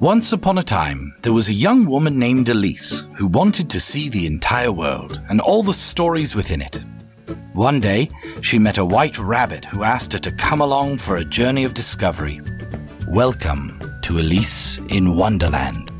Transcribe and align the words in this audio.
Once 0.00 0.32
upon 0.32 0.56
a 0.56 0.62
time, 0.62 1.14
there 1.20 1.34
was 1.34 1.50
a 1.50 1.52
young 1.52 1.84
woman 1.84 2.18
named 2.18 2.48
Elise 2.48 3.06
who 3.16 3.26
wanted 3.26 3.68
to 3.68 3.78
see 3.78 4.08
the 4.08 4.24
entire 4.24 4.72
world 4.72 5.20
and 5.28 5.42
all 5.42 5.62
the 5.62 5.74
stories 5.74 6.34
within 6.34 6.62
it. 6.62 6.82
One 7.52 7.80
day, 7.80 8.08
she 8.40 8.58
met 8.58 8.78
a 8.78 8.84
white 8.84 9.18
rabbit 9.18 9.66
who 9.66 9.82
asked 9.82 10.14
her 10.14 10.18
to 10.20 10.32
come 10.32 10.62
along 10.62 10.96
for 10.96 11.18
a 11.18 11.24
journey 11.26 11.64
of 11.64 11.74
discovery. 11.74 12.40
Welcome 13.08 13.78
to 14.00 14.18
Elise 14.20 14.78
in 14.88 15.18
Wonderland. 15.18 15.90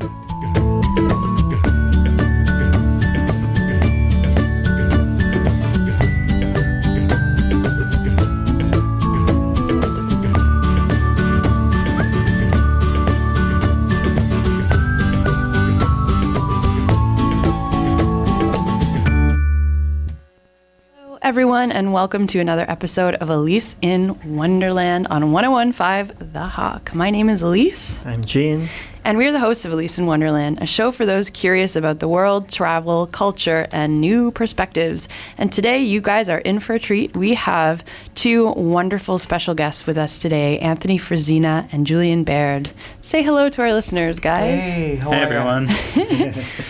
And 21.81 21.91
welcome 21.91 22.27
to 22.27 22.39
another 22.39 22.63
episode 22.69 23.15
of 23.15 23.27
Elise 23.31 23.75
in 23.81 24.15
Wonderland 24.35 25.07
on 25.09 25.31
1015 25.31 26.31
The 26.31 26.45
Hawk. 26.45 26.93
My 26.93 27.09
name 27.09 27.27
is 27.27 27.41
Elise, 27.41 28.05
I'm 28.05 28.23
Gene. 28.23 28.69
And 29.03 29.17
we 29.17 29.25
are 29.25 29.31
the 29.31 29.39
hosts 29.39 29.65
of 29.65 29.71
Elise 29.71 29.97
in 29.97 30.05
Wonderland, 30.05 30.59
a 30.61 30.67
show 30.67 30.91
for 30.91 31.07
those 31.07 31.31
curious 31.31 31.75
about 31.75 31.99
the 31.99 32.07
world, 32.07 32.47
travel, 32.49 33.07
culture, 33.07 33.67
and 33.71 33.99
new 33.99 34.29
perspectives. 34.29 35.09
And 35.39 35.51
today, 35.51 35.79
you 35.79 36.01
guys 36.01 36.29
are 36.29 36.37
in 36.37 36.59
for 36.59 36.73
a 36.75 36.79
treat. 36.79 37.17
We 37.17 37.33
have 37.33 37.83
two 38.13 38.51
wonderful 38.51 39.17
special 39.17 39.55
guests 39.55 39.87
with 39.87 39.97
us 39.97 40.19
today 40.19 40.59
Anthony 40.59 40.99
Frisina 40.99 41.67
and 41.71 41.87
Julian 41.87 42.23
Baird. 42.23 42.73
Say 43.01 43.23
hello 43.23 43.49
to 43.49 43.61
our 43.63 43.73
listeners, 43.73 44.19
guys. 44.19 44.61
Hey, 44.61 44.95
how 44.97 45.09
Hey 45.09 45.23
are 45.23 45.23
everyone. 45.23 45.67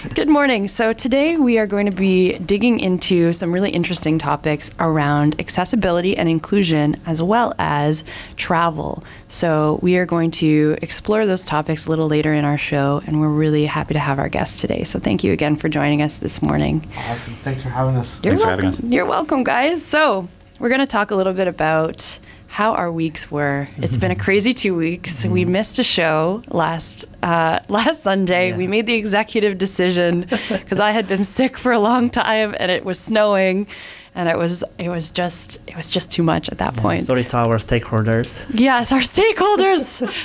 Good 0.16 0.29
morning. 0.29 0.70
So, 0.70 0.93
today 0.93 1.35
we 1.35 1.60
are 1.60 1.68
going 1.68 1.90
to 1.90 1.95
be 1.95 2.38
digging 2.40 2.79
into 2.79 3.34
some 3.34 3.51
really 3.51 3.71
interesting 3.71 4.18
topics 4.18 4.71
around 4.79 5.38
accessibility 5.38 6.16
and 6.16 6.29
inclusion, 6.29 6.95
as 7.05 7.21
well 7.21 7.54
as 7.60 8.05
travel. 8.38 9.04
So, 9.32 9.79
we 9.82 9.96
are 9.96 10.05
going 10.05 10.32
to 10.32 10.77
explore 10.82 11.26
those 11.26 11.46
topics 11.46 11.87
a 11.87 11.90
little 11.90 12.07
later 12.07 12.34
in 12.34 12.43
our 12.43 12.57
show, 12.57 13.01
and 13.07 13.21
we're 13.21 13.29
really 13.29 13.65
happy 13.65 13.93
to 13.93 13.99
have 13.99 14.20
our 14.20 14.27
guests 14.27 14.60
today. 14.60 14.84
So, 14.84 14.99
thank 14.99 15.23
you 15.23 15.32
again 15.32 15.55
for 15.55 15.70
joining 15.70 16.01
us 16.01 16.18
this 16.18 16.41
morning. 16.41 16.85
Awesome. 16.98 17.35
Thanks 17.35 17.63
for 17.63 17.70
having 17.70 17.96
us. 17.96 18.13
You're 18.15 18.32
Thanks 18.32 18.41
for 18.41 18.49
having 18.49 18.65
welcome. 18.65 18.85
us. 18.85 18.91
You're 18.91 19.05
welcome, 19.05 19.43
guys. 19.46 19.85
So, 19.85 20.27
we're 20.60 20.68
going 20.68 20.82
to 20.82 20.85
talk 20.85 21.12
a 21.12 21.15
little 21.15 21.32
bit 21.32 21.48
about 21.48 22.20
how 22.48 22.73
our 22.73 22.91
weeks 22.91 23.32
were. 23.32 23.70
It's 23.77 23.96
been 23.96 24.12
a 24.12 24.15
crazy 24.27 24.54
two 24.54 24.76
weeks. 24.76 25.26
We 25.26 25.45
missed 25.45 25.79
a 25.79 25.84
show 25.84 26.43
last 26.49 27.05
uh, 27.23 27.60
last 27.70 28.04
Sunday. 28.04 28.49
Yeah. 28.49 28.57
We 28.57 28.68
made 28.68 28.85
the 28.85 28.95
executive 28.95 29.57
decision 29.57 30.27
because 30.49 30.82
I 30.82 30.91
had 30.91 31.07
been 31.07 31.23
sick 31.23 31.57
for 31.57 31.71
a 31.71 31.79
long 31.79 32.10
time 32.10 32.54
and 32.60 32.70
it 32.70 32.84
was 32.84 32.99
snowing, 32.99 33.68
and 34.13 34.27
it 34.27 34.37
was 34.37 34.63
it 34.77 34.90
was 34.90 35.12
just 35.12 35.59
it 35.67 35.76
was 35.76 35.90
just 35.90 36.12
too 36.12 36.23
much 36.23 36.49
at 36.49 36.57
that 36.57 36.76
point. 36.76 37.04
Sorry 37.04 37.23
to 37.23 37.37
our 37.37 37.57
stakeholders. 37.57 38.45
Yes, 38.54 38.91
our 38.91 38.99
stakeholders. 39.17 39.84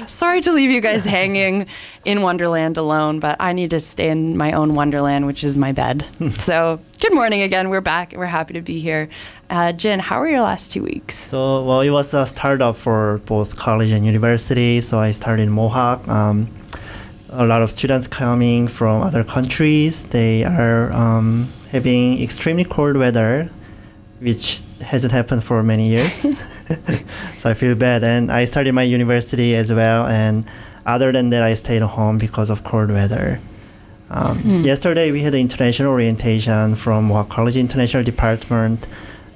Sorry 0.09 0.41
to 0.41 0.53
leave 0.53 0.71
you 0.71 0.81
guys 0.81 1.05
hanging 1.05 1.67
in 2.05 2.23
Wonderland 2.23 2.77
alone, 2.77 3.21
but 3.21 3.37
I 3.39 3.53
need 3.53 3.71
to 3.71 3.81
stay 3.81 4.09
in 4.09 4.37
my 4.37 4.53
own 4.53 4.75
Wonderland, 4.75 5.27
which 5.27 5.45
is 5.45 5.57
my 5.57 5.73
bed. 5.73 6.05
so, 6.31 6.81
good 7.01 7.15
morning 7.15 7.43
again. 7.43 7.69
We're 7.71 7.81
back. 7.81 8.13
We're 8.17 8.27
happy 8.27 8.55
to 8.55 8.61
be 8.63 8.81
here. 8.81 9.09
Uh, 9.49 9.71
Jen, 9.73 10.01
how 10.01 10.19
were 10.19 10.29
your 10.29 10.43
last 10.43 10.73
two 10.73 10.83
weeks? 10.83 11.15
So, 11.15 11.63
well, 11.65 11.81
it 11.81 11.91
was 11.91 12.13
a 12.13 12.27
startup 12.27 12.75
for 12.75 13.19
both 13.27 13.57
college 13.57 13.93
and 13.93 14.05
university. 14.05 14.81
So 14.81 14.99
I 14.99 15.13
started 15.13 15.43
in 15.45 15.51
Mohawk. 15.51 16.07
Um, 16.09 16.49
a 17.31 17.47
lot 17.47 17.63
of 17.63 17.71
students 17.71 18.07
coming 18.09 18.67
from 18.67 19.03
other 19.03 19.23
countries. 19.23 20.03
They 20.05 20.43
are 20.45 20.93
um, 20.93 21.49
having 21.71 22.23
extremely 22.23 22.65
cold 22.65 22.97
weather, 22.97 23.51
which 24.27 24.61
hasn't 24.81 25.13
happened 25.13 25.43
for 25.45 25.63
many 25.63 25.89
years. 25.89 26.27
so 27.39 27.51
I 27.51 27.55
feel 27.55 27.75
bad. 27.75 28.03
And 28.03 28.31
I 28.31 28.45
started 28.45 28.73
my 28.73 28.83
university 28.83 29.55
as 29.55 29.73
well. 29.73 30.07
And 30.07 30.45
other 30.85 31.13
than 31.13 31.31
that, 31.31 31.43
I 31.43 31.55
stayed 31.55 31.83
home 31.83 32.19
because 32.19 32.51
of 32.51 32.65
cold 32.65 32.91
weather. 32.91 33.41
Um, 34.11 34.39
Yesterday, 34.65 35.11
we 35.11 35.23
had 35.23 35.35
an 35.35 35.41
international 35.41 35.93
orientation 35.93 36.75
from 36.75 37.07
Mohawk 37.07 37.29
College 37.29 37.57
International 37.57 38.03
Department. 38.03 38.87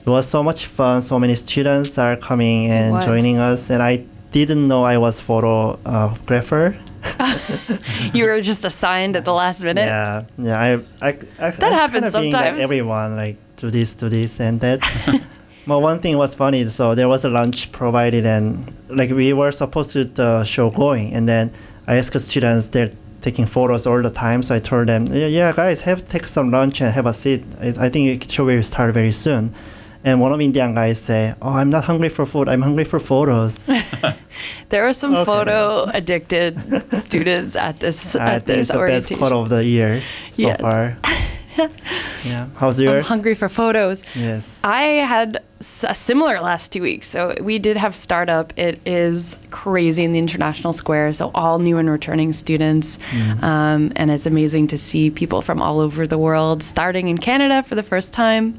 It 0.01 0.07
was 0.07 0.27
so 0.27 0.43
much 0.43 0.67
fun. 0.67 1.03
So 1.03 1.19
many 1.19 1.35
students 1.35 1.99
are 1.99 2.17
coming 2.17 2.67
and 2.71 3.01
joining 3.03 3.39
us. 3.39 3.71
And 3.71 3.83
I 3.83 4.05
didn't 4.31 4.67
know 4.67 4.85
I 4.85 4.99
was 4.99 5.21
photographer. 5.21 6.77
You 8.13 8.25
were 8.27 8.41
just 8.41 8.65
assigned 8.65 9.17
at 9.17 9.25
the 9.25 9.33
last 9.33 9.63
minute. 9.63 9.87
Yeah, 9.87 10.25
yeah. 10.37 10.61
I, 10.61 10.73
I, 11.01 11.19
I 11.39 11.51
That 11.51 11.73
happens 11.73 12.13
being 12.15 12.33
like 12.33 12.43
sometimes. 12.43 12.65
everyone 12.65 13.17
like 13.17 13.37
do 13.61 13.71
this, 13.71 13.95
do 13.95 14.09
this, 14.09 14.41
and 14.41 14.61
that. 14.61 14.81
but 15.67 15.79
one 15.81 16.01
thing 16.01 16.17
was 16.17 16.35
funny. 16.35 16.67
So 16.69 16.95
there 16.95 17.09
was 17.09 17.25
a 17.25 17.29
lunch 17.29 17.71
provided, 17.73 18.27
and 18.27 18.65
like 18.89 19.11
we 19.11 19.33
were 19.33 19.53
supposed 19.53 19.91
to 19.93 20.05
the 20.05 20.45
show 20.45 20.71
going, 20.71 21.13
and 21.15 21.29
then 21.29 21.53
I 21.87 21.97
asked 21.97 22.13
the 22.13 22.21
students 22.21 22.69
they're 22.71 22.91
taking 23.21 23.47
photos 23.47 23.87
all 23.87 24.01
the 24.03 24.11
time. 24.11 24.43
So 24.43 24.55
I 24.55 24.59
told 24.61 24.87
them, 24.89 25.07
yeah, 25.07 25.27
yeah 25.27 25.53
guys, 25.53 25.83
have 25.83 26.09
take 26.09 26.25
some 26.27 26.51
lunch 26.51 26.81
and 26.81 26.93
have 26.93 27.07
a 27.07 27.13
seat. 27.13 27.45
I, 27.61 27.69
I 27.87 27.89
think 27.89 28.27
the 28.27 28.33
show 28.33 28.45
will 28.47 28.63
start 28.63 28.95
very 28.95 29.13
soon. 29.13 29.53
And 30.03 30.19
one 30.19 30.33
of 30.33 30.39
the 30.39 30.47
Indian 30.47 30.75
guys 30.75 30.99
say, 30.99 31.35
"Oh, 31.43 31.51
I'm 31.51 31.69
not 31.69 31.85
hungry 31.85 32.09
for 32.09 32.25
food. 32.25 32.49
I'm 32.49 32.63
hungry 32.63 32.85
for 32.85 32.99
photos." 32.99 33.69
There 34.71 34.85
were 34.85 34.95
some 34.95 35.15
Okay. 35.15 35.25
photo 35.25 35.85
addicted 35.93 36.57
students 36.97 37.55
at 37.57 37.81
this 37.81 38.17
I 38.17 38.37
at 38.37 38.47
this 38.47 38.69
the 38.69 38.73
best 38.75 38.81
orientation. 38.81 39.17
quote 39.19 39.33
of 39.33 39.49
the 39.51 39.67
year 39.67 40.01
so 40.31 40.47
Yes. 40.49 40.61
far. 40.61 40.97
yeah. 42.25 42.49
How's 42.57 42.79
I'm 42.81 42.87
yours? 42.87 43.09
hungry 43.09 43.35
for 43.35 43.49
photos. 43.49 44.03
Yes. 44.15 44.63
I 44.65 44.83
had 45.07 45.43
s- 45.61 45.85
a 45.89 45.95
similar 45.95 46.39
last 46.41 46.73
two 46.73 46.83
weeks. 46.83 47.07
So 47.09 47.35
we 47.41 47.59
did 47.59 47.77
have 47.77 47.95
startup. 47.95 48.53
It 48.59 48.81
is 48.87 49.37
crazy 49.51 50.05
in 50.05 50.13
the 50.13 50.19
international 50.19 50.73
square. 50.73 51.13
So 51.13 51.31
all 51.35 51.59
new 51.59 51.79
and 51.79 51.91
returning 51.91 52.33
students, 52.33 52.99
um, 53.43 53.93
and 53.97 54.11
it's 54.11 54.27
amazing 54.27 54.67
to 54.69 54.79
see 54.79 55.11
people 55.11 55.43
from 55.43 55.61
all 55.63 55.81
over 55.81 56.07
the 56.07 56.19
world 56.19 56.63
starting 56.63 57.09
in 57.09 57.19
Canada 57.19 57.63
for 57.63 57.75
the 57.75 57.83
first 57.83 58.13
time. 58.13 58.57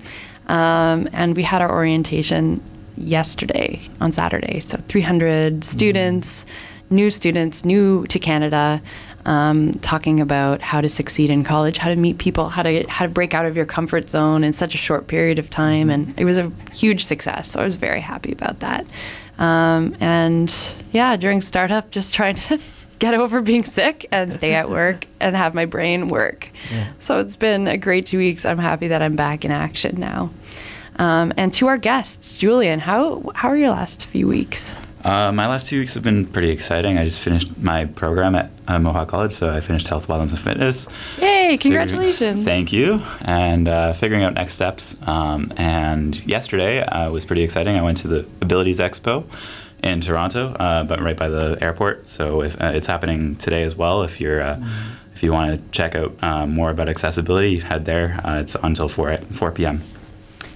Um, 0.48 1.08
and 1.14 1.36
we 1.36 1.44
had 1.44 1.62
our 1.62 1.72
orientation 1.72 2.62
yesterday 2.98 3.82
on 4.00 4.12
Saturday. 4.12 4.60
So 4.60 4.78
300 4.88 5.64
students, 5.64 6.46
new 6.90 7.10
students, 7.10 7.64
new 7.66 8.06
to 8.08 8.20
Canada. 8.20 8.82
Um, 9.26 9.74
talking 9.74 10.20
about 10.20 10.62
how 10.62 10.82
to 10.82 10.90
succeed 10.90 11.30
in 11.30 11.44
college, 11.44 11.78
how 11.78 11.90
to 11.90 11.96
meet 11.96 12.18
people, 12.18 12.50
how 12.50 12.64
to 12.64 12.84
how 12.88 13.06
to 13.06 13.12
break 13.12 13.34
out 13.34 13.46
of 13.46 13.56
your 13.56 13.66
comfort 13.66 14.10
zone 14.10 14.44
in 14.44 14.52
such 14.52 14.74
a 14.74 14.80
short 14.80 15.08
period 15.08 15.38
of 15.38 15.50
time, 15.50 15.90
and 15.92 16.20
it 16.20 16.26
was 16.26 16.40
a 16.40 16.52
huge 16.74 17.06
success. 17.06 17.52
So 17.52 17.62
I 17.62 17.64
was 17.64 17.76
very 17.76 18.02
happy 18.02 18.32
about 18.32 18.62
that. 18.62 18.86
Um, 19.38 19.96
and 20.00 20.54
yeah, 20.92 21.18
during 21.18 21.42
startup, 21.42 21.92
just 21.92 22.14
trying 22.14 22.36
to 22.36 22.60
get 23.00 23.14
over 23.14 23.42
being 23.42 23.64
sick 23.64 24.06
and 24.12 24.32
stay 24.34 24.54
at 24.54 24.70
work 24.70 25.08
and 25.20 25.36
have 25.36 25.56
my 25.56 25.66
brain 25.66 26.08
work. 26.08 26.50
So 27.00 27.20
it's 27.20 27.36
been 27.36 27.68
a 27.68 27.78
great 27.78 28.06
two 28.06 28.20
weeks. 28.20 28.46
I'm 28.46 28.60
happy 28.60 28.88
that 28.90 29.02
I'm 29.02 29.16
back 29.16 29.44
in 29.44 29.52
action 29.52 30.00
now. 30.00 30.32
Um, 30.98 31.34
and 31.38 31.52
to 31.56 31.68
our 31.68 31.78
guests, 31.78 32.38
Julian, 32.38 32.80
how 32.80 33.32
how 33.34 33.50
are 33.50 33.58
your 33.58 33.70
last 33.72 34.06
few 34.06 34.28
weeks? 34.28 34.76
Uh, 35.04 35.32
my 35.32 35.48
last 35.48 35.68
two 35.68 35.80
weeks 35.80 35.94
have 35.96 36.04
been 36.04 36.26
pretty 36.26 36.50
exciting. 36.50 36.98
I 36.98 37.04
just 37.06 37.20
finished 37.20 37.58
my 37.58 37.86
program 37.86 38.36
at 38.36 38.52
uh, 38.68 38.78
Mohawk 38.80 39.08
College, 39.10 39.34
so 39.34 39.50
I 39.50 39.60
finished 39.60 39.88
health, 39.88 40.08
wellness, 40.08 40.30
and 40.30 40.40
fitness. 40.40 40.88
Yay! 41.20 41.58
Figuring- 41.58 41.60
Congratulations. 41.60 42.44
Thank 42.46 42.72
you. 42.72 43.02
And 43.22 43.68
uh, 43.68 43.94
figuring 43.94 44.24
out 44.24 44.34
next 44.36 44.54
steps. 44.54 44.96
Um, 45.08 45.52
and 45.58 46.24
yesterday 46.26 46.82
uh, 46.82 47.10
was 47.12 47.26
pretty 47.26 47.42
exciting. 47.44 47.76
I 47.78 47.82
went 47.82 47.98
to 48.00 48.08
the 48.08 48.20
Abilities 48.42 48.80
Expo 48.80 49.26
in 49.84 50.02
Toronto, 50.02 50.54
uh, 50.54 50.84
but 50.84 51.02
right 51.02 51.18
by 51.18 51.30
the 51.30 51.58
airport. 51.62 52.08
So 52.08 52.44
if, 52.44 52.62
uh, 52.62 52.72
it's 52.74 52.86
happening 52.86 53.36
today 53.38 53.64
as 53.64 53.76
well. 53.76 54.04
If 54.04 54.22
you're 54.22 54.42
uh, 54.42 54.60
if 55.16 55.24
you 55.24 55.34
want 55.34 55.56
to 55.56 55.72
check 55.72 55.96
out 55.96 56.16
uh, 56.24 56.46
more 56.46 56.70
about 56.70 56.88
accessibility, 56.90 57.60
head 57.60 57.86
there. 57.86 58.20
Uh, 58.24 58.40
it's 58.40 58.56
until 58.64 58.88
4 58.88 59.18
4 59.18 59.52
p.m. 59.52 59.82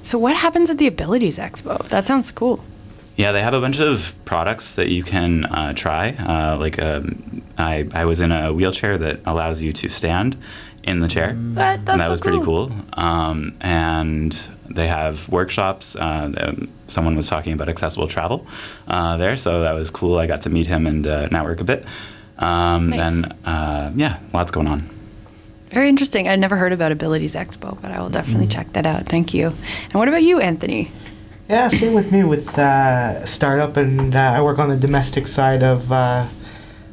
So 0.04 0.20
what 0.20 0.36
happens 0.36 0.70
at 0.70 0.78
the 0.78 0.86
Abilities 0.88 1.38
Expo? 1.40 1.84
That 1.90 2.06
sounds 2.06 2.30
cool. 2.32 2.64
Yeah, 3.16 3.32
they 3.32 3.42
have 3.42 3.54
a 3.54 3.62
bunch 3.62 3.80
of 3.80 4.14
products 4.26 4.76
that 4.76 4.90
you 4.90 5.04
can 5.04 5.46
uh, 5.46 5.74
try. 5.74 6.10
Uh, 6.12 6.58
like 6.58 6.82
um, 6.82 7.42
I, 7.58 7.88
I 7.94 8.06
was 8.06 8.20
in 8.20 8.32
a 8.32 8.52
wheelchair 8.52 8.98
that 8.98 9.22
allows 9.26 9.62
you 9.62 9.72
to 9.74 9.90
stand 9.90 10.38
in 10.84 11.00
the 11.00 11.08
chair. 11.08 11.34
That, 11.34 11.80
and 11.80 11.88
that 11.88 12.00
so 12.00 12.12
was 12.12 12.22
pretty 12.22 12.42
cool. 12.42 12.72
Um, 12.94 13.56
and 13.62 14.38
they 14.70 14.88
have 14.88 15.30
workshops. 15.30 15.96
Uh, 15.96 16.56
someone 16.88 17.16
was 17.16 17.28
talking 17.28 17.54
about 17.54 17.70
accessible 17.70 18.08
travel 18.08 18.46
uh, 18.88 19.18
there, 19.18 19.38
so 19.38 19.62
that 19.62 19.74
was 19.74 19.90
cool. 19.90 20.18
I 20.18 20.28
got 20.28 20.42
to 20.42 20.50
meet 20.50 20.68
him 20.68 20.86
and 20.86 21.08
uh, 21.08 21.28
network 21.28 21.62
a 21.62 21.64
bit. 21.64 21.86
Um, 22.38 22.90
Nice. 22.90 23.24
And 23.24 23.34
uh, 23.46 23.92
yeah, 23.96 24.20
lots 24.34 24.52
going 24.52 24.68
on. 24.68 24.90
Very 25.70 25.90
interesting. 25.90 26.28
I'd 26.28 26.40
never 26.40 26.58
heard 26.58 26.74
about 26.74 26.92
Abilities 26.92 27.36
Expo, 27.36 27.82
but 27.82 27.92
I 27.92 28.00
will 28.02 28.10
definitely 28.10 28.48
check 28.48 28.74
that 28.74 28.86
out. 28.86 29.08
Thank 29.08 29.34
you. 29.34 29.48
And 29.48 29.94
what 29.94 30.08
about 30.08 30.24
you, 30.24 30.40
Anthony? 30.40 30.92
Yeah, 31.48 31.68
same 31.70 31.94
with 31.94 32.12
me 32.12 32.24
with 32.24 32.58
uh, 32.58 33.24
startup, 33.28 33.78
and 33.78 34.16
uh, 34.16 34.20
I 34.20 34.42
work 34.42 34.58
on 34.58 34.70
the 34.70 34.76
domestic 34.76 35.28
side 35.28 35.62
of 35.62 35.92
uh, 35.92 36.26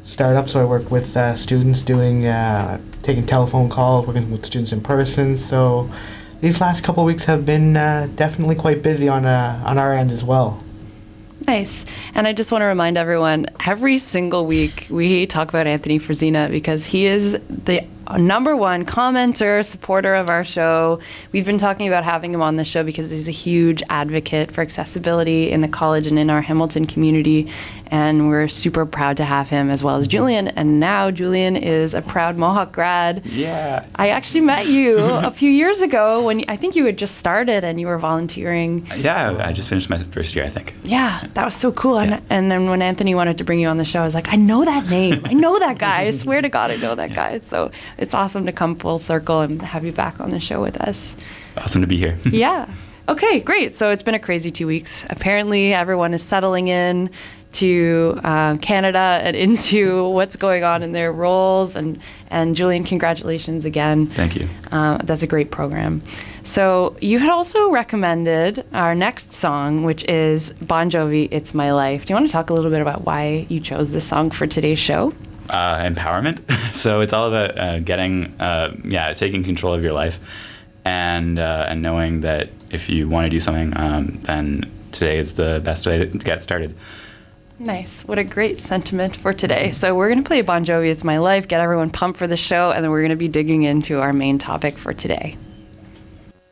startup, 0.03 0.51
so 0.51 0.61
I 0.61 0.67
work 0.67 0.91
with 0.91 1.17
uh, 1.17 1.35
students 1.37 1.83
doing 1.83 2.27
uh, 2.27 2.79
taking 3.01 3.25
telephone 3.25 3.71
calls, 3.71 4.07
working 4.07 4.31
with 4.31 4.45
students 4.45 4.71
in 4.71 4.83
person. 4.83 5.39
So 5.39 5.91
these 6.43 6.61
last 6.61 6.85
couple 6.85 7.03
weeks 7.07 7.25
have 7.25 7.47
been 7.47 7.79
uh, 7.79 8.11
definitely 8.15 8.55
quite 8.55 8.83
busy 8.83 9.09
on 9.09 9.25
on 9.25 9.79
our 9.79 9.95
end 9.95 10.13
as 10.13 10.23
well. 10.23 10.63
Nice. 11.47 11.87
And 12.15 12.29
I 12.29 12.35
just 12.35 12.53
want 12.53 12.61
to 12.61 12.67
remind 12.67 12.99
everyone 12.99 13.47
every 13.67 13.97
single 13.97 14.45
week 14.45 14.87
we 14.91 15.27
talk 15.27 15.49
about 15.49 15.67
Anthony 15.67 15.99
Frisina 15.99 16.51
because 16.51 16.85
he 16.85 17.07
is 17.07 17.41
the 17.49 17.87
number 18.19 18.57
one 18.57 18.85
commenter, 18.85 19.65
supporter 19.65 20.15
of 20.15 20.29
our 20.29 20.45
show. 20.45 21.01
We've 21.33 21.47
been 21.47 21.59
talking 21.59 21.89
about 21.89 22.05
having 22.05 22.33
him 22.35 22.43
on 22.43 22.57
the 22.57 22.65
show 22.65 22.83
because 22.83 23.11
he's 23.11 23.29
a 23.29 23.33
huge 23.33 23.83
advocate 23.89 24.51
for 24.51 24.61
accessibility 24.61 25.51
in 25.51 25.61
the 25.61 25.69
college 25.69 26.07
and 26.07 26.19
in 26.19 26.31
our 26.31 26.43
Hamilton 26.43 26.87
community. 26.87 27.49
And 27.87 28.29
we're 28.29 28.49
super 28.49 28.87
proud 28.87 29.19
to 29.19 29.25
have 29.25 29.51
him 29.51 29.69
as 29.69 29.85
well 29.85 29.97
as 29.97 30.07
Julian. 30.07 30.49
And 30.49 30.81
now 30.81 31.11
Julian 31.11 31.57
is 31.57 31.93
a 31.93 32.01
proud 32.01 32.39
Mohawk 32.39 32.73
grad. 32.73 33.27
Yeah. 33.27 33.85
I 33.97 34.09
actually 34.09 34.41
met 34.41 34.67
you 34.67 34.99
a 34.99 35.31
few 35.31 35.51
years 35.51 35.83
ago 35.83 36.23
when 36.23 36.43
I 36.49 36.57
think 36.57 36.75
you 36.75 36.87
had 36.87 36.97
just 36.97 37.19
started 37.19 37.65
and 37.65 37.79
you 37.79 37.87
were 37.87 37.99
volunteering. 37.99 38.87
Yeah, 38.97 39.43
I 39.45 39.53
just 39.53 39.69
finished 39.69 39.91
my 39.91 39.99
first 39.99 40.35
year, 40.35 40.45
I 40.45 40.49
think. 40.49 40.75
Yeah, 40.85 41.27
that 41.35 41.45
was 41.45 41.55
so 41.55 41.71
cool. 41.73 41.97
Yeah. 41.97 42.15
And, 42.15 42.23
and 42.31 42.51
then 42.51 42.71
when 42.71 42.81
Anthony 42.81 43.15
wanted 43.15 43.39
to 43.39 43.45
bring 43.45 43.61
you 43.61 43.69
on 43.69 43.77
the 43.77 43.85
show, 43.85 44.01
I 44.01 44.05
was 44.05 44.15
like, 44.15 44.33
I 44.33 44.37
know 44.37 44.65
that 44.65 44.89
name. 44.91 45.21
I 45.25 45.35
know 45.35 45.59
that 45.59 45.79
guy. 45.79 46.03
I 46.03 46.11
swear 46.13 46.41
to 46.41 46.49
God, 46.49 46.71
I 46.71 46.77
know 46.77 46.95
that 46.95 47.15
guy. 47.15 47.41
So 47.41 47.71
it's 47.99 48.15
awesome 48.15 48.47
to 48.47 48.53
come 48.53 48.77
full 48.77 48.99
circle 48.99 49.41
and 49.41 49.61
have 49.63 49.85
you 49.85 49.93
back 49.93 50.21
on 50.21 50.31
the 50.31 50.41
show 50.41 50.61
with 50.61 50.81
us. 50.81 51.17
Awesome 51.57 51.81
to 51.83 51.87
be 51.87 51.97
here. 51.97 52.19
Yeah. 52.31 52.69
Okay, 53.09 53.41
great. 53.41 53.75
So 53.75 53.91
it's 53.91 54.03
been 54.03 54.15
a 54.15 54.19
crazy 54.21 54.51
two 54.53 54.67
weeks. 54.69 55.05
Apparently, 55.11 55.75
everyone 55.75 56.15
is 56.15 56.23
settling 56.23 56.69
in 56.69 57.11
to 57.53 58.19
uh, 58.25 58.57
Canada 58.59 59.21
and 59.23 59.37
into 59.47 60.09
what's 60.09 60.37
going 60.37 60.65
on 60.65 60.83
in 60.83 60.93
their 60.93 61.13
roles. 61.13 61.77
And, 61.77 61.99
and 62.31 62.55
Julian, 62.55 62.85
congratulations 62.85 63.65
again. 63.65 64.07
Thank 64.07 64.37
you. 64.37 64.49
Uh, 64.71 64.99
that's 64.99 65.23
a 65.23 65.27
great 65.27 65.51
program. 65.51 66.03
So 66.45 66.97
you 67.01 67.19
had 67.19 67.31
also 67.31 67.71
recommended 67.71 68.65
our 68.73 68.95
next 68.95 69.33
song, 69.33 69.85
which 69.85 70.05
is 70.05 70.51
Bon 70.55 70.91
Jovi, 70.91 71.29
"It's 71.31 71.55
My 71.55 71.73
Life." 71.73 72.05
Do 72.07 72.13
you 72.13 72.17
want 72.17 72.27
to 72.27 72.33
talk 72.33 72.51
a 72.51 72.55
little 72.55 72.71
bit 72.71 72.81
about 72.81 73.05
why 73.05 73.47
you 73.49 73.61
chose 73.61 73.93
this 73.93 74.07
song 74.07 74.31
for 74.31 74.47
today's 74.47 74.79
show? 74.79 75.13
Uh, 75.51 75.79
empowerment. 75.79 76.41
so 76.75 77.01
it's 77.01 77.13
all 77.13 77.29
about 77.29 77.59
uh, 77.59 77.79
getting, 77.81 78.35
uh, 78.41 78.75
yeah, 78.85 79.13
taking 79.13 79.43
control 79.43 79.75
of 79.75 79.83
your 79.83 79.93
life, 79.93 80.19
and 80.85 81.39
uh, 81.39 81.67
and 81.69 81.83
knowing 81.83 82.21
that 82.23 82.51
if 82.71 82.89
you 82.89 83.09
want 83.09 83.27
to 83.27 83.31
do 83.31 83.41
something, 83.41 83.77
um, 83.77 84.19
then 84.23 84.71
today 84.93 85.19
is 85.19 85.35
the 85.35 85.61
best 85.65 85.87
way 85.87 85.99
to 85.99 86.07
get 86.19 86.43
started. 86.43 86.75
Nice. 87.59 88.05
What 88.05 88.19
a 88.19 88.25
great 88.25 88.59
sentiment 88.59 89.15
for 89.15 89.33
today. 89.33 89.71
So 89.71 89.95
we're 89.95 90.13
to 90.15 90.23
play 90.23 90.43
Bon 90.43 90.65
Jovi, 90.65 90.91
"It's 90.91 91.05
My 91.05 91.19
Life," 91.19 91.47
get 91.47 91.61
everyone 91.61 91.91
pumped 91.91 92.19
for 92.19 92.27
the 92.27 92.37
show, 92.37 92.71
and 92.71 92.83
then 92.83 92.91
we're 92.91 93.07
to 93.09 93.17
be 93.17 93.29
digging 93.29 93.63
into 93.63 94.01
our 94.01 94.13
main 94.13 94.39
topic 94.39 94.77
for 94.77 94.93
today. 94.93 95.37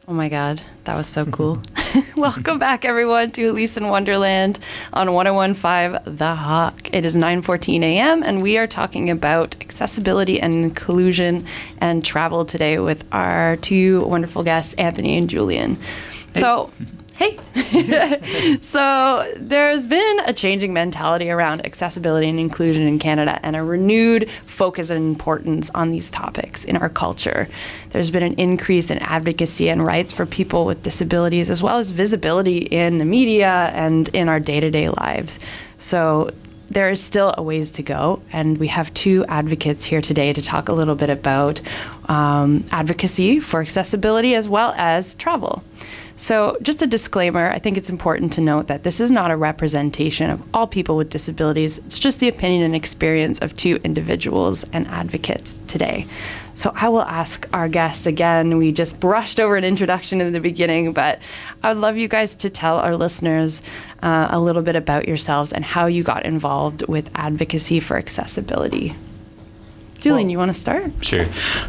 Oh 0.07 0.13
my 0.13 0.29
God, 0.29 0.63
that 0.85 0.97
was 0.97 1.07
so 1.07 1.25
cool. 1.27 1.63
Welcome 2.17 2.59
back, 2.59 2.85
everyone, 2.85 3.31
to 3.33 3.47
Elise 3.47 3.77
in 3.77 3.89
Wonderland 3.89 4.59
on 4.93 5.13
1015 5.13 6.17
The 6.17 6.35
Hawk. 6.35 6.91
It 6.93 7.05
is 7.05 7.17
9.14 7.17 7.83
a.m., 7.83 8.23
and 8.23 8.43
we 8.43 8.59
are 8.59 8.67
talking 8.67 9.11
about 9.11 9.61
accessibility 9.61 10.41
and 10.41 10.65
inclusion 10.65 11.47
and 11.79 12.05
travel 12.05 12.45
today 12.45 12.79
with 12.79 13.05
our 13.13 13.57
two 13.57 14.05
wonderful 14.05 14.45
guests, 14.45 14.75
Anthony 14.75 15.17
and 15.19 15.29
Julian. 15.29 15.79
So, 16.35 16.71
hey. 17.20 18.58
so, 18.62 19.31
there's 19.37 19.87
been 19.87 20.20
a 20.25 20.32
changing 20.32 20.72
mentality 20.72 21.31
around 21.31 21.64
accessibility 21.67 22.28
and 22.28 22.40
inclusion 22.40 22.87
in 22.87 22.99
Canada 22.99 23.38
and 23.43 23.55
a 23.55 23.62
renewed 23.62 24.31
focus 24.46 24.88
and 24.88 25.05
importance 25.05 25.70
on 25.75 25.90
these 25.90 26.11
topics 26.11 26.64
in 26.64 26.78
our 26.78 26.88
culture. 26.88 27.46
There's 27.90 28.11
been 28.11 28.22
an 28.22 28.34
increase 28.34 28.90
in 28.90 28.99
advocacy 28.99 29.69
and 29.69 29.84
rights 29.84 30.12
for 30.12 30.25
people 30.25 30.64
with 30.64 30.82
disabilities, 30.82 31.50
as 31.50 31.62
well 31.62 31.76
as 31.76 31.90
visibility 31.90 32.58
in 32.58 32.96
the 32.96 33.05
media 33.05 33.70
and 33.75 34.08
in 34.14 34.31
our 34.31 34.40
day 34.40 34.61
to 34.61 34.70
day 34.70 34.88
lives. 34.88 35.38
So, 35.76 36.31
there 36.70 36.88
is 36.88 37.02
still 37.02 37.34
a 37.37 37.43
ways 37.43 37.72
to 37.72 37.82
go, 37.82 38.22
and 38.32 38.56
we 38.56 38.69
have 38.69 38.94
two 38.94 39.26
advocates 39.26 39.84
here 39.84 40.00
today 40.00 40.32
to 40.32 40.40
talk 40.40 40.69
a 40.69 40.72
little 40.72 40.94
bit 40.94 41.11
about 41.11 41.61
um, 42.08 42.64
advocacy 42.70 43.40
for 43.40 43.61
accessibility 43.61 44.37
as 44.37 44.49
well 44.49 44.72
as 44.76 45.17
travel. 45.17 45.64
So, 46.20 46.58
just 46.61 46.82
a 46.82 46.87
disclaimer 46.87 47.49
I 47.49 47.58
think 47.58 47.78
it's 47.78 47.88
important 47.88 48.34
to 48.34 48.43
note 48.43 48.67
that 48.67 48.82
this 48.82 49.00
is 49.00 49.11
not 49.11 49.31
a 49.31 49.37
representation 49.37 50.28
of 50.28 50.43
all 50.52 50.67
people 50.67 50.99
with 50.99 51.08
disabilities. 51.08 51.78
It's 51.78 51.99
just 51.99 52.20
the 52.20 52.28
opinion 52.28 52.62
and 52.62 52.75
experience 52.75 53.38
of 53.38 53.56
two 53.56 53.81
individuals 53.84 54.64
and 54.70 54.87
advocates 54.88 55.55
today. 55.67 56.05
So, 56.52 56.72
I 56.76 56.90
will 56.90 57.05
ask 57.05 57.49
our 57.55 57.70
guests 57.70 58.05
again. 58.05 58.58
We 58.58 58.70
just 58.70 59.00
brushed 59.00 59.40
over 59.40 59.56
an 59.56 59.64
introduction 59.64 60.20
in 60.20 60.34
the 60.34 60.40
beginning, 60.40 60.93
but 60.93 61.20
I 61.62 61.72
would 61.72 61.81
love 61.81 61.96
you 61.96 62.06
guys 62.06 62.37
to 62.37 62.50
tell 62.50 62.76
our 62.76 62.99
listeners 62.99 63.62
uh, 64.02 64.28
a 64.31 64.38
little 64.38 64.61
bit 64.61 64.76
about 64.76 65.08
yourselves 65.08 65.55
and 65.55 65.64
how 65.64 65.87
you 65.87 66.02
got 66.02 66.26
involved 66.26 66.87
with 66.87 67.08
advocacy 67.14 67.81
for 67.81 67.96
accessibility. 67.96 68.94
Julian, 70.00 70.31
you 70.31 70.38
want 70.38 70.49
to 70.49 70.58
start? 70.58 70.93
Sure. 71.02 71.26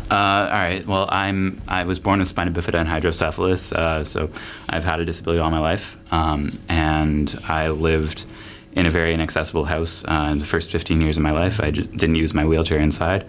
Uh, 0.10 0.16
all 0.16 0.50
right. 0.50 0.84
Well, 0.88 1.08
I'm 1.12 1.60
I 1.68 1.84
was 1.84 2.00
born 2.00 2.20
with 2.20 2.30
spina 2.30 2.52
bifida 2.52 2.76
and 2.76 2.88
hydrocephalus, 2.88 3.74
uh, 3.74 4.04
so 4.06 4.30
I've 4.70 4.86
had 4.86 5.00
a 5.00 5.06
disability 5.06 5.42
all 5.42 5.52
my 5.52 5.60
life, 5.60 5.98
um, 6.12 6.58
and 6.70 7.38
I 7.48 7.70
lived 7.70 8.26
in 8.74 8.86
a 8.86 8.90
very 8.90 9.14
inaccessible 9.14 9.66
house 9.66 10.06
uh, 10.06 10.30
in 10.32 10.40
the 10.40 10.46
first 10.46 10.72
15 10.72 11.02
years 11.02 11.18
of 11.18 11.24
my 11.24 11.32
life. 11.32 11.60
I 11.60 11.72
just 11.72 11.92
didn't 11.92 12.16
use 12.16 12.34
my 12.34 12.46
wheelchair 12.46 12.80
inside. 12.80 13.26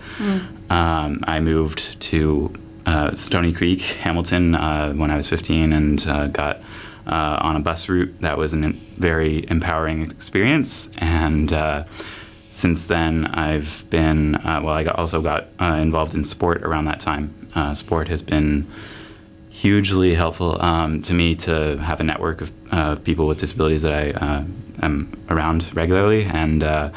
Um, 0.70 1.20
I 1.24 1.40
moved 1.40 2.00
to 2.02 2.52
uh, 2.86 3.16
Stoney 3.16 3.52
Creek, 3.52 3.80
Hamilton, 3.80 4.54
uh, 4.54 4.92
when 4.92 5.10
I 5.10 5.16
was 5.16 5.28
15, 5.28 5.72
and 5.72 6.06
uh, 6.06 6.28
got 6.28 6.60
uh, 7.06 7.38
on 7.42 7.56
a 7.56 7.60
bus 7.60 7.88
route. 7.88 8.14
That 8.20 8.38
was 8.38 8.54
a 8.54 8.56
very 8.94 9.44
empowering 9.50 10.02
experience, 10.02 10.90
and 10.98 11.52
uh, 11.52 11.84
since 12.52 12.84
then, 12.84 13.28
I've 13.28 13.88
been 13.88 14.34
uh, 14.34 14.60
well. 14.62 14.74
I 14.74 14.84
also 14.84 15.22
got 15.22 15.48
uh, 15.58 15.78
involved 15.80 16.14
in 16.14 16.22
sport 16.22 16.62
around 16.62 16.84
that 16.84 17.00
time. 17.00 17.48
Uh, 17.54 17.72
sport 17.72 18.08
has 18.08 18.22
been 18.22 18.66
hugely 19.48 20.14
helpful 20.14 20.60
um, 20.62 21.00
to 21.00 21.14
me 21.14 21.34
to 21.34 21.78
have 21.78 21.98
a 21.98 22.02
network 22.02 22.42
of 22.42 22.52
uh, 22.70 22.96
people 22.96 23.26
with 23.26 23.40
disabilities 23.40 23.80
that 23.82 23.94
I 23.94 24.10
uh, 24.10 24.44
am 24.82 25.18
around 25.30 25.74
regularly, 25.74 26.24
and 26.24 26.62
uh, 26.62 26.90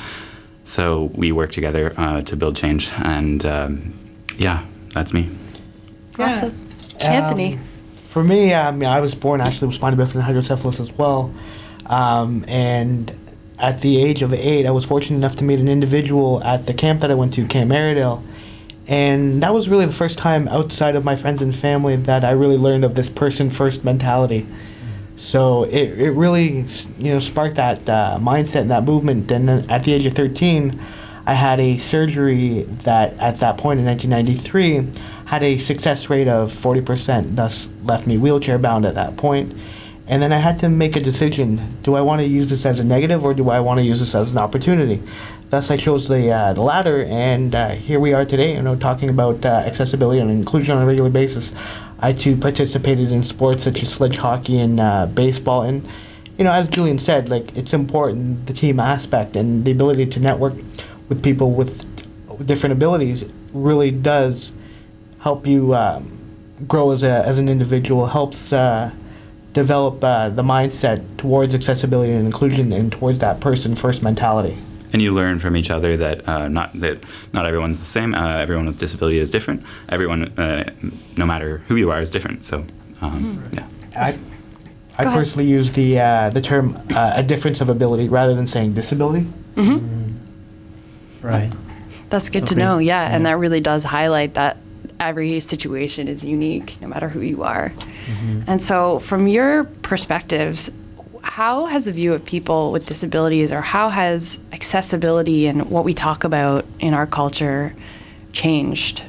so 0.66 1.10
we 1.13 1.31
work 1.31 1.54
together 1.54 1.94
uh, 1.96 2.22
to 2.24 2.36
build 2.36 2.58
change. 2.58 2.92
And 2.98 3.46
um, 3.46 3.94
yeah, 4.38 4.66
that's 4.94 5.13
me. 5.13 5.30
Awesome. 6.20 6.53
Anthony. 7.00 7.53
Um, 7.53 7.63
for 8.10 8.25
me, 8.25 8.53
I, 8.53 8.72
mean, 8.72 8.89
I 8.89 9.00
was 9.00 9.15
born 9.15 9.39
actually 9.39 9.68
with 9.68 9.75
spina 9.75 9.96
bifida 9.96 10.15
and 10.15 10.24
hydrocephalus 10.24 10.82
as 10.82 10.91
well. 10.91 11.34
Um, 11.86 12.44
and 12.50 13.13
at 13.60 13.82
the 13.82 14.04
age 14.04 14.22
of 14.22 14.34
eight, 14.34 14.66
I 14.66 14.72
was 14.72 14.86
fortunate 14.86 15.18
enough 15.18 15.36
to 15.38 15.44
meet 15.44 15.60
an 15.60 15.68
individual 15.68 16.44
at 16.44 16.66
the 16.66 16.74
camp 16.74 17.02
that 17.02 17.12
I 17.12 17.16
went 17.16 17.34
to, 17.34 17.46
Camp 17.48 17.72
Merridale. 17.72 18.24
And 18.88 19.42
that 19.42 19.54
was 19.54 19.68
really 19.68 19.86
the 19.86 19.94
first 19.94 20.18
time 20.18 20.48
outside 20.50 20.96
of 20.96 21.04
my 21.04 21.16
friends 21.16 21.42
and 21.42 21.56
family 21.56 21.96
that 21.96 22.24
I 22.24 22.32
really 22.32 22.58
learned 22.58 22.86
of 22.86 22.96
this 22.96 23.10
person 23.10 23.50
first 23.50 23.84
mentality. 23.84 24.46
So 25.16 25.64
it, 25.64 26.00
it 26.00 26.12
really 26.12 26.66
you 27.00 27.14
know 27.14 27.20
sparked 27.20 27.56
that 27.56 27.88
uh, 27.90 28.20
mindset 28.22 28.62
and 28.62 28.72
that 28.72 28.84
movement. 28.84 29.32
And 29.32 29.50
then 29.50 29.70
at 29.70 29.84
the 29.84 29.94
age 29.94 30.06
of 30.06 30.14
13, 30.14 30.80
I 31.26 31.34
had 31.34 31.60
a 31.60 31.78
surgery 31.80 32.64
that 32.84 33.14
at 33.14 33.38
that 33.38 33.58
point 33.58 33.80
in 33.80 33.86
1993 33.86 35.02
had 35.26 35.42
a 35.42 35.58
success 35.58 36.10
rate 36.10 36.28
of 36.28 36.52
40%, 36.52 37.36
thus 37.36 37.68
left 37.84 38.06
me 38.06 38.18
wheelchair 38.20 38.60
bound 38.60 38.86
at 38.86 38.94
that 38.94 39.18
point. 39.18 39.54
And 40.08 40.22
then 40.22 40.32
I 40.32 40.38
had 40.38 40.60
to 40.60 40.70
make 40.70 40.96
a 40.96 41.00
decision: 41.00 41.80
do 41.82 41.96
I 41.96 42.02
want 42.02 42.22
to 42.22 42.28
use 42.28 42.50
this 42.50 42.66
as 42.66 42.80
a 42.80 42.84
negative 42.84 43.26
or 43.26 43.34
do 43.34 43.50
I 43.50 43.60
want 43.60 43.80
to 43.80 43.84
use 43.84 44.00
this 44.00 44.14
as 44.14 44.32
an 44.32 44.38
opportunity? 44.38 45.02
Thus, 45.50 45.72
I 45.72 45.78
chose 45.78 46.08
the 46.08 46.32
uh, 46.32 46.54
the 46.54 46.62
latter, 46.62 47.04
and 47.06 47.56
uh, 47.56 47.70
here 47.70 48.00
we 48.00 48.14
are 48.14 48.26
today. 48.26 48.54
You 48.56 48.62
know, 48.62 48.76
talking 48.76 49.10
about 49.10 49.46
uh, 49.46 49.64
accessibility 49.66 50.20
and 50.20 50.30
inclusion 50.30 50.76
on 50.76 50.84
a 50.84 50.86
regular 50.86 51.10
basis. 51.10 51.52
I 52.00 52.14
too 52.14 52.36
participated 52.36 53.12
in 53.12 53.24
sports 53.24 53.64
such 53.64 53.82
as 53.82 53.90
sledge 53.90 54.18
hockey 54.18 54.60
and 54.60 54.80
uh, 54.80 55.08
baseball, 55.08 55.64
and 55.64 55.88
you 56.38 56.44
know, 56.44 56.52
as 56.52 56.68
Julian 56.68 57.00
said, 57.00 57.30
like 57.30 57.56
it's 57.56 57.74
important 57.74 58.46
the 58.46 58.54
team 58.54 58.80
aspect 58.80 59.36
and 59.36 59.66
the 59.66 59.72
ability 59.72 60.06
to 60.08 60.20
network 60.20 60.54
with 61.10 61.24
people 61.24 61.52
with 61.52 61.86
different 62.46 62.74
abilities 62.74 63.26
really 63.54 63.92
does 63.92 64.52
help 65.20 65.48
you 65.48 65.74
um, 65.74 66.20
grow 66.68 66.92
as 66.92 67.02
a 67.02 67.26
as 67.26 67.40
an 67.40 67.50
individual. 67.50 68.08
Helps 68.08 68.52
uh, 68.52 68.92
develop 69.56 70.04
uh, 70.04 70.30
the 70.30 70.44
mindset 70.44 71.02
towards 71.18 71.56
accessibility 71.56 72.12
and 72.12 72.26
inclusion 72.26 72.72
and 72.74 72.92
towards 72.92 73.20
that 73.20 73.40
person 73.40 73.74
first 73.76 74.04
mentality. 74.04 74.58
And 74.94 75.02
you 75.02 75.14
learn 75.14 75.40
from 75.40 75.58
each 75.58 75.72
other 75.72 75.98
that 75.98 76.28
uh, 76.28 76.48
not 76.48 76.80
that 76.80 77.04
not 77.34 77.48
everyone's 77.48 77.80
the 77.80 77.86
same. 77.86 78.14
Uh, 78.14 78.38
everyone 78.38 78.66
with 78.68 78.78
disability 78.78 79.18
is 79.18 79.32
different. 79.32 79.64
Everyone, 79.90 80.26
uh, 80.38 80.72
no 81.18 81.26
matter 81.26 81.58
who 81.68 81.76
you 81.76 81.90
are, 81.90 82.02
is 82.02 82.12
different. 82.12 82.46
So, 82.46 82.66
um, 83.02 83.44
yeah. 83.52 83.68
I, 83.96 84.14
I 84.98 85.04
Go 85.04 85.10
ahead. 85.10 85.20
personally 85.20 85.50
use 85.50 85.72
the 85.72 86.00
uh, 86.00 86.30
the 86.30 86.42
term 86.42 86.80
uh, 86.92 87.14
a 87.16 87.24
difference 87.24 87.60
of 87.62 87.70
ability 87.70 88.08
rather 88.10 88.36
than 88.36 88.48
saying 88.48 88.74
disability. 88.74 89.26
Right. 91.22 91.52
That's 92.10 92.30
good 92.30 92.48
to 92.48 92.56
know. 92.56 92.78
Yeah, 92.78 93.14
and 93.14 93.26
that 93.26 93.38
really 93.38 93.62
does 93.62 93.84
highlight 93.84 94.36
that 94.36 94.58
every 95.00 95.40
situation 95.40 96.08
is 96.08 96.24
unique, 96.24 96.78
no 96.82 96.88
matter 96.88 97.10
who 97.10 97.22
you 97.22 97.44
are. 97.44 97.72
And 98.48 98.62
so, 98.62 99.00
from 99.00 99.28
your 99.28 99.64
perspectives, 99.64 100.72
how 101.22 101.66
has 101.66 101.86
the 101.86 101.92
view 101.92 102.14
of 102.14 102.24
people 102.24 102.72
with 102.72 102.86
disabilities, 102.86 103.52
or 103.52 103.62
how 103.62 103.90
has 103.90 104.40
accessibility 104.52 105.48
and 105.48 105.70
what 105.70 105.84
we 105.84 105.94
talk 105.94 106.24
about 106.24 106.66
in 106.80 106.94
our 106.94 107.08
culture 107.08 107.74
changed 108.32 109.04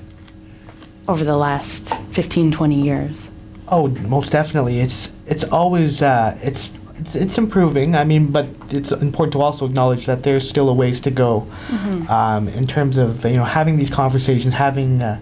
over 1.09 1.25
the 1.25 1.37
last 1.37 1.95
15, 2.11 2.53
20 2.53 2.83
years? 2.83 3.31
Oh, 3.69 3.89
most 3.89 4.33
definitely. 4.33 4.81
It's 4.81 5.13
it's 5.27 5.45
always 5.45 6.03
uh, 6.03 6.39
it's, 6.43 6.71
it's 6.99 7.15
it's 7.15 7.39
improving. 7.39 7.95
I 7.95 8.05
mean, 8.05 8.29
but 8.33 8.47
it's 8.71 8.93
important 8.93 9.33
to 9.33 9.41
also 9.41 9.67
acknowledge 9.67 10.07
that 10.07 10.23
there's 10.23 10.49
still 10.49 10.69
a 10.69 10.75
ways 10.75 11.01
to 11.03 11.11
go 11.11 11.49
um, 12.09 12.49
in 12.49 12.67
terms 12.67 12.97
of 12.97 13.25
you 13.25 13.35
know 13.35 13.45
having 13.45 13.77
these 13.77 13.91
conversations, 13.91 14.55
having 14.55 15.03
uh, 15.03 15.21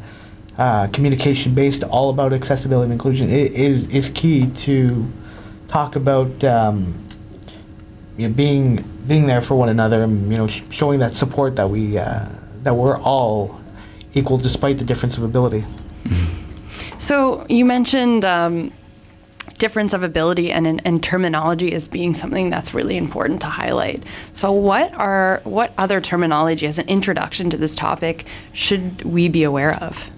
uh, 0.58 0.86
communication 0.88 1.54
based 1.54 1.82
all 1.84 2.10
about 2.10 2.32
accessibility 2.32 2.84
and 2.84 2.92
inclusion 2.92 3.28
i- 3.28 3.32
is 3.32 3.86
is 3.88 4.08
key 4.10 4.46
to 4.48 5.10
talk 5.68 5.96
about 5.96 6.42
um, 6.44 6.94
you 8.16 8.28
know, 8.28 8.34
being 8.34 8.84
being 9.08 9.26
there 9.26 9.40
for 9.40 9.56
one 9.56 9.68
another 9.68 10.02
and 10.02 10.30
you 10.30 10.36
know 10.38 10.46
sh- 10.46 10.62
showing 10.70 11.00
that 11.00 11.14
support 11.14 11.56
that 11.56 11.68
we 11.68 11.98
uh, 11.98 12.28
that 12.62 12.74
we're 12.74 12.98
all 12.98 13.60
equal 14.14 14.38
despite 14.38 14.78
the 14.78 14.84
difference 14.84 15.16
of 15.18 15.24
ability. 15.24 15.64
So 16.98 17.44
you 17.48 17.64
mentioned 17.64 18.24
um, 18.24 18.72
difference 19.58 19.92
of 19.92 20.02
ability 20.02 20.50
and, 20.52 20.66
and, 20.66 20.80
and 20.84 21.02
terminology 21.02 21.72
as 21.72 21.88
being 21.88 22.14
something 22.14 22.50
that's 22.50 22.72
really 22.72 22.96
important 22.96 23.40
to 23.40 23.48
highlight. 23.48 24.04
So 24.32 24.52
what 24.52 24.94
are 24.94 25.40
what 25.44 25.72
other 25.76 26.00
terminology 26.00 26.66
as 26.66 26.78
an 26.78 26.88
introduction 26.88 27.50
to 27.50 27.56
this 27.56 27.74
topic 27.74 28.26
should 28.52 29.02
we 29.04 29.28
be 29.28 29.42
aware 29.42 29.74
of? 29.82 30.10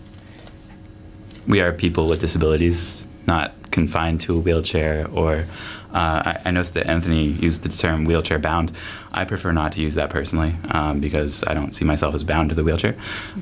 We 1.47 1.61
are 1.61 1.73
people 1.73 2.09
with 2.09 2.21
disabilities, 2.21 3.07
not 3.27 3.55
confined 3.71 4.21
to 4.23 4.37
a 4.37 4.41
wheelchair. 4.41 5.09
Or 5.13 5.47
uh, 5.93 6.23
I, 6.25 6.41
I 6.47 6.51
noticed 6.51 6.75
that 6.75 6.87
Anthony 6.87 7.25
used 7.25 7.63
the 7.63 7.69
term 7.69 8.05
wheelchair 8.05 8.39
bound. 8.39 8.73
I 9.13 9.25
prefer 9.25 9.53
not 9.53 9.73
to 9.73 9.81
use 9.81 9.95
that 9.95 10.11
personally 10.11 10.57
um, 10.71 11.01
because 11.01 11.45
I 11.45 11.55
don't 11.55 11.75
see 11.75 11.85
myself 11.85 12.15
as 12.15 12.25
bound 12.25 12.51
to 12.51 12.55
the 12.55 12.65
wheelchair. 12.65 12.97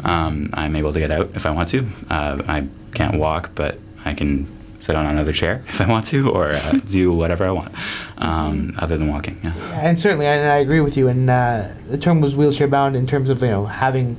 Um, 0.05 0.51
I'm 0.55 0.77
able 0.77 0.93
to 0.93 0.99
get 0.99 1.11
out 1.11 1.31
if 1.35 1.47
I 1.47 1.51
want 1.51 1.69
to. 1.71 1.87
Uh, 2.11 2.43
I 2.47 2.69
can't 2.95 3.19
walk, 3.19 3.51
but 3.55 3.79
I 4.05 4.15
can 4.15 4.47
sit 4.79 4.95
on 4.95 5.07
another 5.07 5.33
chair 5.33 5.65
if 5.69 5.81
I 5.81 5.87
want 5.87 6.07
to, 6.07 6.31
or 6.31 6.49
uh, 6.49 6.73
do 6.87 7.13
whatever 7.13 7.45
I 7.45 7.51
want, 7.51 7.75
um, 8.19 8.75
other 8.79 8.99
than 8.99 9.09
walking. 9.09 9.41
Yeah. 9.43 9.55
And 9.73 9.99
certainly, 9.99 10.27
and 10.27 10.49
I 10.49 10.59
agree 10.59 10.81
with 10.81 10.97
you. 10.97 11.09
And 11.09 11.29
uh, 11.31 11.69
the 11.89 11.99
term 11.99 12.21
was 12.21 12.37
wheelchair 12.37 12.69
bound 12.69 12.95
in 12.95 13.07
terms 13.07 13.31
of 13.31 13.43
you 13.43 13.49
know 13.49 13.67
having 13.67 14.17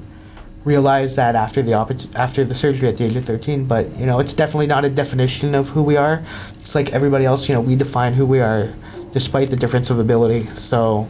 realized 0.66 1.16
that 1.16 1.36
after 1.36 1.62
the 1.62 1.72
oppor- 1.72 2.14
after 2.16 2.44
the 2.44 2.56
surgery 2.56 2.90
at 2.90 2.98
the 2.98 3.06
age 3.06 3.16
of 3.16 3.24
13. 3.24 3.66
But 3.66 3.96
you 3.98 4.06
know, 4.06 4.20
it's 4.20 4.34
definitely 4.34 4.68
not 4.68 4.84
a 4.84 4.90
definition 4.90 5.56
of 5.56 5.70
who 5.70 5.82
we 5.82 5.96
are. 5.96 6.24
It's 6.60 6.76
like 6.76 6.92
everybody 6.92 7.24
else. 7.24 7.48
You 7.48 7.56
know, 7.56 7.62
we 7.62 7.76
define 7.76 8.14
who 8.14 8.26
we 8.26 8.42
are 8.42 8.74
despite 9.14 9.50
the 9.50 9.56
difference 9.56 9.90
of 9.90 10.00
ability. 10.00 10.46
So 10.56 11.08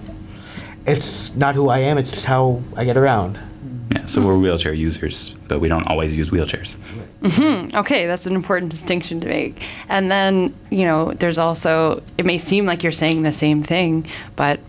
it's 0.85 1.35
not 1.35 1.55
who 1.55 1.69
I 1.69 1.79
am. 1.79 1.97
It's 1.97 2.11
just 2.11 2.25
how 2.25 2.61
I 2.75 2.83
get 2.83 2.97
around. 2.97 3.39
Yeah, 3.91 4.05
so 4.07 4.25
we're 4.25 4.37
wheelchair 4.37 4.73
users, 4.73 5.29
but 5.47 5.59
we 5.59 5.67
don't 5.67 5.87
always 5.87 6.17
use 6.17 6.29
wheelchairs. 6.29 6.75
Mm-hmm. 7.21 7.77
Okay, 7.77 8.07
that's 8.07 8.25
an 8.25 8.33
important 8.33 8.71
distinction 8.71 9.19
to 9.21 9.27
make. 9.27 9.63
And 9.89 10.11
then, 10.11 10.55
you 10.71 10.85
know, 10.85 11.11
there's 11.13 11.37
also, 11.37 12.01
it 12.17 12.25
may 12.25 12.39
seem 12.39 12.65
like 12.65 12.81
you're 12.81 12.91
saying 12.91 13.21
the 13.21 13.31
same 13.31 13.61
thing, 13.61 14.07
but 14.35 14.59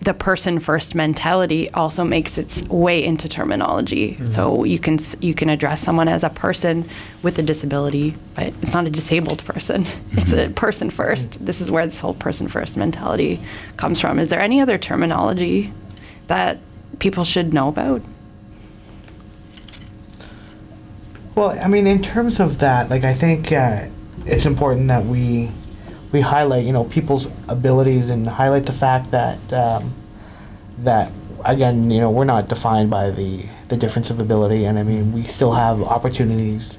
the 0.00 0.14
person 0.14 0.60
first 0.60 0.94
mentality 0.94 1.70
also 1.70 2.04
makes 2.04 2.38
its 2.38 2.66
way 2.68 3.02
into 3.02 3.28
terminology. 3.28 4.12
Mm-hmm. 4.12 4.26
So 4.26 4.64
you 4.64 4.78
can 4.78 4.98
you 5.20 5.34
can 5.34 5.48
address 5.48 5.80
someone 5.82 6.08
as 6.08 6.22
a 6.22 6.30
person 6.30 6.88
with 7.22 7.38
a 7.38 7.42
disability, 7.42 8.16
but 8.34 8.48
it's 8.62 8.74
not 8.74 8.86
a 8.86 8.90
disabled 8.90 9.44
person. 9.44 9.84
It's 10.12 10.32
a 10.32 10.44
mm-hmm. 10.44 10.54
person 10.54 10.90
first. 10.90 11.32
Mm-hmm. 11.32 11.44
This 11.44 11.60
is 11.60 11.70
where 11.70 11.86
this 11.86 12.00
whole 12.00 12.14
person 12.14 12.48
first 12.48 12.76
mentality 12.76 13.40
comes 13.76 14.00
from. 14.00 14.18
Is 14.18 14.30
there 14.30 14.40
any 14.40 14.60
other 14.60 14.78
terminology 14.78 15.72
that 16.26 16.58
people 16.98 17.24
should 17.24 17.52
know 17.52 17.68
about? 17.68 18.02
Well, 21.34 21.58
I 21.58 21.68
mean, 21.68 21.86
in 21.86 22.02
terms 22.02 22.40
of 22.40 22.58
that, 22.60 22.88
like 22.88 23.04
I 23.04 23.12
think 23.12 23.52
uh, 23.52 23.88
it's 24.24 24.46
important 24.46 24.88
that 24.88 25.04
we 25.04 25.50
we 26.16 26.22
highlight, 26.22 26.64
you 26.64 26.72
know, 26.72 26.84
people's 26.84 27.28
abilities 27.46 28.08
and 28.08 28.26
highlight 28.26 28.64
the 28.64 28.72
fact 28.72 29.10
that 29.10 29.38
um, 29.52 29.92
that 30.78 31.12
again, 31.44 31.90
you 31.90 32.00
know, 32.00 32.10
we're 32.10 32.24
not 32.24 32.48
defined 32.48 32.88
by 32.88 33.10
the 33.10 33.44
the 33.68 33.76
difference 33.76 34.08
of 34.08 34.18
ability, 34.18 34.64
and 34.64 34.78
I 34.78 34.82
mean, 34.82 35.12
we 35.12 35.22
still 35.24 35.52
have 35.52 35.82
opportunities 35.82 36.78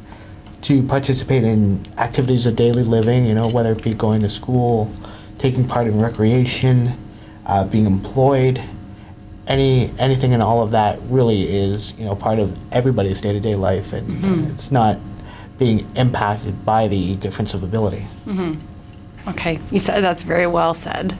to 0.62 0.82
participate 0.84 1.44
in 1.44 1.86
activities 1.98 2.48
of 2.48 2.56
daily 2.56 2.84
living. 2.84 3.28
You 3.28 3.36
know, 3.36 3.48
whether 3.50 3.74
it 3.74 3.84
be 3.84 3.94
going 3.94 4.22
to 4.24 4.30
school, 4.30 4.92
taking 5.38 5.68
part 5.68 5.86
in 5.88 6.00
recreation, 6.00 6.98
uh, 7.46 7.64
being 7.66 7.86
employed 7.86 8.60
any 9.46 9.92
anything 9.98 10.34
and 10.34 10.44
all 10.44 10.62
of 10.62 10.72
that 10.72 11.00
really 11.04 11.42
is 11.44 11.98
you 11.98 12.04
know 12.04 12.16
part 12.16 12.38
of 12.40 12.50
everybody's 12.74 13.22
day 13.22 13.34
to 13.34 13.40
day 13.40 13.56
life, 13.56 13.94
and, 13.94 14.08
and 14.26 14.52
it's 14.52 14.72
not 14.72 14.98
being 15.60 15.88
impacted 15.96 16.66
by 16.66 16.88
the 16.88 17.16
difference 17.18 17.54
of 17.54 17.62
ability. 17.64 18.04
Okay, 19.28 19.60
you 19.72 19.80
said 19.80 20.02
that's 20.02 20.24
very 20.24 20.48
well 20.48 20.74
said. 20.74 21.18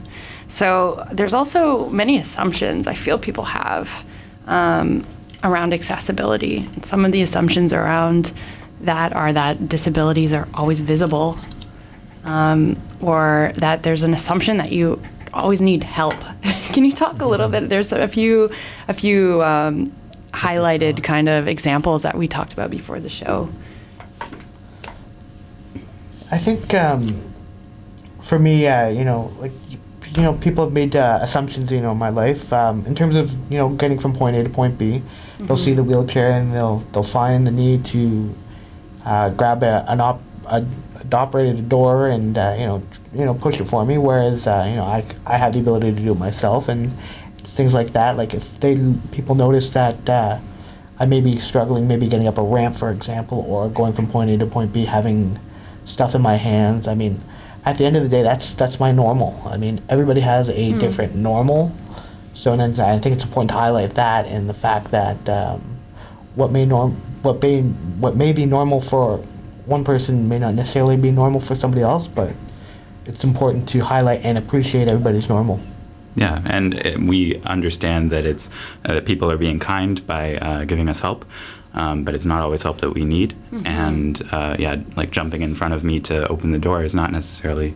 So 0.48 1.06
there's 1.12 1.34
also 1.34 1.90
many 1.90 2.18
assumptions 2.18 2.88
I 2.88 2.94
feel 2.94 3.20
people 3.20 3.44
have 3.44 4.06
um, 4.46 5.06
around 5.44 5.74
accessibility. 5.74 6.60
And 6.60 6.86
some 6.86 7.04
of 7.04 7.12
the 7.12 7.22
assumptions 7.22 7.74
around 7.74 8.32
that 8.82 9.14
are 9.14 9.34
that 9.34 9.68
disabilities 9.68 10.34
are 10.34 10.48
always 10.54 10.80
visible, 10.80 11.38
um, 12.24 12.82
or 13.02 13.52
that 13.58 13.84
there's 13.84 14.04
an 14.04 14.14
assumption 14.14 14.58
that 14.58 14.72
you 14.72 15.02
always 15.34 15.62
need 15.62 15.84
help. 15.84 16.16
Can 16.74 16.86
you 16.86 16.94
talk 16.94 17.22
a 17.22 17.26
little 17.26 17.50
bit? 17.50 17.70
There's 17.70 17.92
a 17.92 18.08
few, 18.08 18.50
a 18.88 18.94
few 18.94 19.44
um, 19.44 19.88
highlighted 20.32 21.04
kind 21.04 21.28
of 21.28 21.48
examples 21.48 22.04
that 22.04 22.18
we 22.18 22.28
talked 22.28 22.54
about 22.54 22.70
before 22.70 23.00
the 23.00 23.10
show. 23.10 23.50
I 26.30 26.38
think 26.38 26.74
um, 26.74 27.34
for 28.28 28.38
me, 28.38 28.68
uh, 28.68 28.90
you 28.90 29.06
know, 29.06 29.34
like 29.40 29.54
you 30.16 30.24
know, 30.24 30.34
people 30.34 30.66
have 30.66 30.74
made 30.74 30.96
uh, 30.96 31.20
assumptions, 31.22 31.72
you 31.72 31.80
know, 31.80 31.92
in 31.92 31.98
my 31.98 32.10
life 32.10 32.52
um, 32.52 32.86
in 32.86 32.94
terms 32.94 33.16
of 33.16 33.32
you 33.52 33.58
know 33.58 33.70
getting 33.70 34.00
from 34.00 34.14
point 34.14 34.36
A 34.36 34.44
to 34.44 34.50
point 34.50 34.78
B. 34.78 35.02
They'll 35.40 35.58
see 35.58 35.74
the 35.74 35.84
wheelchair 35.84 36.32
and 36.32 36.54
they'll 36.54 36.80
they'll 36.92 37.04
find 37.04 37.48
the 37.48 37.52
need 37.52 37.86
to 37.86 38.36
uh, 39.06 39.30
grab 39.30 39.64
a, 39.64 39.86
an 39.88 40.02
op, 40.02 40.22
a, 40.46 40.66
a 41.00 41.16
operated 41.16 41.70
door 41.70 42.08
and 42.08 42.38
uh, 42.38 42.56
you 42.58 42.66
know 42.66 42.84
you 43.14 43.24
know 43.24 43.34
push 43.34 43.60
it 43.60 43.66
for 43.66 43.86
me. 43.86 43.98
Whereas 43.98 44.48
uh, 44.48 44.66
you 44.68 44.76
know 44.76 44.84
I, 44.84 45.06
I 45.26 45.38
have 45.38 45.54
the 45.54 45.60
ability 45.60 45.94
to 45.94 46.02
do 46.02 46.12
it 46.12 46.20
myself 46.20 46.68
and 46.68 46.92
things 47.40 47.74
like 47.74 47.94
that. 47.94 48.18
Like 48.18 48.34
if 48.34 48.60
they 48.60 48.76
people 49.12 49.36
notice 49.36 49.70
that. 49.72 50.10
Uh, 50.10 50.40
I 51.00 51.06
may 51.06 51.22
be 51.22 51.38
struggling, 51.38 51.88
maybe 51.88 52.08
getting 52.08 52.26
up 52.26 52.40
a 52.40 52.42
ramp, 52.42 52.76
for 52.76 52.90
example, 52.90 53.46
or 53.48 53.70
going 53.70 53.94
from 53.94 54.08
point 54.08 54.32
A 54.32 54.38
to 54.40 54.48
point 54.48 54.74
B, 54.74 54.86
having 54.86 55.38
stuff 55.86 56.16
in 56.16 56.24
my 56.24 56.38
hands. 56.38 56.88
I 56.88 56.96
mean, 56.96 57.22
at 57.68 57.78
the 57.78 57.86
end 57.86 57.98
of 57.98 58.04
the 58.04 58.08
day, 58.08 58.24
that's 58.24 58.54
that's 58.54 58.80
my 58.80 58.94
normal. 58.94 59.42
I 59.46 59.58
mean, 59.58 59.82
everybody 59.90 60.22
has 60.22 60.50
a 60.50 60.72
different 60.80 61.16
normal, 61.16 61.76
so 62.34 62.56
then 62.56 62.80
I 62.80 62.98
think 62.98 63.16
it's 63.16 63.26
important 63.26 63.50
to 63.50 63.58
highlight 63.58 63.96
that 63.96 64.26
and 64.26 64.48
the 64.48 64.54
fact 64.54 64.92
that 64.92 65.28
um, 65.28 65.62
what 66.36 66.50
may 66.50 66.66
norm 66.66 66.94
what 67.24 67.42
may 67.42 67.62
what 68.04 68.16
may 68.16 68.32
be 68.32 68.46
normal 68.46 68.80
for 68.80 69.18
one 69.66 69.84
person 69.84 70.30
may 70.30 70.40
not 70.40 70.54
necessarily 70.54 70.96
be 70.96 71.12
normal 71.12 71.42
for 71.42 71.56
somebody 71.56 71.84
else, 71.84 72.08
but 72.08 72.32
it's 73.06 73.26
important 73.26 73.68
to 73.68 73.80
highlight 73.82 74.24
and 74.24 74.38
appreciate 74.38 74.88
everybody's 74.88 75.28
normal. 75.28 75.60
Yeah, 76.16 76.42
and 76.46 76.74
uh, 76.74 76.98
we 77.06 77.42
understand 77.44 78.12
that 78.12 78.26
it's 78.26 78.50
uh, 78.86 78.94
that 78.94 79.06
people 79.06 79.30
are 79.30 79.38
being 79.38 79.60
kind 79.60 80.06
by 80.08 80.38
uh, 80.38 80.64
giving 80.64 80.88
us 80.88 81.02
help, 81.02 81.26
um, 81.78 82.04
but 82.04 82.16
it's 82.16 82.26
not 82.26 82.42
always 82.42 82.64
help 82.64 82.80
that 82.80 82.94
we 82.94 83.06
need. 83.06 83.36
And 83.66 84.22
uh, 84.32 84.56
yeah, 84.58 84.82
like 84.96 85.12
jumping 85.12 85.42
in 85.42 85.54
front 85.56 85.74
of 85.74 85.84
me 85.84 86.00
to 86.02 86.28
open 86.28 86.52
the 86.52 86.60
door 86.60 86.84
is 86.84 86.96
not 86.96 87.12
necessarily 87.12 87.76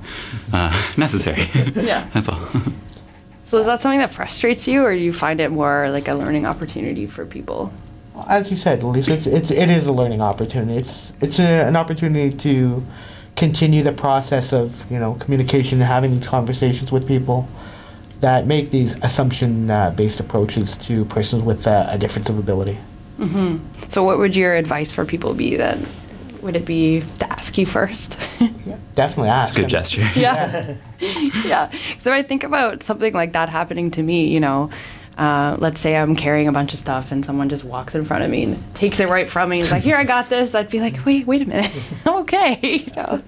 uh, 0.52 0.72
necessary. 0.98 1.48
Yeah. 1.76 2.08
That's 2.14 2.28
all. 2.28 2.40
So 3.46 3.58
is 3.58 3.66
that 3.66 3.82
something 3.82 4.00
that 4.00 4.12
frustrates 4.12 4.66
you, 4.66 4.82
or 4.82 4.94
do 4.94 5.00
you 5.00 5.12
find 5.12 5.42
it 5.42 5.52
more 5.52 5.90
like 5.92 6.08
a 6.08 6.14
learning 6.14 6.46
opportunity 6.46 7.06
for 7.06 7.26
people? 7.26 7.74
As 8.30 8.50
you 8.50 8.56
said, 8.56 8.82
Lisa, 8.82 9.14
it's, 9.14 9.28
it's 9.28 9.52
it 9.52 9.70
is 9.70 9.88
a 9.88 9.92
learning 9.92 10.22
opportunity. 10.22 10.78
It's 10.78 11.12
it's 11.20 11.38
a, 11.38 11.68
an 11.68 11.76
opportunity 11.76 12.34
to 12.38 12.82
continue 13.36 13.84
the 13.84 13.92
process 13.92 14.54
of 14.54 14.90
you 14.90 14.98
know 14.98 15.16
communication 15.16 15.82
and 15.82 15.88
having 15.88 16.12
these 16.12 16.26
conversations 16.26 16.94
with 16.94 17.06
people 17.06 17.46
that 18.22 18.48
make 18.48 18.70
these 18.70 18.94
assumption 19.04 19.70
uh, 19.70 19.90
based 19.92 20.22
approaches 20.22 20.78
to 20.88 21.04
persons 21.06 21.44
with 21.44 21.68
uh, 21.68 21.88
a 21.90 21.98
difference 21.98 22.30
of 22.30 22.40
ability. 22.40 22.80
So 23.90 24.04
what 24.04 24.18
would 24.20 24.36
your 24.36 24.56
advice 24.56 24.92
for 24.92 25.06
people 25.06 25.34
be 25.34 25.56
then? 25.56 25.86
Would 26.42 26.56
it 26.56 26.66
be 26.66 27.04
to 27.20 27.32
ask 27.32 27.58
you 27.58 27.66
first? 27.66 28.18
Yeah, 28.64 28.78
definitely 28.94 29.30
ask. 29.30 29.54
It's 29.54 29.58
a 29.58 29.62
good 29.62 29.70
gesture. 29.70 30.02
yeah. 30.16 30.76
yeah. 31.00 31.72
So 31.98 32.14
I 32.14 32.22
think 32.22 32.44
about 32.44 32.84
something 32.84 33.12
like 33.12 33.34
that 33.34 33.50
happening 33.50 33.90
to 33.92 34.04
me, 34.04 34.28
you 34.28 34.40
know, 34.40 34.70
uh, 35.18 35.56
let's 35.60 35.82
say 35.82 35.98
I'm 35.98 36.16
carrying 36.16 36.48
a 36.48 36.52
bunch 36.52 36.74
of 36.74 36.80
stuff 36.80 37.12
and 37.12 37.26
someone 37.26 37.50
just 37.50 37.64
walks 37.64 37.96
in 37.96 38.06
front 38.06 38.24
of 38.24 38.30
me 38.30 38.44
and 38.44 38.76
takes 38.76 39.00
it 39.00 39.10
right 39.10 39.28
from 39.28 39.50
me. 39.50 39.58
He's 39.58 39.72
like, 39.72 39.82
"Here, 39.82 39.96
I 39.96 40.04
got 40.04 40.30
this." 40.30 40.54
I'd 40.54 40.70
be 40.70 40.80
like, 40.80 41.04
"Wait, 41.06 41.26
wait 41.26 41.42
a 41.42 41.46
minute, 41.46 41.72
I'm 42.06 42.18
okay." 42.22 42.60
You 42.86 42.94
know? 42.96 43.24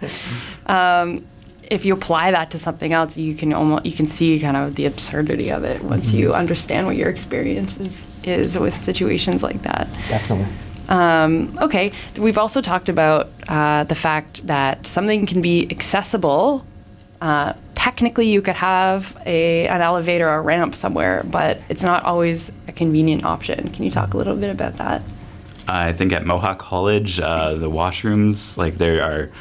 um, 0.68 1.26
if 1.70 1.86
you 1.86 1.94
apply 1.94 2.32
that 2.32 2.52
to 2.52 2.60
something 2.60 2.94
else, 2.94 3.18
you 3.18 3.36
can 3.36 3.54
almost 3.54 3.86
you 3.86 3.92
can 3.92 4.06
see 4.06 4.40
kind 4.40 4.58
of 4.58 4.76
the 4.76 4.86
absurdity 4.86 5.50
of 5.50 5.64
it 5.64 5.84
once 5.84 6.12
you 6.12 6.34
understand 6.34 6.88
what 6.88 6.96
your 6.96 7.10
experience 7.10 7.80
is, 7.80 8.08
is 8.24 8.58
with 8.58 8.74
situations 8.74 9.44
like 9.44 9.62
that. 9.64 9.88
Definitely. 10.08 10.48
Um, 10.90 11.58
okay, 11.62 11.92
we've 12.18 12.38
also 12.38 12.62
talked 12.62 12.90
about 12.90 13.30
uh, 13.48 13.86
the 13.86 13.96
fact 13.96 14.46
that 14.48 14.86
something 14.86 15.26
can 15.26 15.42
be 15.42 15.70
accessible. 15.72 16.66
Uh, 17.22 17.54
technically, 17.74 18.28
you 18.28 18.42
could 18.42 18.56
have 18.56 19.18
a, 19.26 19.68
an 19.68 19.82
elevator 19.82 20.28
or 20.28 20.36
a 20.36 20.42
ramp 20.42 20.76
somewhere, 20.76 21.24
but 21.24 21.62
it's 21.70 21.84
not 21.84 22.04
always 22.04 22.52
a 22.68 22.74
convenient 22.74 23.24
option. 23.24 23.70
Can 23.70 23.86
you 23.86 23.92
talk 23.92 24.14
a 24.14 24.18
little 24.18 24.36
bit 24.36 24.50
about 24.50 24.76
that? 24.78 25.04
I 25.68 25.94
think 25.94 26.12
at 26.12 26.26
Mohawk 26.26 26.60
College, 26.60 27.22
uh, 27.22 27.54
the 27.56 27.70
washrooms, 27.70 28.58
like 28.58 28.76
there 28.76 29.02
are, 29.02 29.32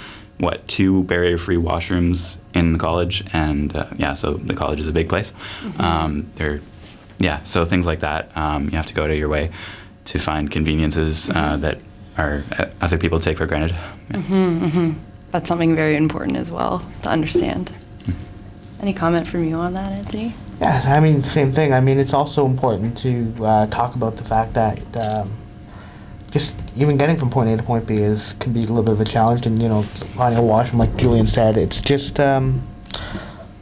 what, 0.43 0.67
two 0.67 1.05
barrier 1.05 1.39
free 1.39 1.57
washrooms 1.57 2.37
in 2.53 2.73
the 2.73 2.79
college. 2.79 3.25
And 3.33 3.75
uh, 3.77 3.87
yeah, 3.97 4.15
so 4.15 4.35
the 4.35 4.55
college 4.55 4.81
is 4.81 4.89
a 4.89 4.93
big 4.93 5.09
place. 5.09 5.33
Um, 5.79 6.31
there, 6.35 6.61
yeah, 7.21 7.45
so 7.45 7.65
things 7.65 7.87
like 7.87 8.01
that, 8.01 8.37
um, 8.37 8.65
you 8.65 8.73
have 8.73 8.87
to 8.87 8.95
go 8.95 9.07
to 9.07 9.17
your 9.17 9.29
way 9.29 9.53
to 10.07 10.19
find 10.19 10.51
conveniences 10.51 11.31
uh, 11.31 11.57
that 11.59 11.81
are 12.19 12.45
uh, 12.59 12.67
other 12.81 12.99
people 12.99 13.21
take 13.21 13.39
for 13.39 13.47
granted. 13.47 13.77
Yeah. 14.11 14.95
That's 15.31 15.49
something 15.49 15.77
very 15.77 15.97
important 15.97 16.37
as 16.37 16.51
well 16.51 16.81
to 17.03 17.09
understand. 17.09 17.73
Any 18.81 18.93
comment 18.93 19.29
from 19.29 19.45
you 19.45 19.55
on 19.55 19.75
that, 19.75 19.93
Anthony? 19.93 20.35
Yeah, 20.61 20.83
I 20.85 20.99
mean, 20.99 21.23
same 21.23 21.53
thing. 21.53 21.73
I 21.73 21.81
mean, 21.81 22.01
it's 22.01 22.13
also 22.13 22.47
important 22.47 22.97
to 22.99 23.33
uh, 23.41 23.67
talk 23.69 23.95
about 23.95 24.17
the 24.17 24.25
fact 24.25 24.55
that 24.55 24.97
um, 24.97 25.33
just 26.33 26.57
even 26.77 26.97
getting 26.97 27.17
from 27.17 27.31
point 27.31 27.51
A 27.51 27.57
to 27.57 27.63
point 27.63 27.87
B 27.87 27.97
is 27.97 28.35
can 28.41 28.53
be 28.53 28.61
a 28.61 28.67
little 28.67 28.83
bit 28.83 28.93
of 28.93 29.01
a 29.01 29.05
challenge. 29.05 29.47
And 29.47 29.61
you 29.61 29.69
know, 29.69 29.83
finding 29.83 30.39
a 30.39 30.43
washroom, 30.43 30.79
like 30.79 30.97
Julian 30.97 31.27
said, 31.27 31.57
it's 31.57 31.81
just 31.81 32.19
um, 32.19 32.67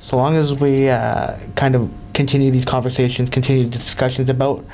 so 0.00 0.16
long 0.16 0.36
as 0.36 0.54
we 0.54 0.88
uh, 0.88 1.38
kind 1.56 1.74
of 1.74 1.90
continue 2.14 2.50
these 2.50 2.64
conversations, 2.64 3.30
continue 3.30 3.68
discussions 3.68 4.28
about 4.28 4.64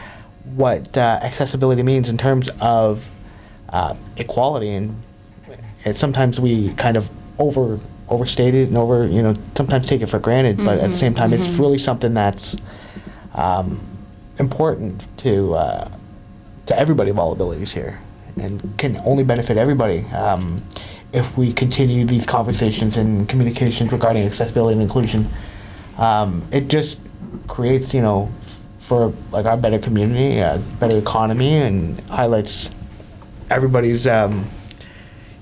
what 0.55 0.97
uh, 0.97 1.21
accessibility 1.23 1.83
means 1.83 2.09
in 2.09 2.17
terms 2.17 2.49
of 2.61 3.09
uh, 3.71 3.95
equality, 4.17 4.71
and, 4.71 4.97
and 5.85 5.97
sometimes 5.97 6.41
we 6.41 6.73
kind 6.75 6.97
of 6.97 7.11
over 7.39 7.79
overstate 8.09 8.55
it 8.55 8.69
and 8.69 8.79
over 8.79 9.05
you 9.07 9.21
know 9.21 9.35
sometimes 9.57 9.89
take 9.89 10.01
it 10.01 10.07
for 10.07 10.19
granted, 10.19 10.57
but 10.59 10.79
at 10.79 10.91
the 10.91 10.97
same 10.97 11.15
time, 11.15 11.33
it's 11.33 11.49
really 11.57 11.79
something 11.79 12.15
that's 12.15 12.57
um, 13.35 13.81
important 14.39 15.07
to 15.19 15.55
uh, 15.55 15.91
to 16.67 16.79
everybody 16.79 17.11
of 17.11 17.19
all 17.19 17.33
abilities 17.33 17.73
here, 17.73 18.01
and 18.37 18.77
can 18.79 18.97
only 19.05 19.25
benefit 19.25 19.57
everybody 19.57 20.01
um, 20.13 20.63
if 21.13 21.37
we 21.37 21.53
continue 21.53 22.05
these 22.05 22.27
conversations 22.27 22.97
and 22.97 23.29
communications 23.29 23.91
regarding 23.93 24.25
accessibility 24.25 24.75
and 24.75 24.83
inclusion. 24.83 25.27
Um, 25.99 26.47
it 26.53 26.69
just 26.69 27.01
creates, 27.49 27.95
you 27.95 28.03
know, 28.03 28.31
for 28.79 29.13
like 29.33 29.47
our 29.47 29.57
better 29.57 29.79
community, 29.79 30.39
a 30.39 30.63
better 30.79 30.99
economy, 30.99 31.55
and 31.55 31.99
highlights 32.03 32.71
everybody's, 33.51 34.07
um, 34.07 34.49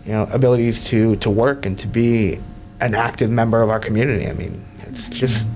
you 0.07 0.13
know, 0.13 0.29
abilities 0.33 0.85
to 0.85 1.17
to 1.17 1.31
work 1.31 1.67
and 1.67 1.77
to 1.79 1.87
be 1.87 2.41
an 2.81 2.95
active 2.95 3.31
member 3.31 3.63
of 3.63 3.71
our 3.71 3.81
community. 3.81 4.29
I 4.29 4.33
mean, 4.33 4.65
it's 4.87 5.09
just 5.09 5.49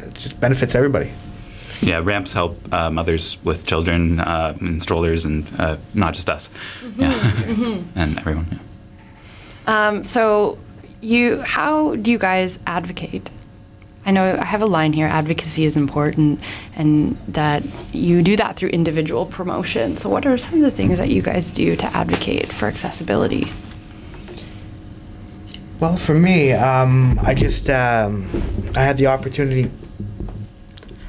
it 0.00 0.14
just 0.14 0.38
benefits 0.40 0.74
everybody. 0.74 1.12
Yeah, 1.82 1.98
ramps 1.98 2.32
help 2.32 2.72
uh, 2.72 2.90
mothers 2.90 3.38
with 3.44 3.66
children 3.66 4.20
uh, 4.20 4.56
in 4.60 4.80
strollers 4.80 5.24
and 5.24 5.46
uh, 5.58 5.76
not 5.94 6.14
just 6.14 6.30
us. 6.30 6.48
Yeah, 6.96 7.12
and 7.96 8.18
everyone. 8.18 8.46
Yeah. 9.66 9.88
Um, 9.88 10.04
so, 10.04 10.58
you, 11.00 11.42
how 11.42 11.96
do 11.96 12.10
you 12.10 12.18
guys 12.18 12.60
advocate? 12.66 13.30
I 14.04 14.10
know 14.10 14.36
I 14.40 14.44
have 14.44 14.62
a 14.62 14.66
line 14.66 14.92
here 14.92 15.06
advocacy 15.06 15.64
is 15.64 15.76
important, 15.76 16.40
and 16.74 17.16
that 17.28 17.62
you 17.92 18.22
do 18.22 18.36
that 18.36 18.56
through 18.56 18.70
individual 18.70 19.26
promotion. 19.26 19.96
So, 19.96 20.08
what 20.08 20.26
are 20.26 20.36
some 20.36 20.54
of 20.54 20.60
the 20.62 20.70
things 20.70 20.98
that 20.98 21.08
you 21.08 21.22
guys 21.22 21.52
do 21.52 21.76
to 21.76 21.86
advocate 21.86 22.52
for 22.52 22.66
accessibility? 22.66 23.50
Well, 25.78 25.96
for 25.96 26.14
me, 26.14 26.52
um, 26.52 27.18
I 27.22 27.34
just 27.34 27.70
um, 27.70 28.28
I 28.76 28.82
had 28.82 28.98
the 28.98 29.06
opportunity. 29.06 29.70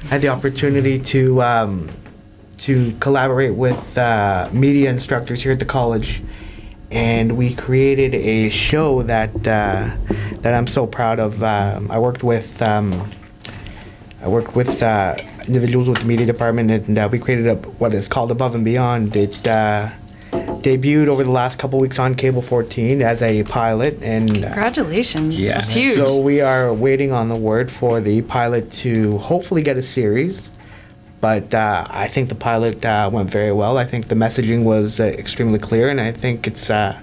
Had 0.08 0.20
the 0.20 0.28
opportunity 0.28 0.98
to 1.00 1.42
um, 1.42 1.90
to 2.58 2.92
collaborate 3.00 3.54
with 3.54 3.98
uh, 3.98 4.48
media 4.52 4.90
instructors 4.90 5.42
here 5.42 5.52
at 5.52 5.58
the 5.58 5.64
college, 5.64 6.22
and 6.90 7.36
we 7.36 7.54
created 7.54 8.14
a 8.14 8.48
show 8.50 9.02
that 9.02 9.34
uh, 9.46 9.90
that 10.40 10.54
I'm 10.54 10.66
so 10.66 10.86
proud 10.86 11.18
of. 11.18 11.42
Um, 11.42 11.90
I 11.90 11.98
worked 11.98 12.22
with 12.22 12.62
um, 12.62 13.10
I 14.22 14.28
worked 14.28 14.54
with 14.54 14.82
uh, 14.82 15.16
individuals 15.46 15.88
with 15.88 15.98
the 15.98 16.06
media 16.06 16.26
department, 16.26 16.70
and 16.70 16.98
uh, 16.98 17.08
we 17.10 17.18
created 17.18 17.46
a, 17.46 17.56
what 17.56 17.92
is 17.92 18.06
called 18.06 18.30
Above 18.30 18.54
and 18.54 18.64
Beyond. 18.64 19.16
It 19.16 19.46
uh, 19.46 19.90
debuted 20.64 21.08
over 21.08 21.22
the 21.22 21.30
last 21.30 21.58
couple 21.58 21.78
weeks 21.78 21.98
on 21.98 22.14
Cable 22.14 22.40
14 22.40 23.02
as 23.02 23.22
a 23.22 23.44
pilot, 23.44 24.02
and 24.02 24.30
uh, 24.30 24.48
Congratulations. 24.48 25.36
Yeah. 25.36 25.58
That's 25.58 25.72
huge. 25.72 25.96
so 25.96 26.18
we 26.18 26.40
are 26.40 26.72
waiting 26.72 27.12
on 27.12 27.28
the 27.28 27.36
word 27.36 27.70
for 27.70 28.00
the 28.00 28.22
pilot 28.22 28.70
to 28.82 29.18
hopefully 29.18 29.62
get 29.62 29.76
a 29.76 29.82
series. 29.82 30.48
But 31.20 31.54
uh, 31.54 31.86
I 31.88 32.08
think 32.08 32.28
the 32.28 32.34
pilot 32.34 32.84
uh, 32.84 33.08
went 33.12 33.30
very 33.30 33.52
well. 33.52 33.78
I 33.78 33.84
think 33.84 34.08
the 34.08 34.14
messaging 34.14 34.64
was 34.64 35.00
uh, 35.00 35.04
extremely 35.04 35.58
clear, 35.58 35.88
and 35.88 36.00
I 36.00 36.12
think 36.12 36.46
it's 36.46 36.68
uh, 36.68 36.98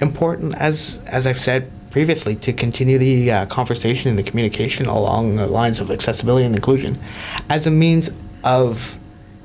important, 0.00 0.54
as 0.56 0.98
as 1.06 1.26
I've 1.26 1.38
said 1.40 1.70
previously, 1.90 2.34
to 2.36 2.52
continue 2.52 2.98
the 2.98 3.30
uh, 3.30 3.46
conversation 3.46 4.08
and 4.08 4.18
the 4.18 4.24
communication 4.24 4.86
along 4.86 5.36
the 5.36 5.46
lines 5.46 5.78
of 5.78 5.90
accessibility 5.90 6.44
and 6.44 6.56
inclusion, 6.56 6.98
as 7.48 7.66
a 7.66 7.70
means 7.70 8.10
of 8.42 8.98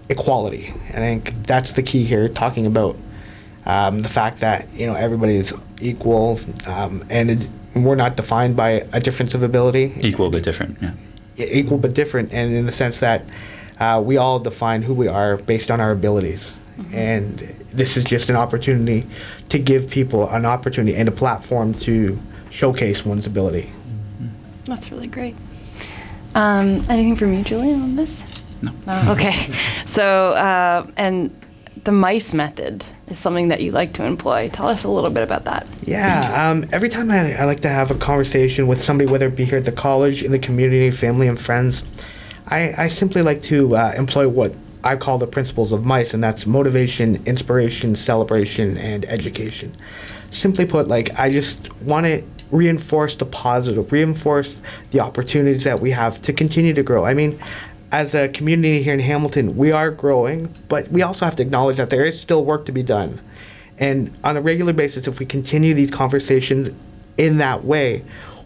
equality. 0.10 0.74
And 0.90 1.04
I 1.04 1.08
think 1.08 1.46
that's 1.46 1.74
the 1.74 1.84
key 1.84 2.04
here, 2.04 2.28
talking 2.30 2.66
about 2.66 2.98
um, 3.70 4.00
the 4.00 4.10
fact 4.10 4.40
that 4.40 4.68
you 4.74 4.88
know 4.88 4.96
everybody 4.96 5.36
is 5.36 5.54
equal, 5.80 6.40
um, 6.66 7.06
and 7.10 7.32
it, 7.32 7.50
we're 7.76 7.96
not 7.96 8.16
defined 8.16 8.56
by 8.56 8.70
a 8.94 9.00
difference 9.00 9.36
of 9.36 9.44
ability 9.44 9.94
Equal 10.02 10.30
but 10.32 10.44
different. 10.44 10.78
Yeah. 10.82 10.94
equal 11.38 11.78
but 11.78 11.94
different, 11.94 12.34
and 12.34 12.54
in 12.54 12.66
the 12.66 12.72
sense 12.72 13.00
that 13.00 13.26
uh, 13.80 14.02
we 14.04 14.18
all 14.18 14.40
define 14.40 14.82
who 14.82 14.94
we 14.94 15.08
are 15.08 15.38
based 15.38 15.70
on 15.70 15.80
our 15.80 15.92
abilities. 15.92 16.56
And 16.94 17.40
this 17.74 17.98
is 17.98 18.06
just 18.06 18.30
an 18.30 18.38
opportunity 18.38 19.06
to 19.50 19.60
give 19.60 19.90
people 19.90 20.30
an 20.30 20.46
opportunity 20.46 20.96
and 20.96 21.10
a 21.10 21.12
platform 21.12 21.74
to 21.74 22.18
showcase 22.50 23.06
one's 23.06 23.28
ability. 23.28 23.74
That's 24.64 24.90
really 24.90 25.08
great. 25.08 25.36
Um, 26.36 26.82
anything 26.90 27.18
from 27.18 27.34
you, 27.34 27.44
Julian, 27.44 27.82
on 27.82 27.96
this? 27.98 28.24
No. 28.62 28.72
No. 28.88 29.12
Okay. 29.12 29.32
so, 29.86 30.30
uh, 30.30 30.86
and 30.96 31.36
the 31.84 31.92
mice 31.92 32.34
method 32.34 32.86
is 33.10 33.20
something 33.20 33.50
that 33.50 33.62
you 33.62 33.72
like 33.72 33.94
to 33.94 34.04
employ. 34.04 34.50
Tell 34.50 34.68
us 34.68 34.84
a 34.84 34.90
little 34.90 35.10
bit 35.10 35.24
about 35.24 35.46
that. 35.46 35.68
Yeah, 35.84 36.50
um, 36.50 36.68
every 36.72 36.90
time 36.90 37.10
I, 37.12 37.36
I 37.36 37.46
like 37.46 37.62
to 37.62 37.70
have 37.70 37.92
a 37.92 37.96
conversation 37.96 38.68
with 38.68 38.82
somebody, 38.82 39.12
whether 39.12 39.28
it 39.28 39.36
be 39.36 39.46
here 39.46 39.58
at 39.58 39.66
the 39.66 39.72
college, 39.72 40.24
in 40.24 40.32
the 40.32 40.40
community, 40.40 40.92
family, 40.92 41.28
and 41.28 41.40
friends, 41.40 41.84
I, 42.48 42.74
I 42.78 42.88
simply 42.88 43.22
like 43.22 43.42
to 43.44 43.76
uh, 43.76 43.94
employ 43.98 44.28
what 44.28 44.54
I 44.84 44.96
call 44.96 45.18
the 45.18 45.28
principles 45.28 45.72
of 45.72 45.86
mice, 45.86 46.14
and 46.14 46.24
that's 46.24 46.46
motivation, 46.46 47.22
inspiration, 47.26 47.96
celebration, 47.96 48.78
and 48.78 49.06
education. 49.06 49.74
Simply 50.32 50.66
put, 50.66 50.88
like, 50.88 51.18
I 51.20 51.30
just 51.30 51.74
want 51.82 52.06
to 52.06 52.24
reinforce 52.52 53.16
the 53.16 53.26
positive, 53.26 53.92
reinforce 53.92 54.62
the 54.92 55.00
opportunities 55.00 55.64
that 55.66 55.80
we 55.80 55.92
have 55.92 56.22
to 56.24 56.34
continue 56.34 56.74
to 56.74 56.84
grow. 56.84 57.06
I 57.06 57.14
mean, 57.14 57.40
as 57.92 58.14
a 58.14 58.30
community 58.30 58.84
here 58.84 58.94
in 58.94 59.00
Hamilton, 59.00 59.58
we 59.58 59.72
are 59.72 59.90
growing, 59.90 60.54
but 60.68 60.92
we 60.92 61.02
also 61.02 61.26
have 61.26 61.36
to 61.38 61.44
acknowledge 61.44 61.78
that 61.78 61.90
there 61.90 62.06
is 62.06 62.20
still 62.20 62.46
work 62.46 62.66
to 62.66 62.72
be 62.72 62.84
done. 62.84 63.20
And 63.78 64.16
on 64.24 64.38
a 64.38 64.42
regular 64.42 64.74
basis, 64.74 65.08
if 65.08 65.20
we 65.20 65.26
continue 65.26 65.74
these 65.74 65.90
conversations 65.90 66.70
in 67.18 67.38
that 67.38 67.64
way, 67.64 68.04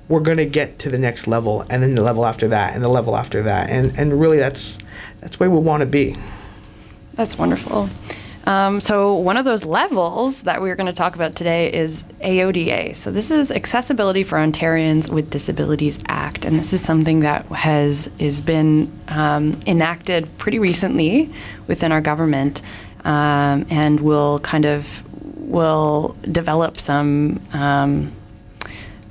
we're 0.07 0.19
going 0.19 0.37
to 0.37 0.45
get 0.45 0.79
to 0.79 0.89
the 0.89 0.99
next 0.99 1.27
level, 1.27 1.65
and 1.69 1.81
then 1.81 1.95
the 1.95 2.01
level 2.01 2.25
after 2.25 2.47
that, 2.49 2.75
and 2.75 2.83
the 2.83 2.89
level 2.89 3.15
after 3.15 3.41
that, 3.43 3.69
and 3.69 3.97
and 3.97 4.19
really, 4.19 4.37
that's 4.37 4.77
that's 5.21 5.39
where 5.39 5.49
we 5.49 5.57
want 5.57 5.81
to 5.81 5.85
be. 5.85 6.15
That's 7.13 7.37
wonderful. 7.37 7.89
Um, 8.45 8.79
so 8.79 9.15
one 9.15 9.37
of 9.37 9.45
those 9.45 9.65
levels 9.65 10.43
that 10.43 10.61
we're 10.61 10.75
going 10.75 10.87
to 10.87 10.93
talk 10.93 11.15
about 11.15 11.35
today 11.35 11.71
is 11.71 12.03
AODA. 12.21 12.95
So 12.95 13.11
this 13.11 13.31
is 13.31 13.51
Accessibility 13.51 14.23
for 14.23 14.37
Ontarians 14.37 15.09
with 15.11 15.29
Disabilities 15.29 15.99
Act, 16.07 16.43
and 16.43 16.59
this 16.59 16.73
is 16.73 16.83
something 16.83 17.21
that 17.21 17.45
has 17.47 18.09
is 18.19 18.41
been 18.41 18.91
um, 19.07 19.59
enacted 19.65 20.37
pretty 20.37 20.59
recently 20.59 21.31
within 21.67 21.91
our 21.91 22.01
government, 22.01 22.61
um, 23.05 23.65
and 23.69 24.01
will 24.01 24.39
kind 24.39 24.65
of 24.65 25.03
will 25.37 26.15
develop 26.29 26.79
some. 26.79 27.39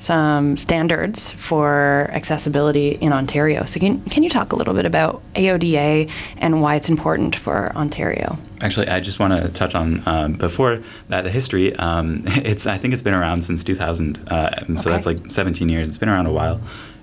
Some 0.02 0.56
standards 0.56 1.30
for 1.30 2.10
accessibility 2.12 2.88
in 3.00 3.12
Ontario. 3.12 3.64
So 3.66 3.78
can, 3.78 4.00
can 4.06 4.24
you 4.24 4.28
talk 4.28 4.50
a 4.50 4.56
little 4.56 4.74
bit 4.74 4.84
about 4.84 5.22
AODA 5.34 6.10
and 6.38 6.60
why 6.60 6.74
it's 6.74 6.88
important 6.88 7.36
for 7.36 7.70
Ontario? 7.76 8.36
Actually, 8.60 8.88
I 8.88 8.98
just 8.98 9.20
want 9.20 9.40
to 9.40 9.48
touch 9.50 9.76
on 9.76 10.02
um, 10.06 10.32
before 10.32 10.80
that 11.08 11.22
the 11.22 11.30
history. 11.30 11.76
Um, 11.76 12.24
it's 12.26 12.66
I 12.66 12.78
think 12.78 12.94
it's 12.94 13.02
been 13.02 13.14
around 13.14 13.44
since 13.44 13.62
2000, 13.62 14.28
uh, 14.28 14.50
so 14.50 14.72
Okay. 14.72 14.90
that's 14.90 15.06
like 15.06 15.30
17 15.30 15.68
years. 15.68 15.86
It's 15.86 15.98
been 15.98 16.08
around 16.08 16.26
a 16.26 16.32
while. 16.32 16.60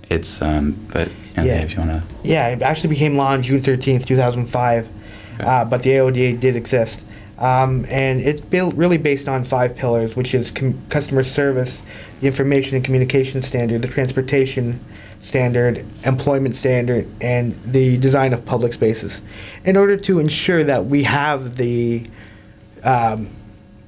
It's 0.10 0.42
um, 0.42 0.74
but 0.92 1.08
Anthony, 1.38 1.48
Yeah. 1.48 1.62
if 1.62 1.72
you 1.78 1.80
want 1.80 1.92
to. 1.92 2.04
Yeah, 2.28 2.48
it 2.50 2.62
actually 2.62 2.90
became 2.90 3.16
law 3.16 3.30
on 3.32 3.44
June 3.44 3.62
13th, 3.62 4.08
2005, 4.08 4.90
uh, 5.40 5.64
but 5.64 5.84
the 5.84 5.92
AODA 5.92 6.38
did 6.38 6.58
exist. 6.58 7.00
Um, 7.38 7.86
and 7.90 8.20
it's 8.20 8.42
built 8.42 8.76
really 8.76 8.98
based 8.98 9.30
on 9.30 9.46
five 9.46 9.78
pillars, 9.78 10.18
which 10.18 10.34
is 10.36 10.52
com- 10.52 10.78
customer 10.90 11.24
service, 11.24 11.82
the 12.20 12.28
information 12.28 12.76
and 12.76 12.84
communication 12.84 13.42
standard, 13.42 13.82
the 13.82 13.88
transportation 13.88 14.80
standard, 15.22 15.86
employment 16.06 16.56
standard, 16.56 17.08
and 17.22 17.58
the 17.66 17.98
design 17.98 18.34
of 18.34 18.46
public 18.46 18.74
spaces. 18.74 19.22
In 19.66 19.78
order 19.78 19.98
to 19.98 20.20
ensure 20.20 20.64
that 20.64 20.86
we 20.86 21.04
have 21.04 21.56
the 21.56 22.06
um, 22.84 23.30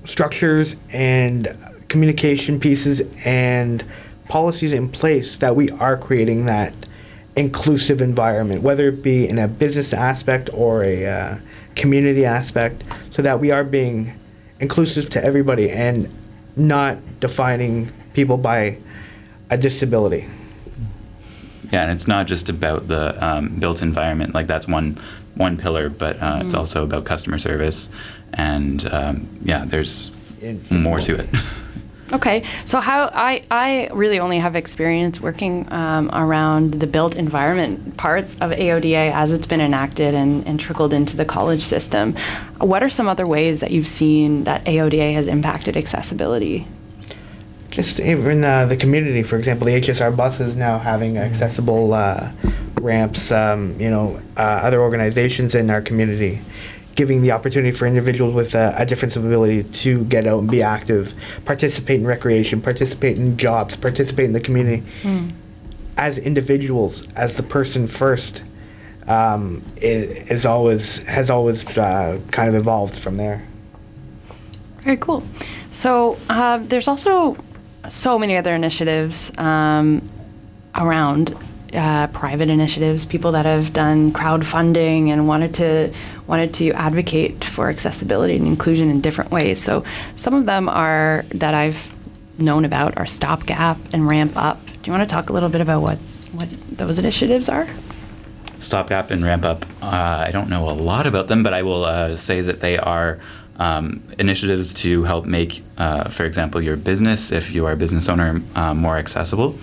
structures 0.04 0.76
and 0.92 1.56
communication 1.88 2.60
pieces 2.60 3.02
and 3.26 3.84
policies 4.28 4.74
in 4.74 4.90
place 4.90 5.38
that 5.38 5.56
we 5.56 5.70
are 5.72 5.98
creating 5.98 6.46
that 6.46 6.74
inclusive 7.36 8.02
environment, 8.02 8.62
whether 8.62 8.90
it 8.90 9.04
be 9.04 9.28
in 9.28 9.40
a 9.40 9.48
business 9.48 9.94
aspect 9.94 10.50
or 10.54 10.84
a 10.84 11.06
uh, 11.06 11.38
community 11.76 12.26
aspect, 12.26 12.84
so 13.12 13.22
that 13.22 13.40
we 13.40 13.52
are 13.52 13.64
being 13.64 14.18
inclusive 14.60 15.10
to 15.10 15.24
everybody 15.24 15.70
and 15.70 16.10
not 16.56 16.98
defining 17.20 17.92
people 18.14 18.38
by 18.38 18.78
a 19.50 19.58
disability. 19.58 20.28
Yeah, 21.72 21.84
and 21.84 21.92
it's 21.92 22.08
not 22.08 22.28
just 22.28 22.50
about 22.50 22.88
the 22.88 23.26
um, 23.26 23.60
built 23.60 23.82
environment. 23.82 24.34
Like 24.34 24.48
that's 24.48 24.68
one 24.68 25.00
one 25.36 25.58
pillar, 25.58 25.90
but 25.90 26.22
uh, 26.22 26.42
it's 26.44 26.54
also 26.54 26.84
about 26.84 27.06
customer 27.06 27.38
service, 27.38 27.90
and 28.34 28.86
um, 28.92 29.40
yeah, 29.44 29.64
there's 29.66 30.12
more 30.70 31.00
to 31.00 31.16
it. 31.16 31.30
Okay, 32.14 32.44
so 32.66 32.82
how 32.82 33.10
I, 33.14 33.42
I 33.50 33.90
really 33.94 34.20
only 34.20 34.38
have 34.40 34.58
experience 34.58 35.22
working 35.22 35.72
um, 35.72 36.10
around 36.12 36.74
the 36.74 36.88
built 36.88 37.16
environment 37.16 37.96
parts 37.96 38.34
of 38.42 38.52
AODA 38.52 39.14
as 39.14 39.32
it's 39.32 39.46
been 39.46 39.62
enacted 39.62 40.14
and, 40.14 40.46
and 40.46 40.60
trickled 40.60 40.94
into 40.94 41.16
the 41.16 41.24
college 41.24 41.62
system. 41.62 42.16
What 42.58 42.84
are 42.84 42.90
some 42.90 43.08
other 43.08 43.26
ways 43.26 43.62
that 43.62 43.72
you've 43.72 43.88
seen 43.88 44.44
that 44.44 44.66
AODA 44.66 45.14
has 45.14 45.28
impacted 45.28 45.78
accessibility? 45.78 46.68
Just 47.72 48.00
even 48.02 48.44
uh, 48.44 48.66
the 48.66 48.76
community, 48.76 49.24
for 49.24 49.38
example, 49.38 49.66
the 49.66 49.80
HSR 49.80 50.16
buses 50.16 50.58
now 50.58 50.78
having 50.78 51.18
accessible 51.18 51.94
uh, 51.94 52.32
ramps. 52.82 53.32
Um, 53.32 53.80
you 53.80 53.90
know, 53.90 54.22
uh, 54.38 54.42
other 54.42 54.82
organizations 54.82 55.56
in 55.56 55.70
our 55.70 55.82
community 55.82 56.42
giving 56.96 57.22
the 57.22 57.32
opportunity 57.32 57.72
for 57.72 57.86
individuals 57.86 58.34
with 58.34 58.54
uh, 58.54 58.74
a 58.76 58.86
difference 58.86 59.16
of 59.16 59.26
ability 59.26 59.64
to 59.64 60.04
get 60.06 60.28
out 60.28 60.40
and 60.40 60.52
be 60.52 60.62
active, 60.62 61.14
participate 61.46 62.02
in 62.02 62.06
recreation, 62.06 62.62
participate 62.62 63.18
in 63.18 63.38
jobs, 63.38 63.76
participate 63.76 64.26
in 64.26 64.34
the 64.34 64.40
community. 64.42 64.84
As 65.98 66.18
individuals, 66.18 67.08
as 67.14 67.38
the 67.38 67.44
person 67.44 67.88
first, 67.88 68.44
um, 69.08 69.64
is, 69.78 70.30
is 70.30 70.46
always 70.46 71.00
has 71.00 71.30
always 71.30 71.66
uh, 71.78 72.20
kind 72.32 72.50
of 72.50 72.56
evolved 72.56 72.96
from 72.96 73.18
there. 73.18 73.48
Very 74.82 74.98
cool. 74.98 75.24
So 75.72 76.18
uh, 76.30 76.58
there's 76.58 76.88
also 76.88 77.38
so 77.88 78.18
many 78.18 78.38
other 78.38 78.54
initiatives 78.54 79.32
um, 79.38 80.06
around 80.76 81.36
uh, 81.74 82.08
private 82.08 82.50
initiatives, 82.50 83.06
people 83.06 83.32
that 83.32 83.46
have 83.46 83.74
done 83.74 84.12
crowdfunding 84.12 85.08
and 85.08 85.28
wanted 85.28 85.54
to 85.56 85.94
wanted 86.28 86.54
to 86.54 86.72
advocate 86.72 87.44
for 87.44 87.70
accessibility 87.70 88.36
and 88.36 88.48
inclusion 88.48 88.90
in 88.90 89.02
different 89.02 89.32
ways. 89.32 89.62
So 89.62 89.84
some 90.16 90.34
of 90.34 90.46
them 90.46 90.70
are 90.70 91.26
that 91.30 91.54
I've 91.54 91.94
known 92.38 92.66
about 92.66 92.98
are 92.98 93.06
Stopgap 93.06 93.78
and 93.94 94.08
Ramp 94.08 94.34
Up. 94.36 94.66
Do 94.66 94.80
you 94.86 94.98
want 94.98 95.08
to 95.08 95.14
talk 95.14 95.30
a 95.30 95.34
little 95.34 95.50
bit 95.50 95.62
about 95.62 95.82
what 95.82 95.98
what 96.34 96.50
those 96.70 97.00
initiatives 97.00 97.50
are? 97.50 97.68
Stopgap 98.60 99.10
and 99.10 99.24
Ramp 99.24 99.44
Up. 99.44 99.66
Uh, 99.82 100.26
I 100.28 100.32
don't 100.32 100.50
know 100.50 100.70
a 100.70 100.72
lot 100.72 101.08
about 101.08 101.28
them, 101.28 101.42
but 101.42 101.54
I 101.54 101.64
will 101.64 101.86
uh, 101.86 102.16
say 102.16 102.42
that 102.42 102.60
they 102.60 102.78
are 102.78 103.20
um, 103.62 104.02
initiatives 104.18 104.74
to 104.74 105.04
help 105.04 105.26
make, 105.26 105.64
uh, 105.78 106.10
for 106.10 106.26
example, 106.26 106.60
your 106.62 106.76
business, 106.76 107.32
if 107.32 107.54
you 107.54 107.68
are 107.68 107.74
a 107.74 107.78
business 107.78 108.10
owner, 108.10 108.42
uh, 108.56 108.74
more 108.74 108.98
accessible. 108.98 109.56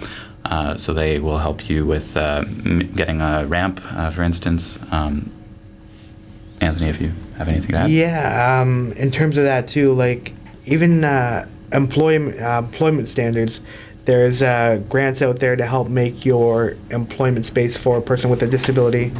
Uh, 0.44 0.76
so 0.78 0.94
they 0.94 1.18
will 1.18 1.38
help 1.38 1.68
you 1.68 1.84
with 1.84 2.16
uh, 2.16 2.44
m- 2.64 2.92
getting 2.94 3.20
a 3.20 3.44
ramp, 3.46 3.80
uh, 3.90 4.10
for 4.10 4.22
instance. 4.22 4.78
Um, 4.92 5.32
Anthony, 6.60 6.88
if 6.90 7.00
you 7.00 7.12
have 7.38 7.48
anything 7.48 7.72
to 7.72 7.76
add. 7.78 7.90
Yeah, 7.90 8.60
um, 8.60 8.92
in 8.92 9.10
terms 9.10 9.36
of 9.36 9.44
that 9.44 9.66
too, 9.66 9.92
like 9.94 10.32
even 10.64 11.02
uh, 11.02 11.48
employment 11.72 12.36
employment 12.36 13.08
standards, 13.08 13.60
there's 14.04 14.40
grants 14.88 15.22
out 15.22 15.40
there 15.40 15.56
to 15.56 15.66
help 15.66 15.88
make 15.88 16.24
your 16.24 16.76
employment 16.90 17.46
space 17.46 17.76
for 17.76 17.98
a 17.98 18.02
person 18.02 18.30
with 18.30 18.42
a 18.42 18.46
disability 18.46 19.12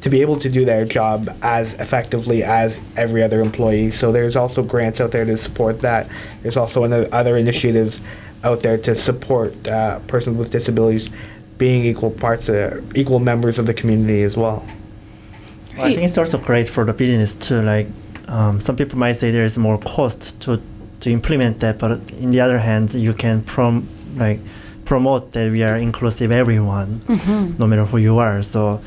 to 0.00 0.10
be 0.10 0.20
able 0.22 0.38
to 0.38 0.48
do 0.48 0.64
their 0.64 0.84
job 0.84 1.28
as 1.42 1.74
effectively 1.74 2.42
as 2.44 2.80
every 2.96 3.22
other 3.22 3.40
employee. 3.40 3.90
So 3.90 4.12
there's 4.12 4.36
also 4.36 4.62
grants 4.62 5.00
out 5.00 5.10
there 5.10 5.24
to 5.24 5.36
support 5.36 5.80
that. 5.80 6.08
There's 6.42 6.56
also 6.56 6.84
ano- 6.84 7.08
other 7.10 7.36
initiatives 7.36 8.00
out 8.44 8.60
there 8.60 8.78
to 8.78 8.94
support 8.94 9.66
uh, 9.66 9.98
persons 10.00 10.36
with 10.36 10.50
disabilities 10.50 11.10
being 11.58 11.84
equal 11.84 12.10
parts, 12.12 12.48
uh, 12.48 12.80
equal 12.94 13.18
members 13.18 13.58
of 13.58 13.66
the 13.66 13.74
community 13.74 14.22
as 14.22 14.36
well. 14.36 14.64
Well, 15.76 15.86
I 15.86 15.94
think 15.94 16.04
it's 16.08 16.18
also 16.18 16.38
great 16.38 16.68
for 16.68 16.84
the 16.84 16.92
business 16.92 17.34
too. 17.34 17.60
Like 17.62 17.88
um, 18.28 18.60
some 18.60 18.76
people 18.76 18.98
might 18.98 19.12
say 19.14 19.30
there 19.32 19.44
is 19.44 19.58
more 19.58 19.78
cost 19.78 20.40
to 20.42 20.60
to 21.00 21.10
implement 21.10 21.60
that, 21.60 21.78
but 21.78 21.92
in 22.12 22.30
the 22.30 22.40
other 22.40 22.58
hand, 22.58 22.94
you 22.94 23.14
can 23.14 23.42
prom 23.42 23.88
like 24.16 24.40
promote 24.84 25.32
that 25.32 25.50
we 25.52 25.62
are 25.62 25.76
inclusive 25.76 26.32
everyone, 26.32 27.00
no 27.58 27.66
matter 27.66 27.84
who 27.84 27.98
you 27.98 28.18
are. 28.18 28.42
So 28.42 28.80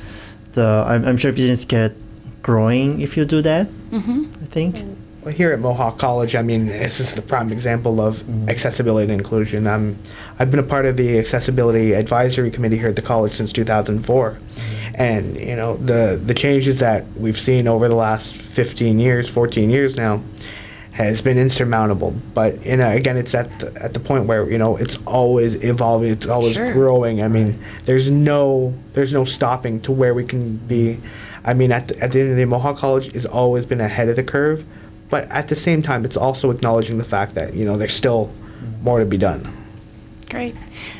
the 0.54 0.66
uh, 0.66 0.86
I'm, 0.88 1.06
I'm 1.06 1.18
sure 1.18 1.32
business 1.32 1.66
get 1.66 1.94
growing 2.42 3.02
if 3.02 3.18
you 3.18 3.26
do 3.26 3.42
that. 3.42 3.68
Mm-hmm. 3.68 4.44
I 4.44 4.46
think. 4.46 4.84
Well, 5.24 5.34
here 5.34 5.52
at 5.52 5.60
Mohawk 5.60 6.00
College, 6.00 6.36
I 6.36 6.42
mean, 6.42 6.66
this 6.86 7.00
is 7.00 7.14
the 7.14 7.22
prime 7.22 7.52
example 7.52 8.02
of 8.02 8.18
mm-hmm. 8.18 8.50
accessibility 8.50 9.12
and 9.12 9.22
inclusion. 9.22 9.68
Um, 9.68 9.98
I've 10.40 10.50
been 10.50 10.60
a 10.60 10.64
part 10.64 10.86
of 10.86 10.98
the 10.98 11.20
accessibility 11.20 11.94
advisory 11.94 12.50
committee 12.52 12.78
here 12.78 12.90
at 12.90 12.96
the 12.96 13.02
college 13.02 13.36
since 13.36 13.54
2004, 13.54 14.32
mm-hmm. 14.32 14.96
and 14.96 15.40
you 15.40 15.56
know 15.56 15.78
the 15.78 16.20
the 16.24 16.34
changes 16.34 16.80
that 16.80 17.06
we've 17.16 17.38
seen 17.38 17.68
over 17.68 17.88
the 17.88 17.96
last 17.96 18.36
15 18.36 19.00
years, 19.00 19.30
14 19.30 19.70
years 19.70 19.96
now, 19.96 20.22
has 20.92 21.22
been 21.22 21.38
insurmountable. 21.38 22.12
But 22.34 22.66
you 22.66 22.76
know, 22.78 22.90
again, 22.90 23.18
it's 23.18 23.34
at 23.34 23.60
the, 23.60 23.72
at 23.82 23.94
the 23.94 24.00
point 24.00 24.26
where 24.26 24.50
you 24.50 24.58
know 24.58 24.76
it's 24.78 24.98
always 25.08 25.56
evolving, 25.64 26.12
it's 26.12 26.28
always 26.28 26.56
Sure. 26.56 26.74
growing. 26.74 27.24
I 27.24 27.28
mean, 27.28 27.60
there's 27.86 28.10
no 28.12 28.74
there's 28.94 29.14
no 29.14 29.24
stopping 29.26 29.80
to 29.82 29.92
where 29.92 30.14
we 30.14 30.26
can 30.26 30.58
be. 30.58 31.00
I 31.44 31.54
mean, 31.56 31.72
at 31.72 31.88
the, 31.88 32.00
at 32.00 32.12
the 32.12 32.20
end 32.20 32.30
of 32.32 32.36
the 32.36 32.42
day, 32.42 32.46
Mohawk 32.46 32.78
College 32.78 33.12
has 33.14 33.26
always 33.26 33.66
been 33.66 33.82
ahead 33.82 34.10
of 34.10 34.16
the 34.16 34.24
curve, 34.24 34.64
but 35.10 35.30
at 35.32 35.48
the 35.48 35.56
same 35.56 35.82
time, 35.82 36.06
it's 36.06 36.18
also 36.18 36.52
acknowledging 36.52 36.98
the 36.98 37.04
fact 37.04 37.36
that 37.36 37.54
you 37.56 37.66
know 37.66 37.78
there's 37.78 37.94
still 37.94 38.32
more 38.84 39.00
to 39.00 39.06
be 39.06 39.18
done. 39.18 39.52
Great. 40.30 40.56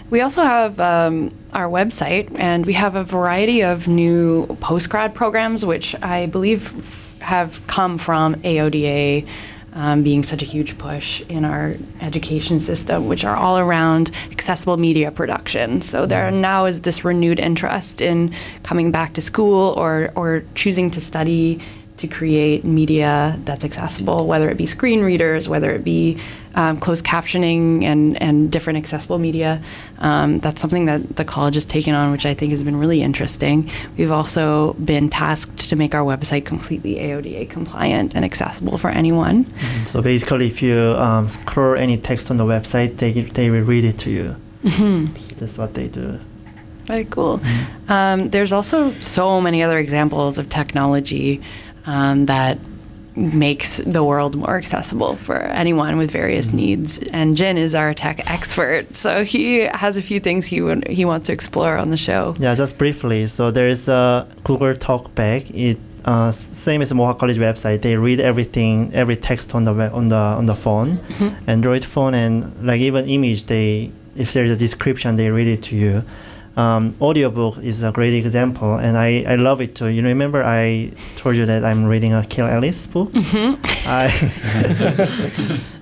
We 0.10 0.20
also 0.22 0.44
have 0.44 0.78
um, 0.80 1.32
our 1.54 1.70
website, 1.70 2.30
and 2.38 2.66
we 2.66 2.74
have 2.74 2.96
a 2.96 3.04
variety 3.04 3.62
of 3.64 3.88
new 3.88 4.46
postgrad 4.62 5.14
programs, 5.14 5.66
which 5.66 5.96
I 6.02 6.26
believe 6.26 6.76
f- 6.78 7.20
have 7.20 7.66
come 7.68 7.98
from 7.98 8.36
AODA 8.42 9.26
um, 9.74 10.04
being 10.04 10.24
such 10.24 10.42
a 10.42 10.46
huge 10.46 10.78
push 10.78 11.22
in 11.22 11.46
our 11.46 11.76
education 12.02 12.60
system, 12.60 13.08
which 13.08 13.24
are 13.24 13.36
all 13.36 13.58
around 13.58 14.12
accessible 14.32 14.78
media 14.78 15.12
production. 15.12 15.82
So 15.82 16.06
there 16.06 16.30
now 16.32 16.66
is 16.66 16.82
this 16.82 17.06
renewed 17.06 17.40
interest 17.40 18.02
in 18.02 18.34
coming 18.64 18.92
back 18.92 19.14
to 19.14 19.22
school 19.22 19.74
or, 19.78 20.12
or 20.16 20.44
choosing 20.56 20.92
to 20.92 21.02
study 21.02 21.60
to 22.02 22.08
create 22.08 22.66
media 22.66 23.40
that's 23.46 23.64
accessible, 23.64 24.26
whether 24.26 24.50
it 24.50 24.58
be 24.58 24.66
screen 24.66 25.04
readers, 25.04 25.48
whether 25.48 25.72
it 25.72 25.84
be 25.84 26.18
um, 26.56 26.78
closed 26.78 27.06
captioning 27.06 27.84
and, 27.84 28.20
and 28.22 28.52
different 28.52 28.78
accessible 28.78 29.20
media. 29.20 29.62
Um, 30.00 30.40
that's 30.40 30.60
something 30.60 30.86
that 30.86 31.16
the 31.16 31.24
college 31.24 31.54
has 31.54 31.66
taken 31.66 31.94
on, 31.94 32.12
which 32.12 32.26
I 32.26 32.34
think 32.34 32.52
has 32.52 32.64
been 32.64 32.76
really 32.76 33.04
interesting. 33.04 33.70
We've 33.98 34.12
also 34.12 34.74
been 34.74 35.10
tasked 35.10 35.70
to 35.70 35.76
make 35.76 35.94
our 35.94 36.04
website 36.04 36.44
completely 36.44 36.96
AODA 36.96 37.50
compliant 37.50 38.16
and 38.16 38.26
accessible 38.26 38.80
for 38.80 38.90
anyone. 38.90 39.46
So 39.86 40.02
basically, 40.02 40.48
if 40.48 40.62
you 40.62 40.78
um, 40.98 41.28
scroll 41.28 41.78
any 41.78 41.98
text 41.98 42.32
on 42.32 42.38
the 42.38 42.46
website, 42.46 42.98
they 42.98 43.12
they 43.12 43.50
will 43.52 43.62
read 43.62 43.84
it 43.84 43.98
to 44.00 44.10
you. 44.10 44.36
That's 45.38 45.58
what 45.58 45.76
they 45.76 45.88
do. 45.88 46.20
Very 46.86 47.06
cool. 47.06 47.40
Um, 47.88 48.30
there's 48.32 48.52
also 48.52 48.92
so 49.00 49.40
many 49.40 49.64
other 49.64 49.78
examples 49.78 50.38
of 50.38 50.50
technology 50.50 51.42
um, 51.86 52.26
that 52.28 52.58
makes 53.16 53.78
the 53.78 54.04
world 54.04 54.36
more 54.36 54.56
accessible 54.58 55.16
for 55.16 55.38
anyone 55.38 55.98
with 55.98 56.12
various 56.12 56.54
needs. 56.54 57.00
And 57.12 57.36
Jin 57.36 57.58
is 57.58 57.76
our 57.76 57.94
tech 57.94 58.30
expert, 58.30 58.96
so 58.96 59.24
he 59.24 59.60
has 59.60 59.98
a 59.98 60.02
few 60.02 60.20
things 60.20 60.46
he 60.46 60.62
would, 60.62 60.88
he 60.88 61.04
wants 61.06 61.28
to 61.28 61.34
explore 61.34 61.78
on 61.78 61.90
the 61.90 61.98
show. 61.98 62.36
Yeah, 62.40 62.56
just 62.56 62.78
briefly. 62.78 63.28
So 63.28 63.52
there 63.52 63.68
is 63.68 63.90
a 63.90 64.28
Google 64.44 64.74
Talkback. 64.74 65.52
It 65.54 65.80
uh, 66.06 66.32
same 66.32 66.82
as 66.82 66.94
Mohawk 66.94 67.20
College 67.20 67.38
website. 67.38 67.82
They 67.84 67.96
read 67.96 68.20
everything, 68.20 68.92
every 68.94 69.16
text 69.16 69.54
on 69.54 69.66
the 69.66 69.74
web, 69.74 69.94
on 69.94 70.10
the 70.10 70.16
on 70.16 70.46
the 70.48 70.56
phone, 70.56 70.98
Android 71.48 71.86
phone, 71.86 72.16
and 72.16 72.66
like 72.66 72.82
even 72.82 73.08
image. 73.08 73.46
They 73.46 73.92
if 74.16 74.34
there's 74.34 74.52
a 74.52 74.56
description, 74.56 75.16
they 75.16 75.30
read 75.30 75.48
it 75.48 75.64
to 75.64 75.76
you. 75.76 76.02
Um, 76.62 76.94
audiobook 77.02 77.58
is 77.64 77.82
a 77.82 77.92
great 77.92 78.14
example, 78.14 78.76
and 78.76 78.96
I, 78.96 79.24
I 79.28 79.36
love 79.36 79.62
it 79.62 79.74
too. 79.74 79.88
You 79.88 80.04
remember 80.04 80.44
I 80.44 80.92
told 81.16 81.36
you 81.36 81.46
that 81.48 81.66
I'm 81.66 81.86
reading 81.86 82.14
a 82.14 82.24
Kill 82.24 82.46
Alice 82.46 82.86
book. 82.86 83.10
I 83.16 84.06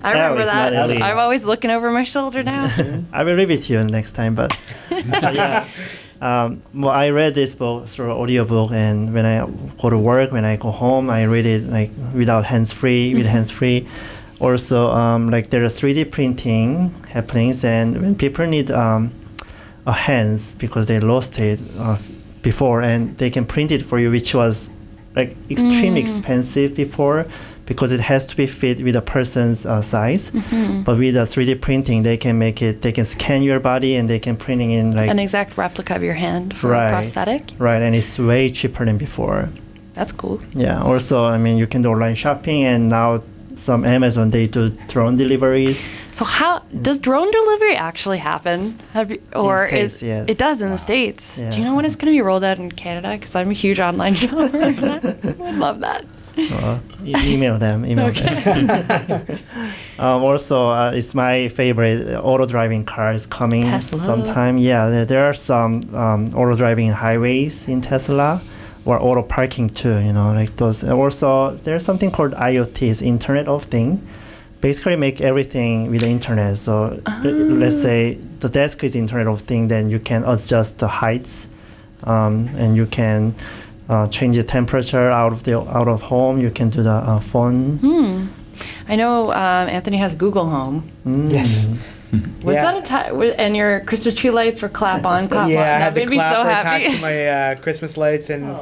I 0.04 0.12
remember 0.14 0.42
Alice, 0.42 0.52
that. 0.52 0.74
Elise. 0.74 1.02
I'm 1.02 1.20
always 1.20 1.46
looking 1.46 1.70
over 1.70 1.92
my 1.92 2.04
shoulder 2.04 2.44
now. 2.44 2.72
I 3.12 3.24
will 3.26 3.36
read 3.36 3.50
it 3.50 3.64
to 3.64 3.74
you 3.74 3.84
next 3.84 4.14
time, 4.14 4.36
but 4.40 4.56
yeah. 4.90 5.68
Um, 6.22 6.62
well, 6.74 6.92
I 6.92 7.10
read 7.10 7.36
this 7.36 7.56
book 7.56 7.88
through 7.88 8.12
audiobook, 8.12 8.72
and 8.72 9.14
when 9.14 9.26
I 9.26 9.46
go 9.82 9.90
to 9.90 9.98
work, 9.98 10.32
when 10.32 10.46
I 10.46 10.56
go 10.56 10.72
home, 10.72 11.10
I 11.10 11.24
read 11.24 11.46
it 11.46 11.64
like 11.68 11.92
without 12.16 12.46
hands 12.46 12.72
free, 12.72 13.14
with 13.16 13.26
hands 13.26 13.52
free. 13.52 13.86
Also, 14.40 14.88
um, 14.92 15.30
like 15.30 15.50
there 15.50 15.64
is 15.66 15.78
3D 15.80 16.10
printing 16.10 16.94
happenings, 17.10 17.66
and 17.66 18.00
when 18.02 18.16
people 18.16 18.48
need 18.48 18.72
um, 18.72 19.12
a 19.12 19.19
hands 19.86 20.56
because 20.56 20.88
they 20.88 21.00
lost 21.00 21.40
it 21.40 21.60
uh, 21.78 21.98
before, 22.42 22.82
and 22.82 23.18
they 23.18 23.30
can 23.30 23.46
print 23.46 23.72
it 23.72 23.84
for 23.84 24.00
you, 24.00 24.12
which 24.12 24.34
was 24.36 24.70
like 25.16 25.36
extremely 25.50 26.00
expensive 26.00 26.76
before 26.76 27.26
because 27.66 27.92
it 27.92 28.00
has 28.00 28.26
to 28.26 28.36
be 28.38 28.48
fit 28.48 28.82
with 28.84 28.96
a 28.96 29.02
person's 29.02 29.66
uh, 29.66 29.82
size. 29.82 30.32
But 30.86 30.98
with 30.98 31.14
the 31.16 31.22
3D 31.26 31.62
printing, 31.62 32.04
they 32.04 32.18
can 32.18 32.38
make 32.40 32.62
it. 32.62 32.82
They 32.82 32.92
can 32.92 33.06
scan 33.06 33.44
your 33.44 33.60
body 33.60 33.96
and 33.96 34.10
they 34.10 34.20
can 34.20 34.38
printing 34.38 34.72
in 34.72 34.92
like 34.96 35.10
An 35.10 35.20
exact 35.20 35.58
replica 35.58 35.96
of 35.96 36.04
your 36.04 36.16
hand 36.16 36.56
for 36.58 36.70
Right. 36.72 36.88
a 36.88 36.92
prosthetic. 36.92 37.44
right, 37.60 37.82
and 37.82 37.96
it's 37.96 38.18
way 38.18 38.50
cheaper 38.50 38.86
than 38.86 38.98
before. 38.98 39.50
That's 39.94 40.12
cool. 40.12 40.40
Yeah. 40.54 40.82
Also, 40.82 41.26
I 41.26 41.38
mean, 41.38 41.58
you 41.58 41.68
can 41.68 41.82
do 41.82 41.90
online 41.90 42.16
shopping, 42.16 42.64
and 42.64 42.90
now 42.90 43.22
some 43.60 43.86
Amazon 43.86 44.30
they 44.32 44.48
do 44.48 44.70
drone 44.88 45.16
deliveries. 45.18 45.88
So 46.12 46.26
how 46.26 46.60
does 46.82 46.98
drone 46.98 47.30
delivery 47.32 47.76
actually 47.76 48.18
happen? 48.18 48.80
Have 48.94 49.12
you, 49.12 49.22
or 49.36 49.68
States, 49.68 49.96
is 49.96 50.04
yes. 50.04 50.30
it 50.30 50.38
does 50.38 50.62
in 50.62 50.70
the 50.70 50.78
states? 50.78 51.38
Yeah. 51.38 51.52
Do 51.52 51.58
you 51.60 51.64
know 51.66 51.76
when 51.76 51.86
it's 51.86 51.96
going 51.96 52.12
to 52.12 52.16
be 52.18 52.22
rolled 52.22 52.44
out 52.44 52.60
in 52.60 52.72
Canada? 52.72 53.12
Because 53.12 53.36
I'm 53.36 53.50
a 53.50 53.54
huge 53.54 53.80
online 53.80 54.14
shopper. 54.22 54.50
I 54.58 55.34
would 55.38 55.56
love 55.56 55.80
that. 55.82 56.06
Uh, 56.38 56.80
e- 57.04 57.34
email 57.34 57.58
them. 57.58 57.86
Email 57.86 58.12
them. 58.12 59.26
um, 60.00 60.24
also, 60.24 60.70
uh, 60.70 60.92
it's 60.94 61.14
my 61.14 61.50
favorite 61.50 62.08
uh, 62.08 62.22
auto 62.22 62.46
driving 62.46 62.86
car 62.86 63.12
is 63.12 63.28
coming 63.28 63.64
Tesla. 63.64 64.00
sometime. 64.00 64.58
Yeah, 64.58 64.90
there, 64.90 65.06
there 65.06 65.26
are 65.26 65.34
some 65.34 65.82
um, 65.94 66.28
auto 66.28 66.56
driving 66.56 66.92
highways 66.92 67.68
in 67.68 67.82
Tesla 67.82 68.42
or 68.90 69.00
auto 69.02 69.22
parking 69.24 69.70
too. 69.70 69.98
You 70.00 70.14
know, 70.14 70.34
like 70.34 70.56
those. 70.58 70.84
Also, 70.84 71.52
there's 71.64 71.84
something 71.86 72.12
called 72.12 72.34
IoT, 72.34 72.82
is 72.88 73.02
Internet 73.02 73.48
of 73.48 73.64
Thing. 73.66 74.02
Basically, 74.62 74.96
make 74.98 75.22
everything 75.22 75.90
with 75.90 76.02
the 76.02 76.10
internet. 76.10 76.58
So, 76.58 77.00
l- 77.06 77.32
let's 77.62 77.82
say 77.82 78.16
the 78.40 78.50
desk 78.50 78.84
is 78.84 78.96
Internet 78.96 79.28
of 79.28 79.42
Thing, 79.42 79.68
then 79.70 79.90
you 79.90 80.00
can 80.00 80.24
adjust 80.26 80.80
the 80.80 80.88
heights, 80.88 81.48
um, 82.04 82.50
and 82.58 82.76
you 82.76 82.86
can 82.86 83.36
uh, 83.88 84.08
change 84.10 84.36
the 84.36 84.44
temperature 84.44 85.10
out 85.10 85.32
of 85.32 85.44
the 85.44 85.54
out 85.60 85.88
of 85.88 86.02
home. 86.02 86.40
You 86.42 86.50
can 86.52 86.70
do 86.70 86.84
the 86.84 86.92
uh, 86.92 87.20
phone. 87.20 87.78
Hmm. 87.78 88.28
I 88.90 88.96
know 88.98 89.32
um, 89.32 89.70
Anthony 89.70 89.98
has 89.98 90.14
Google 90.16 90.50
Home. 90.50 90.84
Mm. 91.06 91.32
Yes. 91.32 91.66
Was 92.44 92.56
Yeah. 92.56 92.64
that 92.72 92.78
a 92.78 92.82
time? 92.82 93.34
And 93.38 93.56
your 93.56 93.82
Christmas 93.82 94.14
tree 94.16 94.30
lights 94.32 94.62
were 94.62 94.70
clap 94.70 95.06
on, 95.06 95.28
clap 95.30 95.50
yeah, 95.50 95.58
on. 95.62 95.62
I 95.64 95.66
That 95.68 95.82
had 95.82 95.94
the 95.96 96.00
made 96.02 96.10
me 96.10 96.18
so 96.18 96.24
clapper 96.24 96.50
attached 96.50 96.86
to 96.86 96.92
happy. 96.92 97.02
my 97.02 97.28
uh, 97.28 97.56
Christmas 97.56 97.98
lights, 97.98 98.30
and 98.30 98.56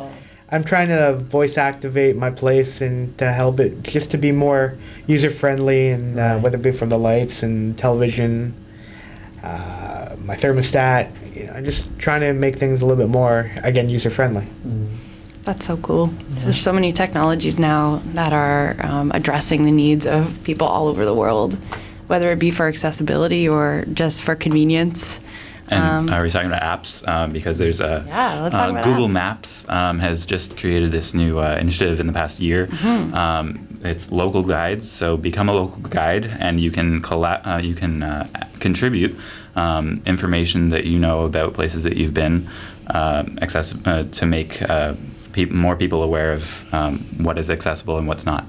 I'm 0.50 0.64
trying 0.64 0.90
to 0.90 1.14
voice 1.16 1.58
activate 1.58 2.16
my 2.16 2.30
place 2.32 2.82
and 2.82 3.18
to 3.18 3.32
help 3.32 3.60
it 3.60 3.84
just 3.84 4.12
to 4.12 4.18
be 4.18 4.32
more 4.32 4.78
user 5.06 5.30
friendly, 5.30 5.90
and 5.90 6.20
uh, 6.20 6.22
Right. 6.22 6.42
whether 6.44 6.58
it 6.58 6.62
be 6.62 6.72
from 6.72 6.90
the 6.90 6.98
lights 7.00 7.44
and 7.44 7.78
television, 7.78 8.54
uh, 9.44 10.16
my 10.26 10.36
thermostat. 10.36 11.10
You 11.36 11.46
know, 11.48 11.54
I'm 11.54 11.66
just 11.66 11.98
trying 12.00 12.22
to 12.22 12.34
make 12.34 12.58
things 12.58 12.82
a 12.82 12.86
little 12.86 13.02
bit 13.02 13.12
more 13.12 13.52
again 13.64 13.90
user 13.90 14.10
friendly. 14.10 14.46
That's 15.44 15.66
so 15.66 15.78
cool. 15.78 16.08
So 16.36 16.46
there's 16.46 16.60
so 16.62 16.74
many 16.74 16.92
technologies 16.92 17.58
now 17.58 18.02
that 18.14 18.34
are 18.34 18.76
um, 18.86 19.12
addressing 19.14 19.64
the 19.64 19.72
needs 19.72 20.06
of 20.06 20.44
people 20.44 20.68
all 20.68 20.88
over 20.88 21.06
the 21.06 21.14
world, 21.14 21.58
whether 22.08 22.32
it 22.32 22.40
be 22.40 22.52
for 22.52 22.68
accessibility 22.68 23.48
or 23.48 23.86
just 23.94 24.24
for 24.24 24.36
convenience. 24.36 25.22
And 25.70 25.84
Um, 25.84 26.10
are 26.14 26.24
we 26.24 26.30
talking 26.30 26.48
about 26.50 26.62
apps? 26.62 27.06
Um, 27.08 27.34
because 27.34 27.58
there's 27.58 27.82
a 27.82 28.04
Yeah, 28.08 28.42
let's 28.42 28.56
talk 28.56 28.74
uh, 28.74 28.84
Google 28.84 29.08
apps. 29.08 29.14
Maps 29.14 29.70
um, 29.70 30.00
has 30.00 30.26
just 30.26 30.58
created 30.58 30.92
this 30.94 31.14
new 31.14 31.40
uh, 31.40 31.58
initiative 31.60 32.00
in 32.00 32.08
the 32.08 32.14
past 32.14 32.40
year. 32.40 32.68
Mm-hmm. 32.68 33.14
Um, 33.14 33.68
it's 33.84 34.12
local 34.12 34.44
guides, 34.44 34.90
so 34.90 35.18
become 35.18 35.50
a 35.50 35.54
local 35.54 35.82
guide, 35.82 36.26
and 36.40 36.60
you 36.60 36.72
can 36.72 37.02
colla- 37.02 37.42
uh, 37.46 37.58
you 37.62 37.76
can 37.76 38.02
uh, 38.02 38.28
contribute 38.60 39.16
um, 39.56 40.02
information 40.06 40.70
that 40.70 40.86
you 40.86 41.00
know 41.00 41.26
about 41.26 41.54
places 41.54 41.84
that 41.84 41.98
you've 41.98 42.14
been, 42.14 42.48
um, 42.94 43.38
access- 43.42 43.76
uh, 43.86 44.04
to 44.12 44.26
make 44.26 44.62
uh, 44.70 44.94
peop 45.34 45.52
more 45.52 45.76
people 45.76 46.02
aware 46.02 46.32
of 46.34 46.64
um, 46.74 47.00
what 47.18 47.38
is 47.38 47.50
accessible 47.50 47.98
and 47.98 48.08
what's 48.08 48.26
not. 48.26 48.46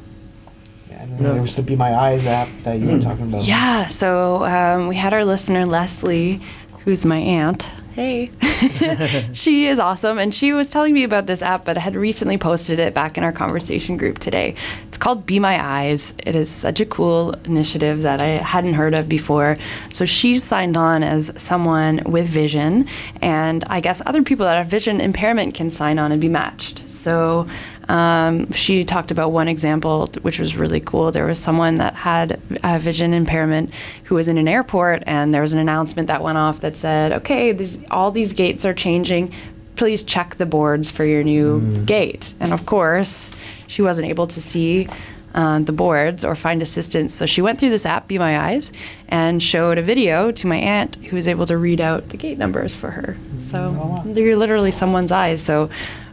Then 1.08 1.22
there 1.22 1.40
was 1.40 1.56
the 1.56 1.62
Be 1.62 1.74
My 1.74 1.94
Eyes 1.94 2.26
app 2.26 2.48
that 2.62 2.78
you 2.80 2.92
were 2.92 3.00
talking 3.00 3.28
about. 3.28 3.46
Yeah, 3.46 3.86
so 3.86 4.44
um, 4.44 4.88
we 4.88 4.96
had 4.96 5.14
our 5.14 5.24
listener 5.24 5.64
Leslie, 5.64 6.40
who's 6.84 7.04
my 7.04 7.18
aunt. 7.18 7.70
Hey, 7.94 8.30
she 9.32 9.66
is 9.66 9.80
awesome, 9.80 10.18
and 10.18 10.32
she 10.32 10.52
was 10.52 10.68
telling 10.70 10.94
me 10.94 11.02
about 11.02 11.26
this 11.26 11.42
app, 11.42 11.64
but 11.64 11.76
I 11.76 11.80
had 11.80 11.96
recently 11.96 12.38
posted 12.38 12.78
it 12.78 12.94
back 12.94 13.18
in 13.18 13.24
our 13.24 13.32
conversation 13.32 13.96
group 13.96 14.18
today. 14.18 14.54
It's 14.98 15.04
called 15.04 15.26
Be 15.26 15.38
My 15.38 15.64
Eyes. 15.64 16.12
It 16.26 16.34
is 16.34 16.50
such 16.50 16.80
a 16.80 16.84
cool 16.84 17.30
initiative 17.44 18.02
that 18.02 18.20
I 18.20 18.30
hadn't 18.30 18.74
heard 18.74 18.94
of 18.94 19.08
before. 19.08 19.56
So 19.90 20.04
she 20.04 20.34
signed 20.34 20.76
on 20.76 21.04
as 21.04 21.32
someone 21.40 22.00
with 22.04 22.26
vision, 22.26 22.88
and 23.22 23.62
I 23.68 23.78
guess 23.78 24.02
other 24.06 24.24
people 24.24 24.44
that 24.46 24.56
have 24.56 24.66
vision 24.66 25.00
impairment 25.00 25.54
can 25.54 25.70
sign 25.70 26.00
on 26.00 26.10
and 26.10 26.20
be 26.20 26.28
matched. 26.28 26.90
So 26.90 27.46
um, 27.88 28.50
she 28.50 28.82
talked 28.82 29.12
about 29.12 29.30
one 29.30 29.46
example, 29.46 30.08
which 30.22 30.40
was 30.40 30.56
really 30.56 30.80
cool. 30.80 31.12
There 31.12 31.26
was 31.26 31.38
someone 31.38 31.76
that 31.76 31.94
had 31.94 32.40
a 32.64 32.80
vision 32.80 33.14
impairment 33.14 33.72
who 34.06 34.16
was 34.16 34.26
in 34.26 34.36
an 34.36 34.48
airport, 34.48 35.04
and 35.06 35.32
there 35.32 35.42
was 35.42 35.52
an 35.52 35.60
announcement 35.60 36.08
that 36.08 36.24
went 36.24 36.38
off 36.38 36.58
that 36.62 36.76
said, 36.76 37.12
"Okay, 37.12 37.52
these, 37.52 37.84
all 37.88 38.10
these 38.10 38.32
gates 38.32 38.64
are 38.64 38.74
changing. 38.74 39.32
Please 39.78 40.02
check 40.02 40.34
the 40.34 40.46
boards 40.46 40.90
for 40.90 41.04
your 41.04 41.22
new 41.22 41.84
gate." 41.84 42.34
And 42.40 42.52
of 42.52 42.66
course, 42.66 43.32
she 43.66 43.80
wasn't 43.82 44.08
able 44.08 44.26
to 44.26 44.40
see. 44.40 44.88
Uh, 45.34 45.58
the 45.60 45.72
boards 45.72 46.24
or 46.24 46.34
find 46.34 46.62
assistance. 46.62 47.14
So 47.14 47.26
she 47.26 47.42
went 47.42 47.60
through 47.60 47.68
this 47.68 47.84
app, 47.84 48.08
Be 48.08 48.18
My 48.18 48.40
Eyes, 48.48 48.72
and 49.08 49.42
showed 49.42 49.76
a 49.76 49.82
video 49.82 50.32
to 50.32 50.46
my 50.46 50.56
aunt 50.56 50.96
who 50.96 51.16
was 51.16 51.28
able 51.28 51.44
to 51.46 51.56
read 51.58 51.82
out 51.82 52.08
the 52.08 52.16
gate 52.16 52.38
numbers 52.38 52.74
for 52.74 52.90
her. 52.90 53.14
So 53.38 54.02
you're 54.06 54.36
literally 54.36 54.70
someone's 54.70 55.12
eyes. 55.12 55.42
So 55.42 55.68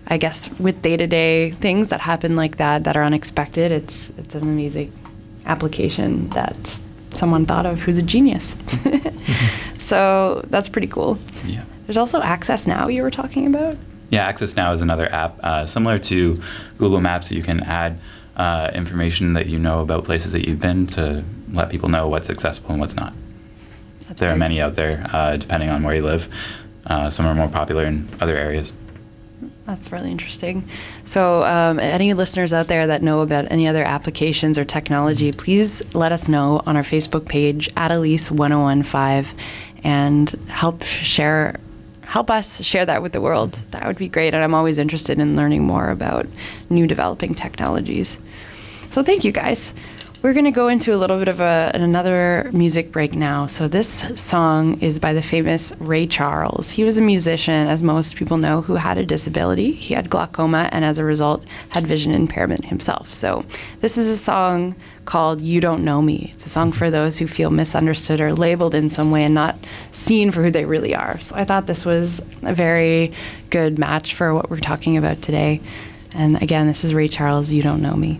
I 0.07 0.17
guess 0.17 0.51
with 0.59 0.81
day-to-day 0.81 1.51
things 1.51 1.89
that 1.89 2.01
happen 2.01 2.35
like 2.35 2.57
that 2.57 2.83
that 2.83 2.97
are 2.97 3.03
unexpected, 3.03 3.71
it's 3.71 4.11
it's 4.11 4.35
an 4.35 4.43
amazing 4.43 4.91
application 5.45 6.29
that 6.29 6.79
someone 7.13 7.45
thought 7.45 7.65
of 7.65 7.81
who's 7.81 7.97
a 7.97 8.03
genius. 8.03 8.57
so 9.79 10.43
that's 10.49 10.69
pretty 10.69 10.87
cool. 10.87 11.17
Yeah. 11.45 11.63
There's 11.85 11.97
also 11.97 12.21
Access 12.21 12.67
Now 12.67 12.87
you 12.87 13.03
were 13.03 13.11
talking 13.11 13.47
about. 13.47 13.77
Yeah, 14.09 14.25
Access 14.25 14.55
Now 14.55 14.71
is 14.71 14.81
another 14.81 15.11
app 15.11 15.39
uh, 15.43 15.65
similar 15.65 15.99
to 15.99 16.41
Google 16.77 17.01
Maps. 17.01 17.31
You 17.31 17.43
can 17.43 17.61
add 17.61 17.99
uh, 18.35 18.71
information 18.73 19.33
that 19.33 19.47
you 19.47 19.59
know 19.59 19.81
about 19.81 20.03
places 20.03 20.31
that 20.33 20.47
you've 20.47 20.59
been 20.59 20.87
to 20.87 21.23
let 21.51 21.69
people 21.69 21.89
know 21.89 22.07
what's 22.07 22.29
accessible 22.29 22.71
and 22.71 22.79
what's 22.79 22.95
not. 22.95 23.13
That's 24.07 24.19
There 24.19 24.31
are 24.31 24.37
many 24.37 24.61
out 24.61 24.75
there, 24.75 25.05
uh, 25.11 25.37
depending 25.37 25.69
on 25.69 25.83
where 25.83 25.95
you 25.95 26.03
live. 26.03 26.27
Uh, 26.85 27.09
some 27.09 27.25
are 27.25 27.33
more 27.33 27.47
popular 27.47 27.85
in 27.85 28.07
other 28.19 28.35
areas. 28.35 28.73
That's 29.65 29.91
really 29.91 30.11
interesting. 30.11 30.69
So, 31.05 31.43
um, 31.43 31.79
any 31.79 32.13
listeners 32.13 32.53
out 32.53 32.67
there 32.67 32.85
that 32.85 33.01
know 33.01 33.21
about 33.21 33.51
any 33.51 33.67
other 33.67 33.83
applications 33.83 34.59
or 34.59 34.65
technology, 34.65 35.31
please 35.31 35.81
let 35.95 36.11
us 36.11 36.29
know 36.29 36.61
on 36.67 36.77
our 36.77 36.83
Facebook 36.83 37.27
page 37.27 37.69
at 37.75 37.91
Elise 37.91 38.29
1015 38.31 39.35
and 39.83 40.29
help 40.49 40.83
share. 40.83 41.59
Help 42.05 42.31
us 42.31 42.63
share 42.63 42.85
that 42.85 43.01
with 43.01 43.11
the 43.11 43.21
world. 43.21 43.53
That 43.71 43.85
would 43.85 43.97
be 43.97 44.07
great. 44.07 44.33
And 44.33 44.43
I'm 44.43 44.53
always 44.53 44.77
interested 44.77 45.19
in 45.19 45.35
learning 45.35 45.63
more 45.63 45.89
about 45.89 46.27
new 46.69 46.87
developing 46.87 47.33
technologies. 47.33 48.17
So, 48.89 49.03
thank 49.03 49.25
you 49.25 49.31
guys. 49.31 49.73
We're 50.25 50.33
going 50.33 50.43
to 50.43 50.49
go 50.49 50.69
into 50.69 50.91
a 50.91 50.97
little 50.97 51.19
bit 51.19 51.27
of 51.27 51.39
a, 51.39 51.69
another 51.75 52.49
music 52.51 52.91
break 52.91 53.13
now. 53.13 53.45
So, 53.45 53.67
this 53.67 54.19
song 54.19 54.81
is 54.81 54.97
by 54.97 55.13
the 55.13 55.21
famous 55.21 55.71
Ray 55.77 56.07
Charles. 56.07 56.71
He 56.71 56.83
was 56.83 56.97
a 56.97 57.01
musician, 57.01 57.67
as 57.67 57.83
most 57.83 58.15
people 58.15 58.37
know, 58.37 58.63
who 58.63 58.73
had 58.73 58.97
a 58.97 59.05
disability. 59.05 59.73
He 59.73 59.93
had 59.93 60.09
glaucoma 60.09 60.67
and, 60.71 60.83
as 60.83 60.97
a 60.97 61.03
result, 61.03 61.45
had 61.69 61.85
vision 61.85 62.11
impairment 62.11 62.65
himself. 62.65 63.13
So, 63.13 63.45
this 63.81 63.99
is 63.99 64.09
a 64.09 64.17
song 64.17 64.73
called 65.05 65.41
You 65.41 65.61
Don't 65.61 65.83
Know 65.83 66.01
Me. 66.01 66.31
It's 66.33 66.47
a 66.47 66.49
song 66.49 66.71
for 66.71 66.89
those 66.89 67.19
who 67.19 67.27
feel 67.27 67.51
misunderstood 67.51 68.19
or 68.19 68.33
labeled 68.33 68.73
in 68.73 68.89
some 68.89 69.11
way 69.11 69.25
and 69.25 69.35
not 69.35 69.59
seen 69.91 70.31
for 70.31 70.41
who 70.41 70.49
they 70.49 70.65
really 70.65 70.95
are. 70.95 71.19
So, 71.19 71.35
I 71.35 71.45
thought 71.45 71.67
this 71.67 71.85
was 71.85 72.19
a 72.41 72.55
very 72.55 73.11
good 73.51 73.77
match 73.77 74.15
for 74.15 74.33
what 74.33 74.49
we're 74.49 74.57
talking 74.57 74.97
about 74.97 75.21
today. 75.21 75.61
And 76.15 76.41
again, 76.41 76.65
this 76.65 76.83
is 76.83 76.95
Ray 76.95 77.09
Charles, 77.09 77.53
You 77.53 77.61
Don't 77.61 77.83
Know 77.83 77.95
Me. 77.95 78.19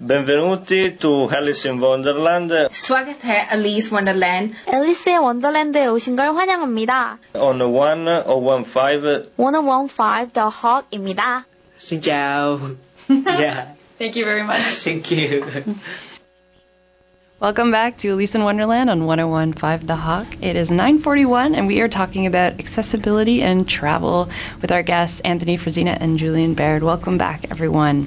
Benvenuti 0.00 0.96
to 1.00 1.28
Alice 1.28 1.66
in 1.66 1.80
Wonderland. 1.80 2.52
스와게테 2.70 3.48
Alice 3.52 3.90
Wonderland. 3.92 4.54
앨리스의 4.72 5.18
원더랜드에 5.18 5.86
오신 5.86 6.14
걸 6.14 6.36
환영합니다. 6.36 7.18
On 7.34 7.58
1015 7.58 9.32
1015 9.36 10.32
The 10.32 10.48
Hawk입니다. 10.48 11.46
Xin 11.78 12.00
chào. 12.00 12.60
yeah. 13.10 13.74
Thank 13.98 14.14
you 14.14 14.24
very 14.24 14.44
much. 14.44 14.84
Thank 14.84 15.10
you. 15.10 15.44
Welcome 17.40 17.72
back 17.72 17.96
to 17.98 18.12
Elise 18.14 18.36
in 18.36 18.44
Wonderland 18.44 18.90
on 18.90 19.04
1015 19.04 19.86
The 19.88 19.96
Hawk. 19.96 20.26
It 20.40 20.54
is 20.54 20.70
941 20.70 21.56
and 21.56 21.66
we 21.66 21.80
are 21.80 21.88
talking 21.88 22.24
about 22.26 22.60
accessibility 22.60 23.42
and 23.42 23.66
travel 23.68 24.28
with 24.62 24.70
our 24.70 24.84
guests 24.84 25.20
Anthony 25.22 25.56
Frisina 25.56 25.98
and 26.00 26.18
Julian 26.18 26.54
Baird. 26.54 26.84
Welcome 26.84 27.18
back 27.18 27.50
everyone. 27.50 28.06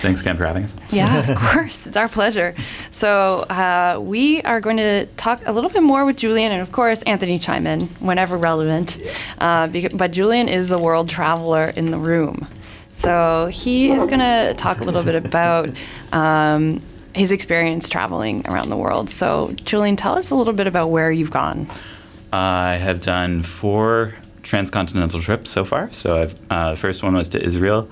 Thanks 0.00 0.22
again 0.22 0.36
for 0.36 0.46
having 0.46 0.64
us. 0.64 0.74
Yeah, 0.90 1.30
of 1.30 1.36
course. 1.52 1.86
It's 1.86 1.96
our 1.96 2.08
pleasure. 2.08 2.54
So, 2.90 3.40
uh, 3.40 3.98
we 4.00 4.40
are 4.42 4.60
going 4.60 4.78
to 4.78 5.06
talk 5.16 5.42
a 5.46 5.52
little 5.52 5.70
bit 5.70 5.82
more 5.82 6.04
with 6.04 6.16
Julian 6.16 6.52
and, 6.52 6.62
of 6.62 6.72
course, 6.72 7.02
Anthony 7.02 7.38
chime 7.38 7.66
in 7.66 7.82
whenever 8.00 8.36
relevant. 8.36 8.98
Uh, 9.38 9.66
bec- 9.68 9.92
but 9.94 10.10
Julian 10.12 10.48
is 10.48 10.70
the 10.70 10.78
world 10.78 11.08
traveler 11.08 11.64
in 11.76 11.90
the 11.90 11.98
room. 11.98 12.48
So, 12.90 13.46
he 13.52 13.90
is 13.90 14.06
going 14.06 14.20
to 14.20 14.54
talk 14.56 14.80
a 14.80 14.84
little 14.84 15.02
bit 15.02 15.14
about 15.14 15.70
um, 16.12 16.80
his 17.14 17.30
experience 17.32 17.88
traveling 17.88 18.46
around 18.48 18.68
the 18.68 18.76
world. 18.76 19.10
So, 19.10 19.52
Julian, 19.64 19.96
tell 19.96 20.16
us 20.16 20.30
a 20.30 20.34
little 20.34 20.54
bit 20.54 20.66
about 20.66 20.88
where 20.88 21.10
you've 21.10 21.30
gone. 21.30 21.68
I 22.32 22.74
have 22.74 23.00
done 23.00 23.42
four 23.42 24.14
transcontinental 24.42 25.20
trips 25.20 25.50
so 25.50 25.64
far. 25.64 25.92
So 25.92 26.22
I've, 26.22 26.34
uh, 26.50 26.70
the 26.72 26.76
first 26.76 27.02
one 27.02 27.14
was 27.14 27.28
to 27.30 27.42
Israel. 27.42 27.88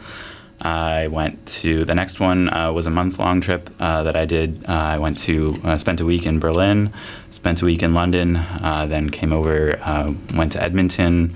I 0.61 1.07
went 1.07 1.47
to 1.63 1.85
the 1.85 1.95
next 1.95 2.19
one 2.21 2.53
uh, 2.53 2.73
was 2.73 2.87
a 2.87 2.91
month 2.91 3.19
long 3.19 3.41
trip 3.41 3.71
uh, 3.79 4.03
that 4.03 4.17
I 4.17 4.25
did. 4.25 4.65
Uh, 4.69 4.73
I 4.73 4.99
went 4.99 5.19
to 5.19 5.61
uh, 5.65 5.79
spent 5.79 6.01
a 6.01 6.05
week 6.05 6.27
in 6.27 6.41
Berlin, 6.41 6.93
spent 7.31 7.63
a 7.63 7.65
week 7.65 7.83
in 7.83 7.95
London, 7.95 8.37
uh, 8.37 8.87
then 8.89 9.11
came 9.11 9.33
over, 9.33 9.79
uh, 9.83 10.13
went 10.35 10.53
to 10.53 10.63
Edmonton, 10.63 11.35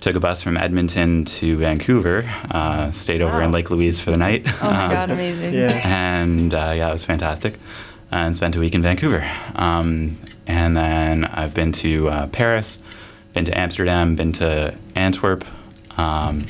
took 0.00 0.14
a 0.16 0.20
bus 0.20 0.42
from 0.42 0.56
Edmonton 0.56 1.24
to 1.24 1.56
Vancouver, 1.56 2.24
uh, 2.50 2.90
stayed 2.90 3.22
over 3.22 3.42
in 3.42 3.52
Lake 3.52 3.70
Louise 3.70 3.98
for 3.98 4.10
the 4.10 4.16
night. 4.16 4.42
Oh 4.46 4.70
my 4.70 4.92
God, 4.92 5.10
amazing. 5.12 5.54
Yeah. 5.54 5.80
and 5.84 6.52
uh, 6.52 6.72
yeah, 6.76 6.88
it 6.88 6.92
was 6.92 7.04
fantastic. 7.04 7.54
And 8.10 8.36
spent 8.36 8.56
a 8.56 8.60
week 8.60 8.74
in 8.74 8.82
Vancouver. 8.82 9.28
Um, 9.54 10.18
and 10.46 10.76
then 10.76 11.24
I've 11.26 11.52
been 11.52 11.72
to 11.72 12.08
uh, 12.08 12.26
Paris, 12.28 12.80
been 13.34 13.44
to 13.44 13.58
Amsterdam, 13.58 14.16
been 14.16 14.32
to 14.34 14.74
Antwerp, 14.94 15.44
um, 15.98 16.46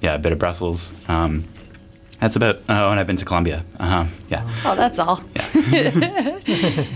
yeah, 0.00 0.14
a 0.14 0.18
bit 0.18 0.32
of 0.32 0.38
Brussels. 0.38 0.92
Um, 1.08 1.44
that's 2.20 2.36
about. 2.36 2.60
Oh, 2.68 2.90
and 2.90 2.98
I've 2.98 3.06
been 3.06 3.16
to 3.16 3.24
Colombia. 3.24 3.64
Uh, 3.78 4.06
yeah. 4.30 4.50
Oh, 4.64 4.74
that's 4.74 4.98
all. 4.98 5.20
Yeah. 5.70 6.38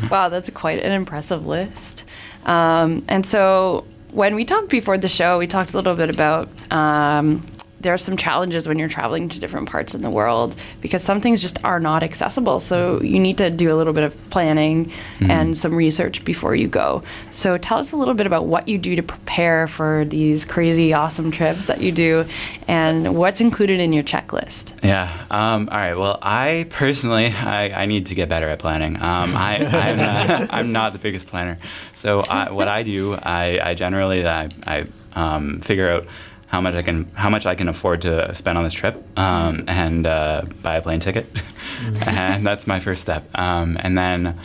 wow, 0.10 0.28
that's 0.28 0.48
quite 0.50 0.82
an 0.82 0.92
impressive 0.92 1.46
list. 1.46 2.04
Um, 2.46 3.04
and 3.08 3.24
so, 3.26 3.84
when 4.12 4.34
we 4.34 4.44
talked 4.44 4.70
before 4.70 4.96
the 4.96 5.08
show, 5.08 5.38
we 5.38 5.46
talked 5.46 5.74
a 5.74 5.76
little 5.76 5.94
bit 5.94 6.08
about 6.08 6.48
um, 6.72 7.46
there 7.80 7.92
are 7.94 7.98
some 7.98 8.16
challenges 8.16 8.68
when 8.68 8.78
you're 8.78 8.88
traveling 8.88 9.28
to 9.30 9.40
different 9.40 9.68
parts 9.68 9.94
in 9.94 10.02
the 10.02 10.10
world 10.10 10.56
because 10.80 11.02
some 11.02 11.20
things 11.20 11.40
just 11.40 11.62
are 11.64 11.80
not 11.80 12.02
accessible. 12.02 12.60
So, 12.60 13.00
you 13.02 13.18
need 13.18 13.38
to 13.38 13.50
do 13.50 13.72
a 13.72 13.76
little 13.76 13.92
bit 13.92 14.04
of 14.04 14.30
planning 14.30 14.92
and 15.20 15.56
some 15.56 15.74
research 15.74 16.24
before 16.24 16.54
you 16.54 16.68
go. 16.68 17.02
So, 17.30 17.58
tell 17.58 17.78
us 17.78 17.92
a 17.92 17.96
little 17.96 18.14
bit 18.14 18.26
about 18.26 18.46
what 18.46 18.68
you 18.68 18.78
do 18.78 18.96
to 18.96 19.02
prepare 19.02 19.66
for 19.66 20.04
these 20.04 20.44
crazy, 20.44 20.92
awesome 20.92 21.30
trips 21.30 21.66
that 21.66 21.80
you 21.80 21.92
do 21.92 22.26
and 22.68 23.16
what's 23.16 23.40
included 23.40 23.80
in 23.80 23.92
your 23.92 24.04
checklist. 24.04 24.72
Yeah. 24.82 25.12
Um, 25.30 25.68
all 25.70 25.78
right. 25.78 25.94
Well, 25.94 26.18
I 26.22 26.66
personally, 26.70 27.26
I, 27.26 27.82
I 27.82 27.86
need 27.86 28.06
to 28.06 28.14
get 28.14 28.28
better 28.28 28.48
at 28.48 28.58
planning. 28.58 28.96
Um, 28.96 29.02
I, 29.36 29.56
I'm, 29.64 29.96
not, 29.96 30.48
I'm 30.54 30.72
not 30.72 30.92
the 30.92 30.98
biggest 30.98 31.26
planner. 31.26 31.58
So 31.94 32.20
I, 32.20 32.50
what 32.50 32.68
I 32.68 32.82
do, 32.82 33.14
I, 33.14 33.60
I 33.62 33.74
generally, 33.74 34.26
I, 34.26 34.48
I 34.66 34.86
um, 35.14 35.60
figure 35.60 35.88
out 35.88 36.06
how 36.50 36.60
much 36.60 36.74
I 36.74 36.82
can, 36.82 37.06
how 37.14 37.30
much 37.30 37.46
I 37.46 37.54
can 37.54 37.68
afford 37.68 38.02
to 38.02 38.34
spend 38.34 38.58
on 38.58 38.64
this 38.64 38.72
trip, 38.72 38.96
um, 39.18 39.64
and 39.68 40.06
uh, 40.06 40.42
buy 40.62 40.76
a 40.76 40.82
plane 40.82 41.00
ticket, 41.00 41.26
and 42.06 42.44
that's 42.46 42.66
my 42.66 42.80
first 42.80 43.02
step. 43.02 43.24
Um, 43.38 43.76
and 43.80 43.96
then 43.96 44.38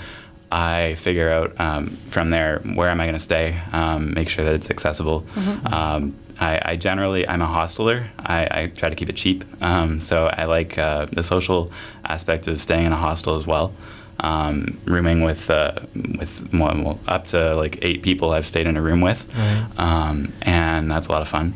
I 0.51 0.95
figure 0.95 1.29
out 1.31 1.59
um, 1.59 1.97
from 2.09 2.29
there 2.29 2.59
where 2.75 2.89
am 2.89 3.01
I 3.01 3.05
going 3.05 3.15
to 3.15 3.19
stay, 3.19 3.59
um, 3.73 4.13
make 4.13 4.29
sure 4.29 4.45
that 4.45 4.53
it's 4.53 4.69
accessible. 4.69 5.25
Um, 5.71 6.15
I, 6.39 6.61
I 6.63 6.75
generally 6.75 7.27
I'm 7.27 7.41
a 7.41 7.47
hosteler. 7.47 8.07
I, 8.19 8.47
I 8.51 8.67
try 8.67 8.89
to 8.89 8.95
keep 8.95 9.09
it 9.09 9.15
cheap, 9.15 9.43
um, 9.63 9.99
so 9.99 10.29
I 10.31 10.45
like 10.45 10.77
uh, 10.77 11.05
the 11.05 11.23
social 11.23 11.71
aspect 12.07 12.47
of 12.47 12.61
staying 12.61 12.85
in 12.85 12.91
a 12.91 12.97
hostel 12.97 13.35
as 13.35 13.47
well. 13.47 13.73
Um, 14.19 14.79
rooming 14.85 15.23
with 15.23 15.49
uh, 15.49 15.73
with 16.19 16.49
well, 16.53 16.99
up 17.07 17.25
to 17.27 17.55
like 17.55 17.79
eight 17.81 18.01
people 18.03 18.31
I've 18.31 18.47
stayed 18.47 18.67
in 18.67 18.77
a 18.77 18.81
room 18.81 19.01
with, 19.01 19.29
um, 19.77 20.31
and 20.43 20.89
that's 20.91 21.07
a 21.07 21.11
lot 21.11 21.21
of 21.21 21.27
fun. 21.27 21.53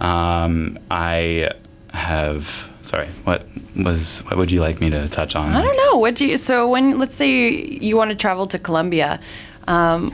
Um, 0.00 0.78
I 0.90 1.50
have 1.92 2.70
sorry. 2.82 3.08
What 3.24 3.46
was 3.74 4.20
what 4.20 4.36
would 4.36 4.50
you 4.50 4.60
like 4.60 4.80
me 4.80 4.90
to 4.90 5.08
touch 5.08 5.36
on? 5.36 5.54
I 5.54 5.62
don't 5.62 5.76
know. 5.76 5.98
What 5.98 6.14
do 6.14 6.26
you? 6.26 6.36
So 6.36 6.68
when 6.68 6.98
let's 6.98 7.16
say 7.16 7.50
you 7.64 7.96
want 7.96 8.10
to 8.10 8.16
travel 8.16 8.46
to 8.48 8.58
Colombia, 8.58 9.20
um, 9.66 10.12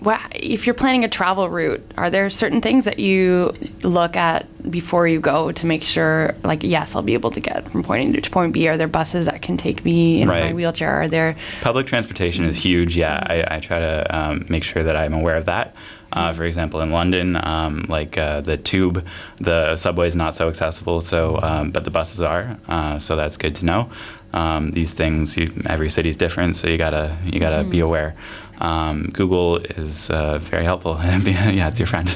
what, 0.00 0.20
if 0.32 0.64
you're 0.66 0.74
planning 0.74 1.04
a 1.04 1.08
travel 1.08 1.48
route, 1.48 1.84
are 1.96 2.08
there 2.08 2.30
certain 2.30 2.60
things 2.60 2.84
that 2.84 3.00
you 3.00 3.52
look 3.82 4.16
at 4.16 4.46
before 4.70 5.08
you 5.08 5.18
go 5.18 5.50
to 5.50 5.66
make 5.66 5.82
sure, 5.82 6.36
like, 6.44 6.62
yes, 6.62 6.94
I'll 6.94 7.02
be 7.02 7.14
able 7.14 7.32
to 7.32 7.40
get 7.40 7.68
from 7.68 7.82
point 7.82 8.16
A 8.16 8.20
to 8.20 8.30
point 8.30 8.52
B? 8.52 8.68
Are 8.68 8.76
there 8.76 8.86
buses 8.86 9.26
that 9.26 9.42
can 9.42 9.56
take 9.56 9.84
me 9.84 10.22
in 10.22 10.28
my 10.28 10.52
wheelchair? 10.52 11.02
Are 11.02 11.08
there? 11.08 11.36
Public 11.62 11.86
transportation 11.88 12.44
is 12.44 12.56
huge. 12.56 12.96
Yeah, 12.96 13.20
I, 13.26 13.56
I 13.56 13.60
try 13.60 13.80
to 13.80 14.16
um, 14.16 14.46
make 14.48 14.62
sure 14.62 14.84
that 14.84 14.94
I'm 14.94 15.14
aware 15.14 15.34
of 15.34 15.46
that. 15.46 15.74
Uh, 16.12 16.32
for 16.32 16.44
example, 16.44 16.80
in 16.80 16.90
London, 16.90 17.36
um, 17.44 17.84
like 17.88 18.16
uh, 18.16 18.40
the 18.40 18.56
tube, 18.56 19.04
the 19.36 19.76
subway 19.76 20.08
is 20.08 20.16
not 20.16 20.34
so 20.34 20.48
accessible. 20.48 21.00
So, 21.00 21.38
um, 21.42 21.70
but 21.70 21.84
the 21.84 21.90
buses 21.90 22.20
are. 22.20 22.56
Uh, 22.68 22.98
so 22.98 23.14
that's 23.16 23.36
good 23.36 23.54
to 23.56 23.64
know. 23.64 23.90
Um, 24.32 24.72
these 24.72 24.92
things, 24.92 25.36
you, 25.36 25.52
every 25.66 25.88
city 25.90 26.08
is 26.08 26.16
different, 26.16 26.56
so 26.56 26.68
you 26.68 26.76
gotta 26.76 27.16
you 27.24 27.40
gotta 27.40 27.64
be 27.64 27.80
aware. 27.80 28.14
Um, 28.60 29.10
Google 29.12 29.58
is 29.58 30.10
uh, 30.10 30.38
very 30.38 30.64
helpful. 30.64 30.98
yeah, 31.02 31.68
it's 31.68 31.78
your 31.78 31.86
friend. 31.86 32.08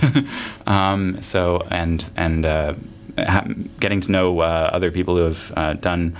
um, 0.66 1.20
so 1.22 1.66
and 1.70 2.08
and 2.16 2.44
uh, 2.44 2.74
ha- 3.18 3.46
getting 3.80 4.00
to 4.02 4.12
know 4.12 4.40
uh, 4.40 4.70
other 4.72 4.90
people 4.90 5.16
who 5.16 5.24
have 5.24 5.52
uh, 5.56 5.72
done 5.74 6.16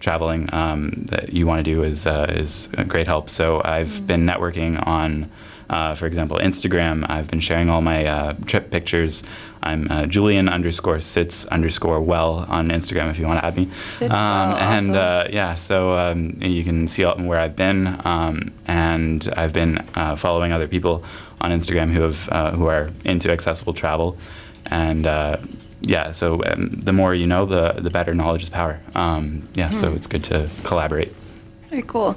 traveling 0.00 0.48
um, 0.52 0.90
that 1.10 1.32
you 1.32 1.46
want 1.46 1.58
to 1.58 1.62
do 1.62 1.82
is 1.82 2.06
uh, 2.06 2.26
is 2.30 2.68
a 2.76 2.84
great 2.84 3.06
help. 3.06 3.30
So 3.30 3.62
I've 3.64 4.06
been 4.06 4.26
networking 4.26 4.84
on, 4.86 5.30
uh, 5.70 5.94
for 5.94 6.06
example, 6.06 6.36
Instagram. 6.38 7.08
I've 7.08 7.28
been 7.28 7.40
sharing 7.40 7.70
all 7.70 7.80
my 7.80 8.04
uh, 8.04 8.32
trip 8.44 8.70
pictures. 8.70 9.22
I'm 9.62 9.90
uh, 9.90 10.06
Julian 10.06 10.48
underscore 10.48 11.00
sits 11.00 11.46
underscore 11.46 12.00
well 12.00 12.44
on 12.48 12.70
Instagram 12.70 13.10
if 13.10 13.18
you 13.18 13.26
want 13.26 13.40
to 13.40 13.44
add 13.46 13.56
me. 13.56 13.66
Sits 13.90 14.10
well, 14.10 14.56
and 14.56 14.90
awesome. 14.90 14.94
uh, 14.96 15.24
yeah, 15.30 15.54
so 15.54 15.96
um, 15.96 16.36
you 16.42 16.64
can 16.64 16.88
see 16.88 17.04
all, 17.04 17.16
where 17.18 17.38
I've 17.38 17.56
been, 17.56 18.00
um, 18.04 18.52
and 18.66 19.32
I've 19.36 19.52
been 19.52 19.78
uh, 19.94 20.16
following 20.16 20.52
other 20.52 20.66
people 20.66 21.04
on 21.40 21.52
Instagram 21.52 21.92
who 21.92 22.02
have 22.02 22.28
uh, 22.30 22.50
who 22.52 22.66
are 22.66 22.90
into 23.04 23.30
accessible 23.30 23.72
travel, 23.72 24.16
and 24.66 25.06
uh, 25.06 25.36
yeah, 25.82 26.10
so 26.10 26.42
um, 26.46 26.70
the 26.70 26.92
more 26.92 27.14
you 27.14 27.26
know, 27.26 27.46
the 27.46 27.74
the 27.80 27.90
better 27.90 28.12
knowledge 28.12 28.42
is 28.42 28.48
power. 28.50 28.80
Um, 28.94 29.48
yeah, 29.54 29.70
so 29.70 29.92
it's 29.92 30.06
good 30.08 30.24
to 30.24 30.50
collaborate. 30.64 31.14
Very 31.68 31.82
cool. 31.82 32.16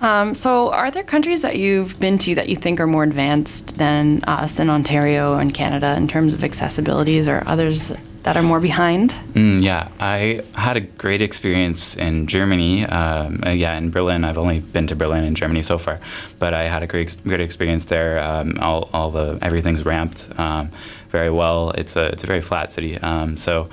Um, 0.00 0.34
so, 0.34 0.72
are 0.72 0.90
there 0.90 1.02
countries 1.02 1.42
that 1.42 1.56
you've 1.56 2.00
been 2.00 2.18
to 2.18 2.34
that 2.36 2.48
you 2.48 2.56
think 2.56 2.80
are 2.80 2.86
more 2.86 3.04
advanced 3.04 3.76
than 3.76 4.24
us 4.24 4.58
in 4.58 4.70
Ontario 4.70 5.34
and 5.34 5.52
Canada 5.52 5.94
in 5.94 6.08
terms 6.08 6.32
of 6.32 6.40
accessibilities, 6.40 7.28
or 7.28 7.46
others 7.46 7.92
that 8.22 8.36
are 8.36 8.42
more 8.42 8.60
behind? 8.60 9.10
Mm, 9.32 9.62
yeah, 9.62 9.88
I 9.98 10.42
had 10.54 10.76
a 10.76 10.80
great 10.80 11.20
experience 11.20 11.96
in 11.96 12.26
Germany. 12.26 12.86
Um, 12.86 13.42
uh, 13.46 13.50
yeah, 13.50 13.76
in 13.76 13.90
Berlin. 13.90 14.24
I've 14.24 14.38
only 14.38 14.60
been 14.60 14.86
to 14.88 14.96
Berlin 14.96 15.24
and 15.24 15.36
Germany 15.36 15.62
so 15.62 15.78
far, 15.78 16.00
but 16.38 16.54
I 16.54 16.64
had 16.64 16.82
a 16.82 16.86
great, 16.86 17.16
great 17.24 17.40
experience 17.40 17.86
there. 17.86 18.22
Um, 18.22 18.58
all, 18.60 18.88
all 18.92 19.10
the 19.10 19.38
everything's 19.42 19.84
ramped 19.84 20.28
um, 20.38 20.70
very 21.10 21.30
well. 21.30 21.70
It's 21.72 21.96
a 21.96 22.06
it's 22.06 22.24
a 22.24 22.26
very 22.26 22.40
flat 22.40 22.72
city. 22.72 22.98
Um, 22.98 23.36
so, 23.36 23.68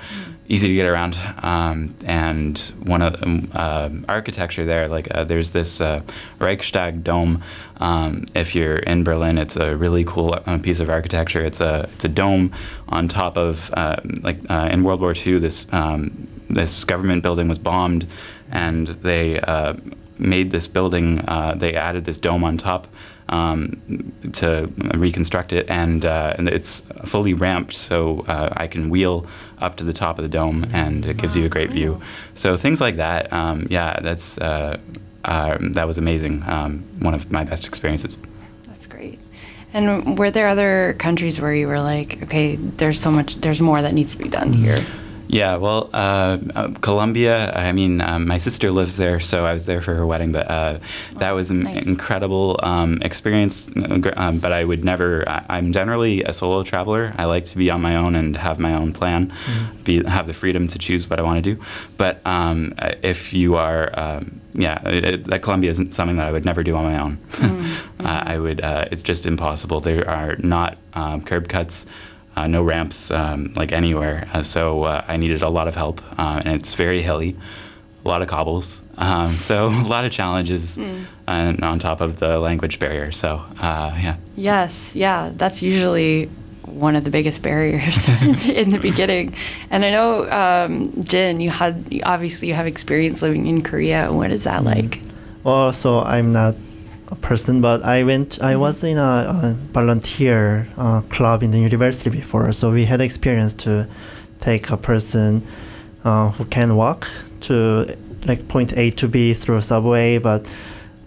easy 0.48 0.68
to 0.68 0.74
get 0.74 0.86
around. 0.86 1.20
Um, 1.42 1.94
and 2.04 2.58
one 2.82 3.02
of 3.02 3.22
um, 3.22 3.50
uh, 3.54 3.90
architecture 4.08 4.64
there, 4.64 4.88
like 4.88 5.08
uh, 5.10 5.24
there's 5.24 5.50
this 5.50 5.80
uh, 5.80 6.02
Reichstag 6.38 7.04
dome. 7.04 7.42
Um, 7.76 8.26
if 8.34 8.54
you're 8.54 8.76
in 8.76 9.04
Berlin, 9.04 9.38
it's 9.38 9.56
a 9.56 9.76
really 9.76 10.04
cool 10.04 10.34
uh, 10.34 10.58
piece 10.58 10.80
of 10.80 10.88
architecture. 10.88 11.42
It's 11.42 11.60
a 11.60 11.88
it's 11.94 12.04
a 12.04 12.08
dome 12.08 12.52
on 12.88 13.08
top 13.08 13.36
of 13.36 13.70
uh, 13.74 13.96
like 14.22 14.38
uh, 14.50 14.68
in 14.72 14.84
World 14.84 15.00
War 15.00 15.14
II. 15.14 15.38
This 15.38 15.66
um, 15.72 16.26
this 16.48 16.84
government 16.84 17.22
building 17.22 17.48
was 17.48 17.58
bombed, 17.58 18.06
and 18.50 18.88
they 18.88 19.40
made 20.18 20.50
this 20.50 20.66
building. 20.66 21.16
they 21.56 21.74
added 21.74 22.04
this 22.04 22.18
dome 22.18 22.42
on 22.42 22.56
top 22.56 22.88
um, 23.28 24.12
to 24.32 24.72
reconstruct 24.94 25.52
it, 25.52 25.68
and, 25.68 26.04
uh, 26.04 26.34
and 26.38 26.48
it's 26.48 26.80
fully 27.04 27.34
ramped, 27.34 27.74
so 27.74 28.24
uh, 28.26 28.52
I 28.56 28.66
can 28.66 28.90
wheel 28.90 29.26
up 29.60 29.76
to 29.76 29.84
the 29.84 29.92
top 29.92 30.18
of 30.18 30.22
the 30.22 30.28
dome, 30.28 30.66
and 30.72 31.04
it 31.06 31.16
gives 31.16 31.36
you 31.36 31.44
a 31.44 31.48
great 31.48 31.70
view. 31.70 32.00
So 32.34 32.56
things 32.56 32.80
like 32.80 32.96
that, 32.96 33.32
um, 33.32 33.66
yeah, 33.70 33.98
that's 34.00 34.38
uh, 34.38 34.78
um, 35.24 35.72
that 35.74 35.86
was 35.86 35.98
amazing. 35.98 36.42
Um, 36.46 36.84
one 37.00 37.14
of 37.14 37.30
my 37.30 37.44
best 37.44 37.66
experiences. 37.66 38.16
That's 38.66 38.86
great. 38.86 39.20
And 39.72 40.18
were 40.18 40.30
there 40.30 40.48
other 40.48 40.94
countries 40.98 41.40
where 41.40 41.54
you 41.54 41.68
were 41.68 41.80
like, 41.80 42.22
okay, 42.22 42.56
there's 42.56 43.00
so 43.00 43.10
much, 43.10 43.36
there's 43.36 43.60
more 43.60 43.82
that 43.82 43.92
needs 43.92 44.12
to 44.14 44.18
be 44.22 44.28
done 44.28 44.52
here? 44.52 44.82
Yeah, 45.28 45.56
well, 45.56 45.90
uh, 45.92 46.38
uh, 46.54 46.68
Colombia. 46.80 47.52
I 47.52 47.72
mean, 47.72 48.00
um, 48.00 48.26
my 48.26 48.38
sister 48.38 48.72
lives 48.72 48.96
there, 48.96 49.20
so 49.20 49.44
I 49.44 49.52
was 49.52 49.66
there 49.66 49.82
for 49.82 49.94
her 49.94 50.06
wedding. 50.06 50.32
But 50.32 50.50
uh, 50.50 50.78
that 51.16 51.32
was 51.32 51.50
an 51.50 51.64
nice. 51.64 51.86
incredible 51.86 52.58
um, 52.62 53.02
experience. 53.02 53.70
Um, 54.16 54.38
but 54.38 54.52
I 54.52 54.64
would 54.64 54.84
never. 54.84 55.28
I, 55.28 55.58
am 55.58 55.72
generally 55.72 56.22
a 56.24 56.32
solo 56.32 56.62
traveler. 56.62 57.14
I 57.18 57.26
like 57.26 57.44
to 57.46 57.58
be 57.58 57.70
on 57.70 57.82
my 57.82 57.94
own 57.94 58.14
and 58.14 58.36
have 58.38 58.58
my 58.58 58.72
own 58.72 58.94
plan, 58.94 59.28
mm-hmm. 59.28 59.82
be 59.82 60.02
have 60.04 60.26
the 60.26 60.34
freedom 60.34 60.66
to 60.68 60.78
choose 60.78 61.10
what 61.10 61.20
I 61.20 61.22
want 61.22 61.44
to 61.44 61.54
do. 61.54 61.62
But 61.98 62.26
um, 62.26 62.74
if 63.02 63.34
you 63.34 63.56
are, 63.56 63.90
um, 64.00 64.40
yeah, 64.54 64.80
it, 64.88 65.26
that 65.26 65.42
Colombia 65.42 65.70
isn't 65.70 65.94
something 65.94 66.16
that 66.16 66.26
I 66.26 66.32
would 66.32 66.46
never 66.46 66.62
do 66.62 66.74
on 66.74 66.84
my 66.84 66.98
own. 66.98 67.18
Mm-hmm. 67.98 68.06
I 68.06 68.38
would. 68.38 68.60
Uh, 68.60 68.84
it's 68.92 69.02
just 69.02 69.26
impossible. 69.26 69.80
There 69.80 70.08
are 70.08 70.36
not 70.36 70.78
um, 70.94 71.20
curb 71.22 71.48
cuts 71.48 71.84
uh, 72.38 72.46
no 72.46 72.62
ramps 72.62 73.10
um, 73.10 73.52
like 73.56 73.72
anywhere. 73.72 74.28
Uh, 74.32 74.42
so 74.42 74.84
uh, 74.84 75.04
I 75.08 75.16
needed 75.16 75.42
a 75.42 75.48
lot 75.48 75.66
of 75.66 75.74
help, 75.74 76.00
uh, 76.18 76.40
and 76.44 76.54
it's 76.54 76.74
very 76.74 77.02
hilly, 77.02 77.36
a 78.04 78.08
lot 78.08 78.22
of 78.22 78.28
cobbles, 78.28 78.82
um, 78.96 79.32
so 79.48 79.68
a 79.68 79.88
lot 79.88 80.04
of 80.04 80.12
challenges, 80.12 80.76
mm. 80.76 81.04
and 81.26 81.64
on 81.64 81.78
top 81.78 82.00
of 82.00 82.18
the 82.18 82.38
language 82.38 82.78
barrier. 82.78 83.10
So 83.12 83.42
uh, 83.60 83.92
yeah. 84.00 84.16
Yes, 84.36 84.94
yeah, 84.94 85.32
that's 85.34 85.62
usually 85.62 86.30
one 86.64 86.94
of 86.94 87.02
the 87.02 87.10
biggest 87.10 87.42
barriers 87.42 88.08
in 88.48 88.70
the 88.70 88.78
beginning. 88.78 89.34
And 89.70 89.84
I 89.84 89.90
know, 89.90 90.30
um, 90.30 91.02
Jin, 91.02 91.40
you 91.40 91.50
had 91.50 91.84
obviously 92.04 92.48
you 92.48 92.54
have 92.54 92.66
experience 92.66 93.22
living 93.22 93.46
in 93.46 93.62
Korea. 93.62 94.12
What 94.12 94.30
is 94.30 94.44
that 94.44 94.62
mm. 94.62 94.66
like? 94.66 95.00
Well, 95.42 95.72
so 95.72 96.00
I'm 96.00 96.32
not 96.32 96.54
a 96.54 96.67
person, 97.16 97.60
but 97.60 97.82
I 97.84 98.04
went. 98.04 98.38
I 98.42 98.52
mm-hmm. 98.52 98.60
was 98.60 98.84
in 98.84 98.98
a, 98.98 99.00
a 99.00 99.56
volunteer 99.72 100.68
uh, 100.76 101.02
club 101.02 101.42
in 101.42 101.50
the 101.50 101.58
university 101.58 102.10
before, 102.10 102.50
so 102.52 102.70
we 102.70 102.84
had 102.84 103.00
experience 103.00 103.54
to 103.54 103.88
take 104.38 104.70
a 104.70 104.76
person 104.76 105.44
uh, 106.04 106.30
who 106.30 106.44
can 106.44 106.76
walk 106.76 107.08
to 107.40 107.96
like 108.26 108.48
point 108.48 108.76
A 108.76 108.90
to 108.90 109.08
B 109.08 109.32
through 109.32 109.60
subway, 109.62 110.18
but 110.18 110.50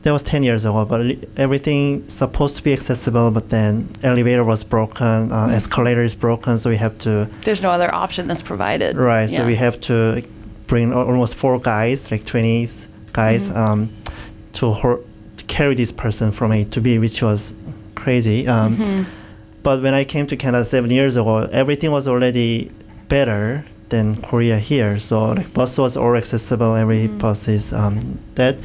that 0.01 0.11
was 0.11 0.23
10 0.23 0.43
years 0.43 0.65
ago 0.65 0.83
but 0.85 1.15
everything 1.37 2.07
supposed 2.07 2.55
to 2.55 2.63
be 2.63 2.73
accessible 2.73 3.29
but 3.31 3.49
then 3.49 3.87
elevator 4.01 4.43
was 4.43 4.63
broken 4.63 5.31
uh, 5.31 5.47
mm. 5.47 5.51
escalator 5.51 6.01
is 6.01 6.15
broken 6.15 6.57
so 6.57 6.69
we 6.69 6.77
have 6.77 6.97
to 6.97 7.29
there's 7.43 7.61
no 7.61 7.69
other 7.69 7.93
option 7.93 8.27
that's 8.27 8.41
provided 8.41 8.95
right 8.97 9.29
yeah. 9.29 9.37
so 9.37 9.45
we 9.45 9.55
have 9.55 9.79
to 9.79 10.27
bring 10.67 10.91
almost 10.91 11.35
four 11.35 11.59
guys 11.59 12.11
like 12.11 12.25
20 12.25 12.67
guys 13.13 13.49
mm-hmm. 13.49 13.57
um, 13.57 13.89
to 14.53 14.71
carry 15.51 15.75
this 15.75 15.91
person 15.91 16.31
from 16.31 16.53
A 16.53 16.63
to 16.63 16.79
B, 16.79 16.97
which 16.97 17.21
was 17.21 17.53
crazy. 17.93 18.47
Um, 18.47 18.77
mm-hmm. 18.77 19.03
But 19.63 19.83
when 19.83 19.93
I 19.93 20.05
came 20.05 20.25
to 20.27 20.37
Canada 20.37 20.63
seven 20.63 20.89
years 20.89 21.17
ago, 21.17 21.39
everything 21.51 21.91
was 21.91 22.07
already 22.07 22.71
better 23.09 23.65
than 23.89 24.19
Korea 24.21 24.57
here. 24.57 24.97
So 24.97 25.33
like 25.33 25.53
bus 25.53 25.77
was 25.77 25.97
all 25.97 26.15
accessible. 26.15 26.75
Every 26.75 27.07
mm-hmm. 27.07 27.17
bus 27.17 27.49
is 27.49 27.73
um, 27.73 28.19
that, 28.35 28.57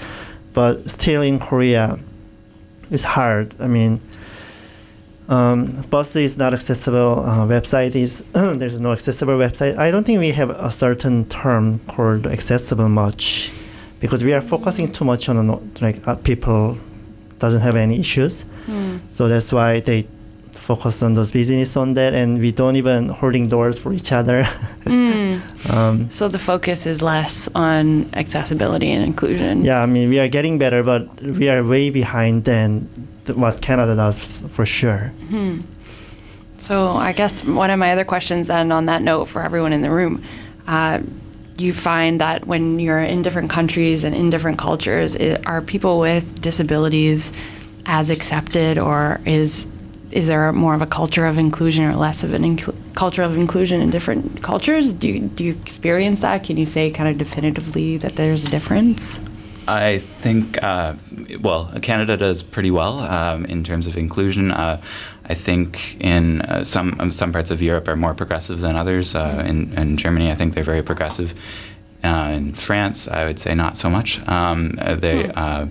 but 0.55 0.89
still 0.89 1.23
in 1.23 1.39
Korea, 1.39 1.99
it's 2.91 3.05
hard. 3.05 3.55
I 3.61 3.67
mean. 3.67 4.01
Um, 5.29 5.83
bus 5.91 6.15
is 6.15 6.39
not 6.39 6.55
accessible. 6.55 7.25
Uh, 7.27 7.49
website 7.49 7.97
is 7.97 8.25
there's 8.33 8.79
no 8.79 8.93
accessible 8.93 9.35
website. 9.35 9.77
I 9.77 9.91
don't 9.91 10.05
think 10.07 10.21
we 10.21 10.31
have 10.31 10.51
a 10.51 10.71
certain 10.71 11.25
term 11.25 11.81
called 11.81 12.29
accessible 12.29 12.89
much 12.89 13.51
because 14.01 14.23
we 14.23 14.33
are 14.33 14.41
focusing 14.41 14.93
too 14.93 15.05
much 15.05 15.29
on 15.29 15.73
like 15.81 16.07
uh, 16.07 16.17
people 16.17 16.79
doesn't 17.39 17.61
have 17.61 17.77
any 17.77 18.01
issues. 18.01 18.45
Mm. 18.67 19.01
So 19.11 19.29
that's 19.29 19.53
why 19.53 19.81
they 19.81 20.07
focus 20.53 21.03
on 21.03 21.15
those 21.15 21.31
business 21.31 21.77
on 21.77 21.95
that, 21.95 22.13
and 22.13 22.39
we 22.39 22.51
don't 22.51 22.77
even 22.77 23.09
holding 23.09 23.47
doors 23.49 23.79
for 23.79 23.93
each 23.93 24.11
other. 24.13 24.43
mm. 24.85 25.75
um, 25.75 26.11
so 26.11 26.29
the 26.29 26.39
focus 26.39 26.87
is 26.87 27.03
less 27.03 27.49
on 27.55 28.11
accessibility 28.15 28.91
and 28.91 29.05
inclusion. 29.05 29.65
Yeah, 29.65 29.83
I 29.83 29.87
mean 29.87 30.09
we 30.09 30.19
are 30.19 30.29
getting 30.29 30.59
better, 30.59 30.83
but 30.83 31.23
we 31.23 31.49
are 31.49 31.63
way 31.65 31.91
behind 31.91 32.45
than 32.45 32.89
th- 33.25 33.39
what 33.39 33.63
Canada 33.63 33.95
does 33.95 34.43
for 34.51 34.67
sure. 34.67 35.13
Mm-hmm. 35.31 35.61
So 36.59 36.89
I 36.89 37.13
guess 37.13 37.45
one 37.45 37.71
of 37.71 37.79
my 37.79 37.93
other 37.93 38.05
questions, 38.05 38.49
then, 38.49 38.73
on 38.73 38.87
that 38.87 39.03
note, 39.03 39.27
for 39.27 39.43
everyone 39.43 39.73
in 39.73 39.83
the 39.83 39.91
room. 39.91 40.23
Uh, 40.67 41.01
you 41.59 41.73
find 41.73 42.21
that 42.21 42.47
when 42.47 42.79
you're 42.79 43.03
in 43.03 43.23
different 43.23 43.51
countries 43.51 44.05
and 44.05 44.15
in 44.15 44.31
different 44.31 44.59
cultures, 44.59 45.15
it, 45.15 45.47
are 45.47 45.63
people 45.63 45.99
with 45.99 46.41
disabilities 46.41 47.33
as 47.87 48.11
accepted, 48.11 48.79
or 48.79 49.21
is 49.25 49.67
is 50.11 50.29
there 50.29 50.53
more 50.53 50.75
of 50.75 50.83
a 50.83 50.87
culture 50.87 51.27
of 51.27 51.37
inclusion 51.37 51.85
or 51.85 51.97
less 51.97 52.23
of 52.23 52.33
a 52.33 52.39
inc- 52.39 52.75
culture 52.95 53.23
of 53.23 53.37
inclusion 53.37 53.81
in 53.81 53.91
different 53.91 54.41
cultures? 54.43 54.95
Do 54.95 55.09
you, 55.09 55.21
do 55.21 55.45
you 55.45 55.53
experience 55.53 56.21
that? 56.21 56.45
Can 56.45 56.57
you 56.57 56.65
say 56.65 56.91
kind 56.91 57.09
of 57.09 57.19
definitively 57.19 57.97
that 57.99 58.17
there's 58.17 58.45
a 58.45 58.49
difference? 58.49 59.21
I 59.69 59.99
think, 59.99 60.63
uh, 60.63 60.95
well, 61.41 61.73
Canada 61.83 62.17
does 62.17 62.43
pretty 62.45 62.71
well 62.71 63.01
um, 63.01 63.45
in 63.47 63.65
terms 63.65 63.89
of 63.89 63.97
inclusion. 63.97 64.53
Uh, 64.53 64.81
I 65.29 65.35
think 65.35 65.97
in 66.01 66.43
uh, 66.43 66.65
some 66.65 66.97
um, 67.01 67.11
some 67.11 67.33
parts 67.33 67.51
of 67.51 67.61
Europe 67.61 67.89
are 67.89 67.97
more 67.97 68.15
progressive 68.15 68.61
than 68.61 68.77
others. 68.77 69.15
Uh, 69.15 69.31
mm-hmm. 69.31 69.49
in, 69.49 69.79
in 69.79 69.97
Germany, 69.97 70.31
I 70.31 70.35
think 70.35 70.55
they're 70.55 70.65
very 70.65 70.83
progressive. 70.83 71.35
Uh, 72.05 72.31
in 72.37 72.55
France, 72.55 73.09
I 73.09 73.25
would 73.25 73.41
say 73.41 73.55
not 73.55 73.77
so 73.77 73.91
much. 73.91 74.21
Um, 74.29 74.77
they 74.77 75.25
mm. 75.25 75.71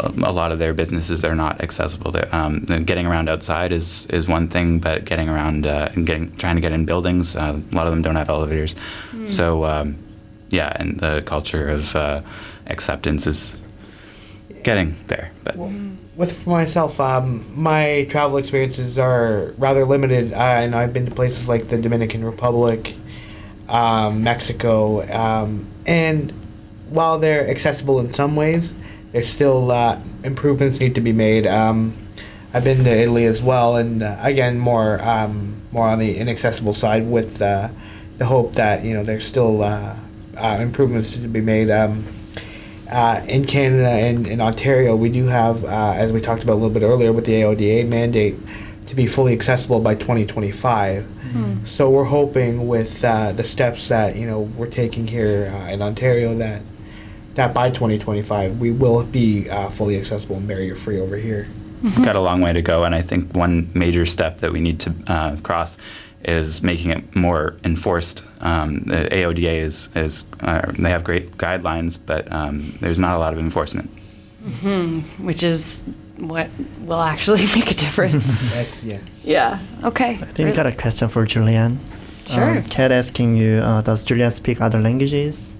a 0.00 0.32
lot 0.32 0.50
of 0.50 0.58
their 0.58 0.74
businesses 0.74 1.24
are 1.24 1.36
not 1.36 1.60
accessible. 1.60 2.12
Um, 2.32 2.64
getting 2.84 3.06
around 3.06 3.28
outside 3.28 3.70
is, 3.70 4.06
is 4.06 4.26
one 4.26 4.48
thing, 4.48 4.80
but 4.80 5.04
getting 5.04 5.28
around 5.28 5.66
uh, 5.66 5.90
and 5.94 6.04
getting 6.04 6.34
trying 6.36 6.56
to 6.56 6.60
get 6.60 6.72
in 6.72 6.84
buildings, 6.84 7.36
uh, 7.36 7.60
a 7.70 7.74
lot 7.74 7.86
of 7.86 7.92
them 7.92 8.02
don't 8.02 8.16
have 8.16 8.28
elevators. 8.28 8.74
Mm. 9.12 9.28
So 9.28 9.64
um, 9.64 9.96
yeah, 10.50 10.72
and 10.74 10.98
the 10.98 11.22
culture 11.24 11.68
of 11.68 11.94
uh, 11.94 12.22
acceptance 12.66 13.26
is 13.26 13.56
getting 14.64 14.96
there. 15.06 15.30
But 15.44 15.56
well, 15.56 15.72
with 16.16 16.46
myself, 16.46 16.98
um, 16.98 17.44
my 17.54 18.06
travel 18.10 18.38
experiences 18.38 18.98
are 18.98 19.54
rather 19.58 19.84
limited, 19.84 20.32
uh, 20.32 20.36
and 20.36 20.74
I've 20.74 20.92
been 20.92 21.04
to 21.06 21.12
places 21.12 21.46
like 21.46 21.68
the 21.68 21.78
Dominican 21.78 22.24
Republic, 22.24 22.94
um, 23.68 24.22
Mexico, 24.24 25.02
um, 25.12 25.66
and 25.86 26.32
while 26.88 27.18
they're 27.18 27.48
accessible 27.48 28.00
in 28.00 28.12
some 28.14 28.36
ways, 28.36 28.72
there's 29.12 29.28
still 29.28 29.70
uh, 29.70 29.98
improvements 30.22 30.80
need 30.80 30.94
to 30.96 31.00
be 31.00 31.12
made. 31.12 31.46
Um, 31.46 31.96
I've 32.52 32.64
been 32.64 32.84
to 32.84 32.90
Italy 32.90 33.26
as 33.26 33.42
well, 33.42 33.76
and 33.76 34.02
uh, 34.02 34.16
again, 34.20 34.58
more 34.58 35.02
um, 35.02 35.60
more 35.72 35.88
on 35.88 35.98
the 35.98 36.16
inaccessible 36.16 36.74
side, 36.74 37.06
with 37.06 37.42
uh, 37.42 37.68
the 38.18 38.26
hope 38.26 38.54
that 38.54 38.84
you 38.84 38.94
know 38.94 39.02
there's 39.02 39.26
still 39.26 39.62
uh, 39.62 39.96
uh, 40.36 40.58
improvements 40.60 41.12
to 41.12 41.18
be 41.18 41.40
made. 41.40 41.70
Uh, 42.94 43.24
in 43.26 43.44
Canada 43.44 43.88
and 43.88 44.24
in 44.24 44.40
Ontario, 44.40 44.94
we 44.94 45.08
do 45.08 45.26
have, 45.26 45.64
uh, 45.64 45.94
as 45.96 46.12
we 46.12 46.20
talked 46.20 46.44
about 46.44 46.52
a 46.52 46.60
little 46.62 46.70
bit 46.70 46.84
earlier, 46.84 47.12
with 47.12 47.24
the 47.24 47.32
AODA 47.32 47.88
mandate 47.88 48.36
to 48.86 48.94
be 48.94 49.08
fully 49.08 49.32
accessible 49.32 49.80
by 49.80 49.96
2025. 49.96 51.02
Mm-hmm. 51.02 51.64
So 51.64 51.90
we're 51.90 52.04
hoping 52.04 52.68
with 52.68 53.04
uh, 53.04 53.32
the 53.32 53.42
steps 53.42 53.88
that 53.88 54.14
you 54.14 54.26
know 54.26 54.42
we're 54.42 54.70
taking 54.70 55.08
here 55.08 55.52
uh, 55.52 55.72
in 55.72 55.82
Ontario 55.82 56.36
that 56.36 56.62
that 57.34 57.52
by 57.52 57.70
2025 57.70 58.60
we 58.60 58.70
will 58.70 59.02
be 59.02 59.50
uh, 59.50 59.70
fully 59.70 59.98
accessible 59.98 60.36
and 60.36 60.46
barrier 60.46 60.76
free 60.76 61.00
over 61.00 61.16
here. 61.16 61.48
Mm-hmm. 61.48 61.96
We've 61.96 62.04
got 62.04 62.14
a 62.14 62.20
long 62.20 62.42
way 62.42 62.52
to 62.52 62.62
go, 62.62 62.84
and 62.84 62.94
I 62.94 63.02
think 63.02 63.34
one 63.34 63.72
major 63.74 64.06
step 64.06 64.38
that 64.38 64.52
we 64.52 64.60
need 64.60 64.78
to 64.80 64.94
uh, 65.08 65.36
cross 65.42 65.78
is 66.24 66.62
making 66.62 66.90
it 66.90 67.16
more 67.16 67.56
enforced. 67.64 68.24
Um, 68.40 68.80
the 68.84 69.08
AODA 69.10 69.60
is, 69.60 69.88
is 69.96 70.24
uh, 70.40 70.72
they 70.78 70.90
have 70.90 71.04
great 71.04 71.36
guidelines, 71.36 71.98
but 72.04 72.30
um, 72.32 72.76
there's 72.80 72.98
not 72.98 73.16
a 73.16 73.18
lot 73.18 73.32
of 73.32 73.38
enforcement. 73.38 73.90
Mm-hmm. 74.44 75.24
Which 75.26 75.42
is 75.42 75.82
what 76.18 76.48
will 76.80 77.00
actually 77.02 77.46
make 77.54 77.70
a 77.70 77.74
difference. 77.74 78.42
Yeah. 78.82 78.98
Yeah. 79.22 79.58
Okay. 79.84 80.10
I 80.10 80.16
think 80.16 80.50
we 80.50 80.54
got 80.54 80.66
a 80.66 80.72
question 80.72 81.08
for 81.08 81.24
Julian. 81.24 81.78
Sure. 82.26 82.58
Um, 82.58 82.62
Kat 82.64 82.92
asking 82.92 83.36
you, 83.36 83.58
uh, 83.58 83.80
does 83.82 84.04
Julian 84.04 84.30
speak 84.30 84.60
other 84.60 84.80
languages? 84.80 85.53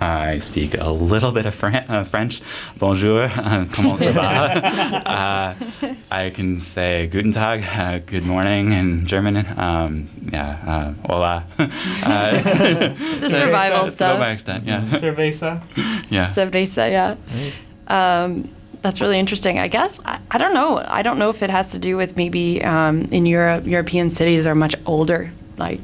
I 0.00 0.38
speak 0.38 0.74
a 0.78 0.90
little 0.90 1.30
bit 1.32 1.46
of 1.46 1.54
Fran- 1.54 1.84
uh, 1.88 2.04
French. 2.04 2.40
Bonjour, 2.78 3.28
comment 3.72 3.96
ça 3.98 4.10
va? 4.12 5.54
uh, 5.84 5.94
I 6.10 6.30
can 6.30 6.60
say 6.60 7.06
Guten 7.06 7.32
Tag, 7.32 7.62
uh, 7.76 7.98
good 8.04 8.24
morning 8.26 8.72
in 8.72 9.06
German. 9.06 9.36
Um, 9.56 10.08
yeah, 10.32 10.58
uh, 10.66 10.92
hola. 11.08 11.44
Uh, 12.04 12.40
The 13.20 13.30
survival 13.30 13.80
to 13.80 13.84
my 13.86 13.88
stuff. 13.90 14.32
extent, 14.32 14.64
yeah. 14.64 14.82
Cerveza. 14.98 15.62
yeah. 16.10 16.28
Cerveza, 16.28 16.90
yeah. 16.90 17.14
Um, 17.88 18.50
that's 18.82 19.00
really 19.00 19.18
interesting. 19.18 19.58
I 19.58 19.68
guess 19.68 20.00
I, 20.04 20.18
I 20.30 20.38
don't 20.38 20.52
know. 20.54 20.82
I 20.86 21.02
don't 21.02 21.18
know 21.18 21.30
if 21.30 21.42
it 21.42 21.50
has 21.50 21.70
to 21.72 21.78
do 21.78 21.96
with 21.96 22.16
maybe 22.16 22.62
um, 22.62 23.02
in 23.10 23.24
Europe, 23.26 23.64
European 23.66 24.10
cities 24.10 24.46
are 24.46 24.54
much 24.54 24.74
older. 24.86 25.32
Like 25.56 25.80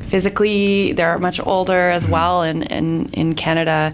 physically, 0.00 0.92
they're 0.92 1.18
much 1.18 1.40
older 1.44 1.90
as 1.90 2.06
well. 2.06 2.42
And 2.42 2.64
in, 2.70 3.08
in 3.12 3.34
Canada, 3.34 3.92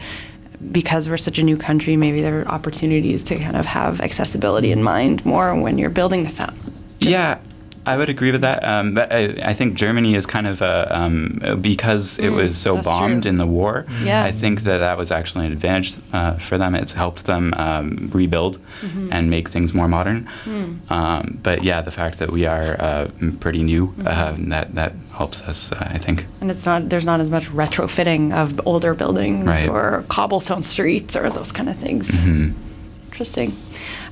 because 0.73 1.09
we're 1.09 1.17
such 1.17 1.39
a 1.39 1.43
new 1.43 1.57
country, 1.57 1.97
maybe 1.97 2.21
there 2.21 2.41
are 2.41 2.49
opportunities 2.49 3.23
to 3.25 3.37
kind 3.39 3.57
of 3.57 3.67
have 3.67 4.01
accessibility 4.01 4.73
in 4.73 4.83
mind 4.83 5.25
more 5.25 5.55
when 5.61 5.79
you're 5.79 5.91
building 5.91 6.23
the 6.25 6.29
fountain. 6.31 6.73
yeah, 7.01 7.39
I 7.87 7.97
would 7.97 8.11
agree 8.11 8.33
with 8.33 8.43
that. 8.43 8.65
Um, 8.65 8.93
but 8.93 9.11
I, 9.11 9.35
I 9.43 9.55
think 9.55 9.73
Germany 9.75 10.15
is 10.15 10.27
kind 10.27 10.47
of 10.47 10.61
a, 10.61 10.95
um, 10.95 11.41
because 11.63 12.19
it 12.19 12.31
Mm, 12.33 12.37
was 12.37 12.59
so 12.59 12.75
that's 12.75 12.87
bombed 12.87 13.23
true. 13.23 13.31
in 13.31 13.39
the 13.39 13.47
war. 13.47 13.87
Yeah. 14.03 14.23
I 14.25 14.31
think 14.33 14.63
that 14.63 14.79
that 14.79 14.99
was 14.99 15.11
actually 15.11 15.47
an 15.47 15.53
advantage 15.53 15.95
uh, 16.13 16.35
for 16.35 16.59
them. 16.59 16.75
It's 16.75 16.93
helped 16.93 17.25
them 17.25 17.55
um, 17.57 18.11
rebuild 18.13 18.59
Mm-hmm. 18.83 19.09
and 19.13 19.31
make 19.31 19.49
things 19.49 19.73
more 19.73 19.89
modern. 19.89 20.29
Mm. 20.45 20.91
Um, 20.91 21.39
but 21.43 21.65
yeah, 21.65 21.81
the 21.81 21.91
fact 21.91 22.19
that 22.19 22.31
we 22.31 22.45
are 22.47 22.77
uh, 22.79 23.09
pretty 23.41 23.63
new 23.63 23.87
Mm-hmm. 23.89 24.07
uh, 24.07 24.35
that 24.51 24.75
that 24.75 24.93
helps 25.19 25.43
us, 25.43 25.73
uh, 25.73 25.77
I 25.97 25.99
think. 25.99 26.27
And 26.41 26.51
it's 26.51 26.65
not 26.65 26.89
there's 26.89 27.05
not 27.05 27.21
as 27.21 27.29
much 27.31 27.47
retrofitting 27.51 28.33
of 28.33 28.61
older 28.67 28.95
buildings 28.95 29.47
Right. 29.47 29.69
or 29.69 30.05
cobblestone 30.09 30.63
streets 30.63 31.17
or 31.17 31.29
those 31.31 31.53
kind 31.53 31.69
of 31.69 31.77
things. 31.77 32.11
Mhm. 32.11 32.55
Interesting. 33.11 33.53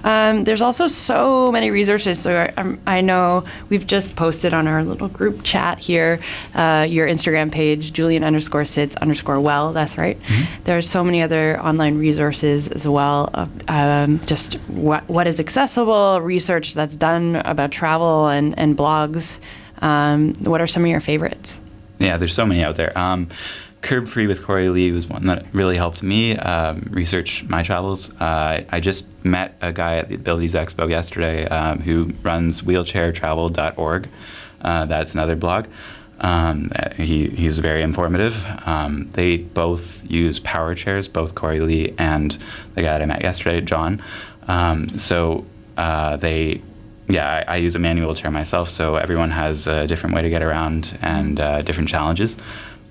Um, 0.02 0.42
there's 0.44 0.62
also 0.62 0.88
so 0.88 1.52
many 1.52 1.70
resources. 1.70 2.18
So 2.18 2.30
I, 2.36 2.52
I'm- 2.60 3.06
know 3.06 3.44
we've 3.68 3.86
just 3.86 4.16
posted 4.16 4.52
on 4.52 4.66
our 4.66 4.82
little 4.82 5.06
group 5.08 5.42
chat 5.44 5.78
here 5.78 6.18
uh, 6.56 6.84
your 6.88 7.06
Instagram 7.06 7.52
page, 7.52 7.92
Julian 7.92 8.24
underscore 8.24 8.64
sits 8.64 8.96
underscore 8.96 9.38
well. 9.40 9.72
That's 9.72 9.96
right. 9.96 10.18
There 10.64 10.76
are 10.76 10.82
so 10.82 11.04
many 11.04 11.22
other 11.22 11.60
online 11.60 11.98
resources 11.98 12.66
as 12.68 12.86
well. 12.88 13.30
Of, 13.32 13.48
um, 13.68 14.18
just 14.26 14.54
what 14.68 15.02
what 15.08 15.26
is 15.28 15.38
accessible, 15.38 16.20
research 16.20 16.74
that's 16.74 16.96
done 16.96 17.36
about 17.44 17.70
travel 17.70 18.26
and 18.28 18.58
and 18.58 18.76
blogs. 18.76 19.38
Um, 19.80 20.34
what 20.40 20.60
are 20.60 20.66
some 20.66 20.84
of 20.84 20.90
your 20.90 21.00
favorites? 21.00 21.60
Yeah, 21.98 22.16
there's 22.16 22.34
so 22.34 22.46
many 22.46 22.62
out 22.62 22.76
there. 22.76 22.96
Um, 22.98 23.28
Curb 23.82 24.08
Free 24.08 24.26
with 24.26 24.42
Cory 24.42 24.68
Lee 24.68 24.90
was 24.90 25.06
one 25.06 25.26
that 25.26 25.46
really 25.52 25.76
helped 25.76 26.02
me 26.02 26.36
um, 26.36 26.88
research 26.90 27.44
my 27.44 27.62
travels. 27.62 28.10
Uh, 28.20 28.64
I 28.68 28.80
just 28.80 29.06
met 29.24 29.56
a 29.60 29.72
guy 29.72 29.98
at 29.98 30.08
the 30.08 30.16
Abilities 30.16 30.54
Expo 30.54 30.88
yesterday 30.88 31.46
um, 31.46 31.80
who 31.80 32.12
runs 32.22 32.62
wheelchairtravel.org. 32.62 34.08
Uh, 34.60 34.84
that's 34.86 35.14
another 35.14 35.36
blog. 35.36 35.66
Um, 36.18 36.72
he, 36.96 37.28
he's 37.28 37.58
very 37.58 37.82
informative. 37.82 38.44
Um, 38.66 39.10
they 39.12 39.36
both 39.36 40.08
use 40.10 40.40
power 40.40 40.74
chairs, 40.74 41.08
both 41.08 41.34
Cory 41.34 41.60
Lee 41.60 41.94
and 41.98 42.36
the 42.74 42.82
guy 42.82 42.92
that 42.92 43.02
I 43.02 43.06
met 43.06 43.22
yesterday, 43.22 43.60
John. 43.60 44.02
Um, 44.48 44.88
so 44.88 45.44
uh, 45.76 46.16
they 46.16 46.62
yeah, 47.08 47.44
I, 47.46 47.54
I 47.54 47.56
use 47.56 47.74
a 47.74 47.78
manual 47.78 48.14
chair 48.14 48.30
myself, 48.30 48.70
so 48.70 48.96
everyone 48.96 49.30
has 49.30 49.66
a 49.66 49.86
different 49.86 50.14
way 50.14 50.22
to 50.22 50.30
get 50.30 50.42
around 50.42 50.98
and 51.02 51.38
uh, 51.40 51.62
different 51.62 51.88
challenges, 51.88 52.36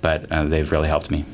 but 0.02 0.32
uh, 0.32 0.46
they've 0.46 0.72
really 0.72 0.88
helped 0.88 1.12
me. 1.12 1.26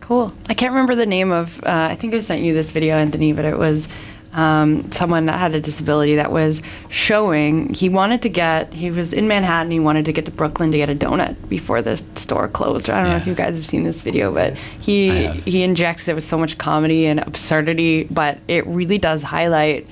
Cool. 0.00 0.32
I 0.48 0.54
can't 0.54 0.72
remember 0.72 0.94
the 0.94 1.06
name 1.06 1.30
of. 1.30 1.62
Uh, 1.64 1.88
I 1.90 1.94
think 1.94 2.14
I 2.14 2.20
sent 2.20 2.42
you 2.42 2.52
this 2.52 2.70
video, 2.72 2.96
Anthony, 2.96 3.32
but 3.32 3.44
it 3.44 3.56
was 3.56 3.88
um, 4.32 4.90
someone 4.92 5.26
that 5.26 5.38
had 5.38 5.54
a 5.54 5.60
disability 5.60 6.16
that 6.16 6.30
was 6.30 6.62
showing 6.88 7.72
he 7.74 7.88
wanted 7.88 8.22
to 8.22 8.28
get. 8.28 8.72
He 8.72 8.90
was 8.90 9.12
in 9.12 9.28
Manhattan. 9.28 9.70
He 9.70 9.80
wanted 9.80 10.04
to 10.06 10.12
get 10.12 10.24
to 10.26 10.30
Brooklyn 10.30 10.72
to 10.72 10.78
get 10.78 10.90
a 10.90 10.94
donut 10.94 11.48
before 11.48 11.80
the 11.80 11.96
store 12.14 12.48
closed. 12.48 12.90
I 12.90 13.00
don't 13.00 13.10
know 13.10 13.16
if 13.16 13.26
you 13.26 13.34
guys 13.34 13.54
have 13.54 13.66
seen 13.66 13.84
this 13.84 14.02
video, 14.02 14.32
but 14.32 14.56
he 14.80 15.28
he 15.28 15.62
injects 15.62 16.08
it 16.08 16.14
with 16.14 16.24
so 16.24 16.36
much 16.36 16.58
comedy 16.58 17.06
and 17.06 17.20
absurdity, 17.20 18.04
but 18.04 18.38
it 18.48 18.66
really 18.66 18.98
does 18.98 19.22
highlight, 19.22 19.86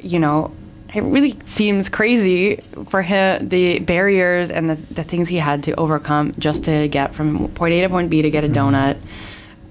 you 0.00 0.18
know. 0.18 0.54
It 0.94 1.02
really 1.02 1.36
seems 1.44 1.88
crazy 1.88 2.56
for 2.88 3.02
him, 3.02 3.48
the 3.48 3.80
barriers 3.80 4.50
and 4.50 4.70
the, 4.70 4.76
the 4.76 5.02
things 5.02 5.28
he 5.28 5.36
had 5.36 5.64
to 5.64 5.74
overcome 5.74 6.32
just 6.38 6.64
to 6.64 6.88
get 6.88 7.12
from 7.14 7.48
point 7.48 7.74
A 7.74 7.80
to 7.82 7.88
point 7.88 8.10
B 8.10 8.22
to 8.22 8.30
get 8.30 8.44
a 8.44 8.48
donut 8.48 8.96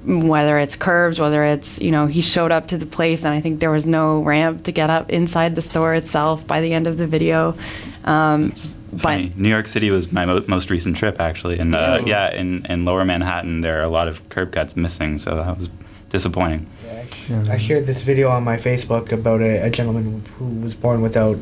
whether 0.05 0.57
it's 0.59 0.75
curves, 0.75 1.19
whether 1.19 1.43
it's, 1.45 1.79
you 1.81 1.89
know, 1.91 2.07
he 2.07 2.21
showed 2.21 2.51
up 2.51 2.67
to 2.67 2.77
the 2.77 2.85
place 2.85 3.23
and 3.23 3.33
I 3.33 3.39
think 3.39 3.59
there 3.59 3.71
was 3.71 3.87
no 3.87 4.21
ramp 4.21 4.63
to 4.63 4.71
get 4.71 4.89
up 4.89 5.09
inside 5.09 5.55
the 5.55 5.61
store 5.61 5.93
itself 5.93 6.45
by 6.45 6.61
the 6.61 6.73
end 6.73 6.87
of 6.87 6.97
the 6.97 7.07
video. 7.07 7.55
Um, 8.03 8.51
Funny. 8.97 9.33
New 9.35 9.49
York 9.49 9.65
City 9.67 9.89
was 9.89 10.11
my 10.11 10.25
mo- 10.25 10.43
most 10.47 10.69
recent 10.69 10.95
trip, 10.97 11.19
actually, 11.19 11.57
and 11.57 11.73
uh, 11.73 11.95
Really? 11.99 12.11
yeah, 12.11 12.31
in, 12.31 12.65
in 12.67 12.85
Lower 12.85 13.03
Manhattan 13.05 13.61
there 13.61 13.79
are 13.79 13.83
a 13.83 13.89
lot 13.89 14.07
of 14.07 14.27
curb 14.29 14.51
cuts 14.51 14.75
missing, 14.75 15.17
so 15.17 15.35
that 15.37 15.57
was 15.57 15.69
disappointing. 16.13 16.69
I 17.49 17.57
shared 17.57 17.87
this 17.87 18.01
video 18.01 18.29
on 18.29 18.43
my 18.43 18.55
Facebook 18.55 19.11
about 19.11 19.41
a, 19.41 19.65
a 19.65 19.69
gentleman 19.69 20.23
who 20.37 20.45
was 20.61 20.75
born 20.75 21.01
without 21.01 21.37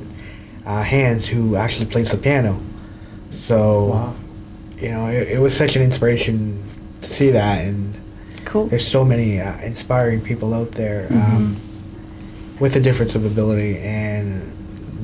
uh, 0.65 0.81
hands 0.81 1.27
who 1.27 1.57
actually 1.57 1.87
plays 1.87 2.09
the 2.11 2.17
piano. 2.17 2.59
So, 3.31 4.15
you 4.77 4.89
know, 4.89 5.07
it, 5.07 5.27
it 5.27 5.39
was 5.39 5.55
such 5.55 5.75
an 5.75 5.81
inspiration 5.81 6.63
to 7.01 7.09
see 7.09 7.31
that, 7.31 7.65
and 7.65 7.97
cool. 8.45 8.67
there's 8.67 8.87
so 8.87 9.03
many 9.03 9.41
uh, 9.41 9.59
inspiring 9.59 10.21
people 10.21 10.53
out 10.53 10.71
there 10.71 11.07
um, 11.11 11.57
with 12.61 12.77
a 12.77 12.79
difference 12.79 13.13
of 13.15 13.25
ability, 13.25 13.77
and 13.79 14.41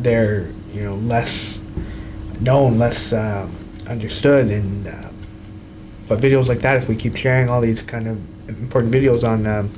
they're 0.02 0.48
you 0.74 0.84
know 0.84 0.96
less 0.96 1.60
known, 2.40 2.78
less 2.80 3.12
uh, 3.12 3.50
understood, 3.90 4.50
and 4.50 4.88
uh, 4.88 5.10
but 6.08 6.20
videos 6.20 6.48
like 6.48 6.60
that, 6.60 6.78
if 6.78 6.88
we 6.88 6.96
keep 6.96 7.18
sharing 7.18 7.50
all 7.50 7.60
these 7.60 7.82
kind 7.82 8.08
of 8.08 8.37
important 8.48 8.94
videos 8.94 9.28
on 9.28 9.46
um, 9.48 9.70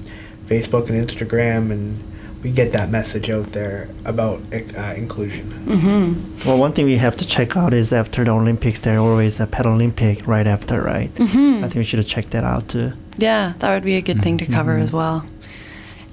Facebook 0.45 0.89
and 0.89 1.07
Instagram, 1.07 1.71
and 1.71 2.03
we 2.43 2.51
get 2.51 2.71
that 2.71 2.89
message 2.89 3.29
out 3.29 3.47
there 3.47 3.89
about 4.05 4.41
uh, 4.53 4.93
inclusion. 4.95 5.51
Mm-hmm. 5.65 6.47
Well, 6.47 6.57
one 6.57 6.71
thing 6.71 6.85
we 6.85 6.97
have 6.97 7.15
to 7.17 7.27
check 7.27 7.57
out 7.57 7.73
is 7.73 7.91
after 7.91 8.23
the 8.23 8.31
Olympics, 8.31 8.79
there 8.81 8.97
always 8.97 9.39
a 9.39 9.47
Paralympic 9.47 10.25
right 10.25 10.47
after, 10.47 10.81
right? 10.81 11.13
Mm-hmm. 11.15 11.63
I 11.63 11.67
think 11.67 11.75
we 11.75 11.83
should 11.83 12.05
check 12.07 12.29
that 12.29 12.43
out 12.43 12.69
too. 12.69 12.93
Yeah, 13.17 13.53
that 13.59 13.73
would 13.73 13.83
be 13.83 13.95
a 13.95 14.01
good 14.01 14.21
thing 14.21 14.37
to 14.37 14.45
cover 14.45 14.77
as 14.77 14.93
well. 14.93 15.25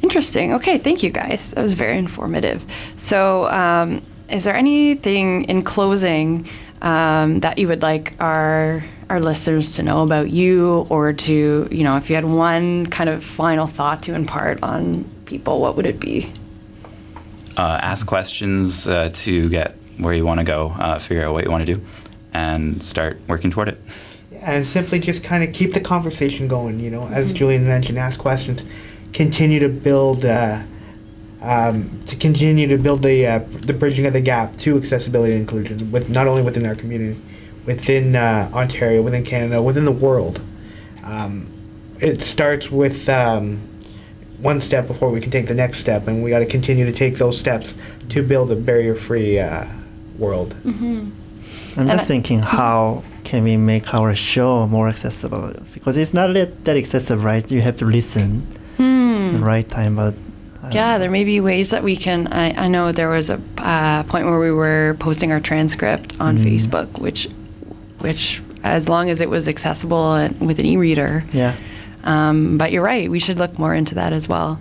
Interesting. 0.02 0.54
Okay, 0.54 0.78
thank 0.78 1.02
you 1.02 1.10
guys. 1.10 1.52
That 1.52 1.62
was 1.62 1.74
very 1.74 1.96
informative. 1.96 2.66
So, 2.96 3.48
um, 3.48 4.02
is 4.28 4.44
there 4.44 4.56
anything 4.56 5.44
in 5.44 5.62
closing 5.62 6.48
um, 6.82 7.40
that 7.40 7.58
you 7.58 7.68
would 7.68 7.82
like 7.82 8.14
our 8.20 8.82
our 9.08 9.20
listeners 9.20 9.76
to 9.76 9.82
know 9.82 10.02
about 10.02 10.30
you, 10.30 10.86
or 10.90 11.12
to 11.12 11.68
you 11.70 11.84
know, 11.84 11.96
if 11.96 12.08
you 12.10 12.16
had 12.16 12.24
one 12.24 12.86
kind 12.86 13.08
of 13.08 13.22
final 13.22 13.66
thought 13.66 14.02
to 14.04 14.14
impart 14.14 14.62
on 14.62 15.04
people, 15.26 15.60
what 15.60 15.76
would 15.76 15.86
it 15.86 16.00
be? 16.00 16.32
Uh, 17.56 17.78
ask 17.82 18.06
questions 18.06 18.86
uh, 18.86 19.10
to 19.14 19.48
get 19.48 19.76
where 19.98 20.12
you 20.12 20.26
want 20.26 20.40
to 20.40 20.44
go, 20.44 20.74
uh, 20.78 20.98
figure 20.98 21.24
out 21.24 21.32
what 21.32 21.44
you 21.44 21.50
want 21.50 21.64
to 21.64 21.74
do, 21.74 21.86
and 22.34 22.82
start 22.82 23.18
working 23.28 23.50
toward 23.50 23.68
it. 23.68 23.80
and 24.42 24.66
simply 24.66 24.98
just 24.98 25.24
kind 25.24 25.42
of 25.42 25.54
keep 25.54 25.72
the 25.72 25.80
conversation 25.80 26.48
going. 26.48 26.80
You 26.80 26.90
know, 26.90 27.06
as 27.08 27.32
Julian 27.32 27.64
mentioned, 27.64 27.98
ask 27.98 28.18
questions, 28.18 28.64
continue 29.12 29.58
to 29.60 29.68
build, 29.68 30.24
uh, 30.24 30.62
um, 31.40 32.02
to 32.06 32.16
continue 32.16 32.66
to 32.66 32.76
build 32.76 33.02
the 33.02 33.26
uh, 33.26 33.38
the 33.38 33.72
bridging 33.72 34.06
of 34.06 34.12
the 34.12 34.20
gap 34.20 34.56
to 34.56 34.76
accessibility 34.76 35.32
and 35.32 35.42
inclusion 35.42 35.90
with 35.92 36.10
not 36.10 36.26
only 36.26 36.42
within 36.42 36.66
our 36.66 36.74
community, 36.74 37.18
within 37.66 38.16
uh, 38.16 38.50
Ontario, 38.54 39.02
within 39.02 39.24
Canada, 39.24 39.60
within 39.60 39.84
the 39.84 39.92
world. 39.92 40.40
Um, 41.04 41.46
it 42.00 42.20
starts 42.20 42.70
with 42.70 43.08
um, 43.08 43.60
one 44.40 44.60
step 44.60 44.86
before 44.86 45.10
we 45.10 45.20
can 45.20 45.30
take 45.30 45.46
the 45.46 45.54
next 45.54 45.78
step, 45.80 46.06
and 46.08 46.22
we 46.22 46.30
got 46.30 46.40
to 46.40 46.46
continue 46.46 46.84
to 46.84 46.92
take 46.92 47.16
those 47.16 47.38
steps 47.38 47.74
to 48.10 48.22
build 48.22 48.50
a 48.50 48.56
barrier-free 48.56 49.38
uh, 49.40 49.66
world. 50.18 50.54
I'm 50.64 51.12
And 51.76 51.88
just 51.90 52.04
I- 52.04 52.08
thinking, 52.08 52.40
how 52.40 53.02
can 53.24 53.42
we 53.44 53.56
make 53.56 53.92
our 53.94 54.14
show 54.14 54.66
more 54.66 54.88
accessible? 54.88 55.52
Because 55.74 55.96
it's 55.96 56.14
not 56.14 56.32
that, 56.34 56.64
that 56.64 56.76
accessible, 56.76 57.22
right? 57.24 57.50
You 57.50 57.60
have 57.62 57.76
to 57.78 57.84
listen 57.84 58.46
Hmm. 58.76 59.28
at 59.28 59.32
the 59.32 59.38
right 59.38 59.68
time, 59.68 59.96
but 59.96 60.14
I 60.62 60.70
Yeah, 60.70 60.98
there 60.98 61.10
may 61.10 61.24
be 61.24 61.40
ways 61.40 61.70
that 61.70 61.82
we 61.82 61.96
can. 61.96 62.26
I, 62.28 62.64
I 62.66 62.68
know 62.68 62.92
there 62.92 63.08
was 63.08 63.30
a 63.30 63.40
uh, 63.58 64.02
point 64.04 64.26
where 64.26 64.38
we 64.38 64.50
were 64.52 64.96
posting 64.98 65.32
our 65.32 65.40
transcript 65.40 66.14
on 66.20 66.36
Facebook, 66.36 66.98
which, 67.00 67.28
which 68.06 68.40
as 68.62 68.88
long 68.88 69.10
as 69.10 69.20
it 69.20 69.28
was 69.28 69.48
accessible 69.48 70.28
with 70.40 70.58
an 70.60 70.66
e-reader. 70.66 71.24
yeah. 71.32 71.56
Um, 72.04 72.56
but 72.56 72.70
you're 72.70 72.84
right. 72.84 73.10
We 73.10 73.18
should 73.18 73.38
look 73.40 73.58
more 73.58 73.74
into 73.74 73.96
that 73.96 74.12
as 74.12 74.28
well. 74.28 74.60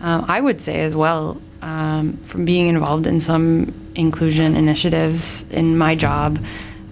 Um, 0.00 0.24
I 0.28 0.40
would 0.40 0.60
say 0.60 0.78
as 0.80 0.94
well, 0.94 1.40
um, 1.60 2.16
from 2.18 2.44
being 2.44 2.68
involved 2.68 3.04
in 3.08 3.20
some 3.20 3.74
inclusion 3.96 4.54
initiatives 4.54 5.44
in 5.50 5.76
my 5.76 5.96
job, 5.96 6.38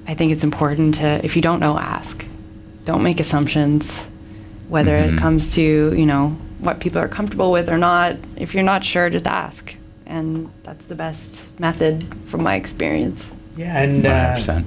I 0.09 0.15
think 0.15 0.33
it's 0.33 0.43
important 0.43 0.97
to, 0.97 1.25
if 1.25 1.37
you 1.37 1.43
don't 1.43 1.61
know, 1.61 1.79
ask. 1.79 2.27
Don't 2.85 3.05
make 3.05 3.21
assumptions, 3.21 4.09
whether 4.69 4.97
Mhm. 4.99 5.13
it 5.15 5.19
comes 5.21 5.55
to, 5.55 5.63
you 5.97 6.07
know, 6.07 6.37
what 6.59 6.81
people 6.81 7.01
are 7.01 7.09
comfortable 7.09 7.53
with 7.53 7.69
or 7.69 7.79
not. 7.79 8.17
If 8.37 8.55
you're 8.55 8.65
not 8.73 8.83
sure, 8.83 9.09
just 9.09 9.29
ask. 9.29 9.77
And 10.05 10.49
that's 10.65 10.87
the 10.87 10.97
best 10.97 11.31
method 11.61 12.05
from 12.25 12.43
my 12.43 12.55
experience. 12.57 13.31
Yeah, 13.57 13.83
and 13.83 14.05
uh, 14.05 14.35
100%. 14.37 14.65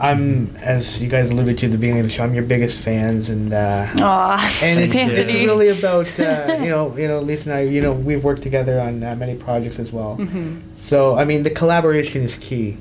I'm, 0.00 0.56
as 0.56 1.00
you 1.02 1.08
guys 1.08 1.30
alluded 1.30 1.58
to 1.58 1.66
at 1.66 1.72
the 1.72 1.78
beginning 1.78 2.00
of 2.00 2.06
the 2.06 2.10
show, 2.12 2.24
I'm 2.24 2.32
your 2.32 2.42
biggest 2.42 2.78
fans, 2.78 3.28
and 3.28 3.52
uh, 3.52 3.86
Aw, 3.98 4.60
and 4.64 4.80
it's, 4.84 4.94
it's 4.94 5.30
really 5.30 5.68
about 5.68 6.08
uh, 6.18 6.58
you 6.60 6.70
know 6.70 6.96
you 6.96 7.06
know 7.06 7.20
Lisa 7.20 7.50
and 7.50 7.58
I 7.58 7.62
you 7.62 7.82
know 7.82 7.92
we've 7.92 8.24
worked 8.24 8.42
together 8.42 8.80
on 8.80 9.02
uh, 9.04 9.14
many 9.16 9.34
projects 9.36 9.78
as 9.78 9.92
well. 9.92 10.16
Mhm. 10.18 10.62
So 10.80 11.16
I 11.16 11.24
mean 11.24 11.42
the 11.42 11.50
collaboration 11.50 12.22
is 12.22 12.36
key. 12.38 12.78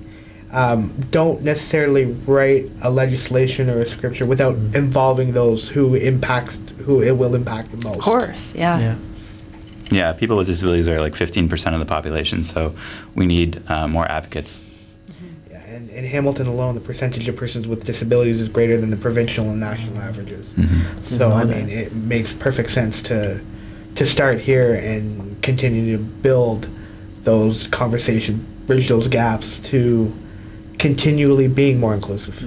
Um, 0.51 0.93
don't 1.11 1.43
necessarily 1.43 2.05
write 2.05 2.71
a 2.81 2.89
legislation 2.89 3.69
or 3.69 3.79
a 3.79 3.85
scripture 3.85 4.25
without 4.25 4.55
involving 4.73 5.33
those 5.33 5.67
who 5.69 5.93
impacts 5.95 6.57
who 6.85 7.03
it 7.03 7.17
will 7.17 7.35
impact 7.35 7.71
the 7.71 7.77
most. 7.87 7.97
Of 7.97 8.01
course, 8.03 8.55
yeah. 8.55 8.79
Yeah. 8.79 8.95
Yeah, 9.91 10.13
people 10.13 10.37
with 10.37 10.47
disabilities 10.47 10.87
are 10.87 10.99
like 11.01 11.13
15% 11.15 11.73
of 11.73 11.79
the 11.79 11.85
population, 11.85 12.43
so 12.43 12.75
we 13.15 13.25
need 13.25 13.61
uh, 13.67 13.87
more 13.87 14.05
advocates. 14.09 14.63
Yeah, 15.99 16.05
and 16.05 16.05
in 16.05 16.11
Hamilton 16.11 16.47
alone, 16.47 16.75
the 16.75 16.81
percentage 16.81 17.27
of 17.27 17.35
persons 17.35 17.67
with 17.67 17.85
disabilities 17.85 18.41
is 18.41 18.49
greater 18.49 18.79
than 18.79 18.89
the 18.89 18.97
provincial 18.97 19.45
and 19.45 19.59
national 19.59 19.97
averages. 19.97 20.47
Mhm. 20.57 20.81
So 21.03 21.29
know 21.29 21.35
I 21.35 21.45
that. 21.45 21.67
mean, 21.67 21.69
it 21.69 21.93
makes 21.93 22.33
perfect 22.33 22.71
sense 22.71 23.01
to 23.03 23.39
to 23.95 24.05
start 24.05 24.39
here 24.39 24.75
and 24.75 25.35
continue 25.41 25.97
to 25.97 26.03
build 26.21 26.67
those 27.23 27.67
conversations, 27.67 28.39
bridge 28.67 28.87
those 28.87 29.07
gaps 29.09 29.59
to 29.71 30.13
continually 30.77 31.47
being 31.47 31.79
more 31.79 31.93
inclusive. 31.93 32.45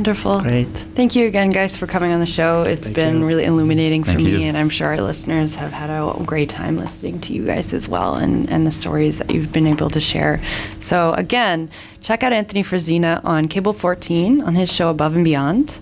Wonderful. 0.00 0.40
Great. 0.40 0.66
Thank 0.66 1.14
you 1.14 1.26
again, 1.26 1.50
guys, 1.50 1.76
for 1.76 1.86
coming 1.86 2.10
on 2.10 2.20
the 2.20 2.26
show. 2.26 2.62
It's 2.62 2.84
Thank 2.84 2.96
been 2.96 3.20
you. 3.20 3.26
really 3.26 3.44
illuminating 3.44 4.02
for 4.02 4.12
Thank 4.12 4.22
me, 4.22 4.30
you. 4.30 4.38
and 4.48 4.56
I'm 4.56 4.70
sure 4.70 4.88
our 4.88 5.00
listeners 5.02 5.56
have 5.56 5.72
had 5.72 5.90
a 5.90 6.14
great 6.24 6.48
time 6.48 6.78
listening 6.78 7.20
to 7.20 7.34
you 7.34 7.44
guys 7.44 7.74
as 7.74 7.86
well 7.86 8.14
and, 8.14 8.48
and 8.48 8.66
the 8.66 8.70
stories 8.70 9.18
that 9.18 9.30
you've 9.30 9.52
been 9.52 9.66
able 9.66 9.90
to 9.90 10.00
share. 10.00 10.40
So, 10.80 11.12
again, 11.12 11.68
check 12.00 12.22
out 12.22 12.32
Anthony 12.32 12.62
Frisina 12.62 13.22
on 13.24 13.46
Cable 13.46 13.74
14 13.74 14.40
on 14.40 14.54
his 14.54 14.72
show 14.72 14.88
Above 14.88 15.16
and 15.16 15.22
Beyond. 15.24 15.80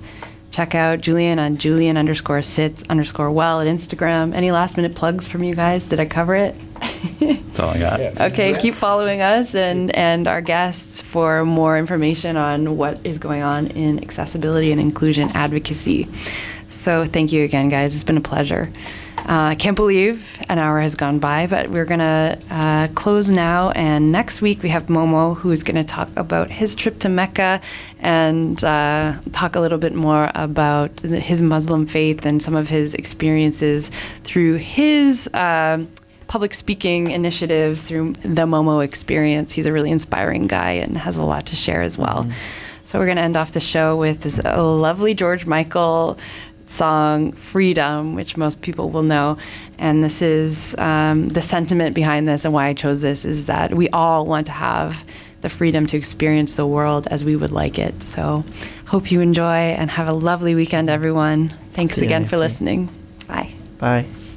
Check 0.58 0.74
out 0.74 1.00
Julian 1.00 1.38
on 1.38 1.56
Julian 1.56 1.96
underscore 1.96 2.42
sits 2.42 2.82
underscore 2.90 3.30
well 3.30 3.60
at 3.60 3.68
Instagram. 3.68 4.34
Any 4.34 4.50
last 4.50 4.76
minute 4.76 4.96
plugs 4.96 5.24
from 5.24 5.44
you 5.44 5.54
guys? 5.54 5.86
Did 5.86 6.00
I 6.00 6.06
cover 6.06 6.34
it? 6.34 6.56
That's 7.20 7.60
all 7.60 7.68
I 7.70 7.78
got. 7.78 8.00
Yeah. 8.00 8.26
Okay, 8.26 8.52
keep 8.54 8.74
following 8.74 9.20
us 9.20 9.54
and, 9.54 9.94
and 9.94 10.26
our 10.26 10.40
guests 10.40 11.00
for 11.00 11.44
more 11.44 11.78
information 11.78 12.36
on 12.36 12.76
what 12.76 12.98
is 13.06 13.18
going 13.18 13.42
on 13.42 13.68
in 13.68 14.02
accessibility 14.02 14.72
and 14.72 14.80
inclusion 14.80 15.30
advocacy. 15.32 16.08
So, 16.66 17.04
thank 17.04 17.30
you 17.30 17.44
again, 17.44 17.68
guys. 17.68 17.94
It's 17.94 18.02
been 18.02 18.16
a 18.16 18.20
pleasure. 18.20 18.68
Uh, 19.28 19.48
I 19.50 19.56
can't 19.56 19.76
believe 19.76 20.40
an 20.48 20.58
hour 20.58 20.80
has 20.80 20.94
gone 20.94 21.18
by, 21.18 21.46
but 21.46 21.68
we're 21.68 21.84
going 21.84 21.98
to 21.98 22.38
uh, 22.48 22.88
close 22.94 23.28
now. 23.28 23.68
And 23.72 24.10
next 24.10 24.40
week, 24.40 24.62
we 24.62 24.70
have 24.70 24.86
Momo, 24.86 25.36
who's 25.36 25.62
going 25.62 25.76
to 25.76 25.84
talk 25.84 26.08
about 26.16 26.50
his 26.50 26.74
trip 26.74 26.98
to 27.00 27.10
Mecca 27.10 27.60
and 27.98 28.64
uh, 28.64 29.20
talk 29.32 29.54
a 29.54 29.60
little 29.60 29.76
bit 29.76 29.94
more 29.94 30.30
about 30.34 31.00
his 31.00 31.42
Muslim 31.42 31.86
faith 31.86 32.24
and 32.24 32.42
some 32.42 32.56
of 32.56 32.70
his 32.70 32.94
experiences 32.94 33.90
through 34.24 34.54
his. 34.56 35.28
Uh, 35.34 35.84
public 36.26 36.52
speaking 36.52 37.10
initiatives 37.10 37.80
through 37.80 38.12
the 38.12 38.44
Momo 38.44 38.84
experience. 38.84 39.54
He's 39.54 39.64
a 39.64 39.72
really 39.72 39.90
inspiring 39.90 40.46
guy 40.46 40.72
and 40.72 40.98
has 40.98 41.16
a 41.16 41.24
lot 41.24 41.46
to 41.46 41.56
share 41.56 41.80
as 41.80 41.96
well. 41.96 42.30
So 42.84 42.98
we're 42.98 43.06
going 43.06 43.16
to 43.16 43.22
end 43.22 43.36
off 43.36 43.52
the 43.52 43.60
show 43.60 43.96
with 43.96 44.20
this 44.20 44.42
lovely 44.44 45.12
George 45.14 45.44
Michael 45.44 46.18
song 46.68 47.32
"Freedom," 47.32 48.14
which 48.14 48.36
most 48.36 48.60
people 48.60 48.90
will 48.90 49.02
know. 49.02 49.38
And 49.78 50.02
this 50.02 50.22
is 50.22 50.76
um, 50.78 51.28
the 51.28 51.42
sentiment 51.42 51.94
behind 51.94 52.28
this, 52.28 52.44
and 52.44 52.54
why 52.54 52.66
I 52.66 52.74
chose 52.74 53.02
this 53.02 53.24
is 53.24 53.46
that 53.46 53.74
we 53.74 53.88
all 53.90 54.26
want 54.26 54.46
to 54.46 54.52
have 54.52 55.04
the 55.40 55.48
freedom 55.48 55.86
to 55.86 55.96
experience 55.96 56.56
the 56.56 56.66
world 56.66 57.06
as 57.10 57.24
we 57.24 57.36
would 57.36 57.52
like 57.52 57.78
it. 57.78 58.02
So, 58.02 58.44
hope 58.86 59.12
you 59.12 59.20
enjoy 59.20 59.74
and 59.78 59.90
have 59.90 60.08
a 60.08 60.12
lovely 60.12 60.54
weekend, 60.54 60.90
everyone. 60.90 61.54
Thanks 61.72 61.98
again 61.98 62.24
for 62.24 62.38
listening. 62.38 62.90
Bye. 63.28 63.52
Bye. 63.78 64.06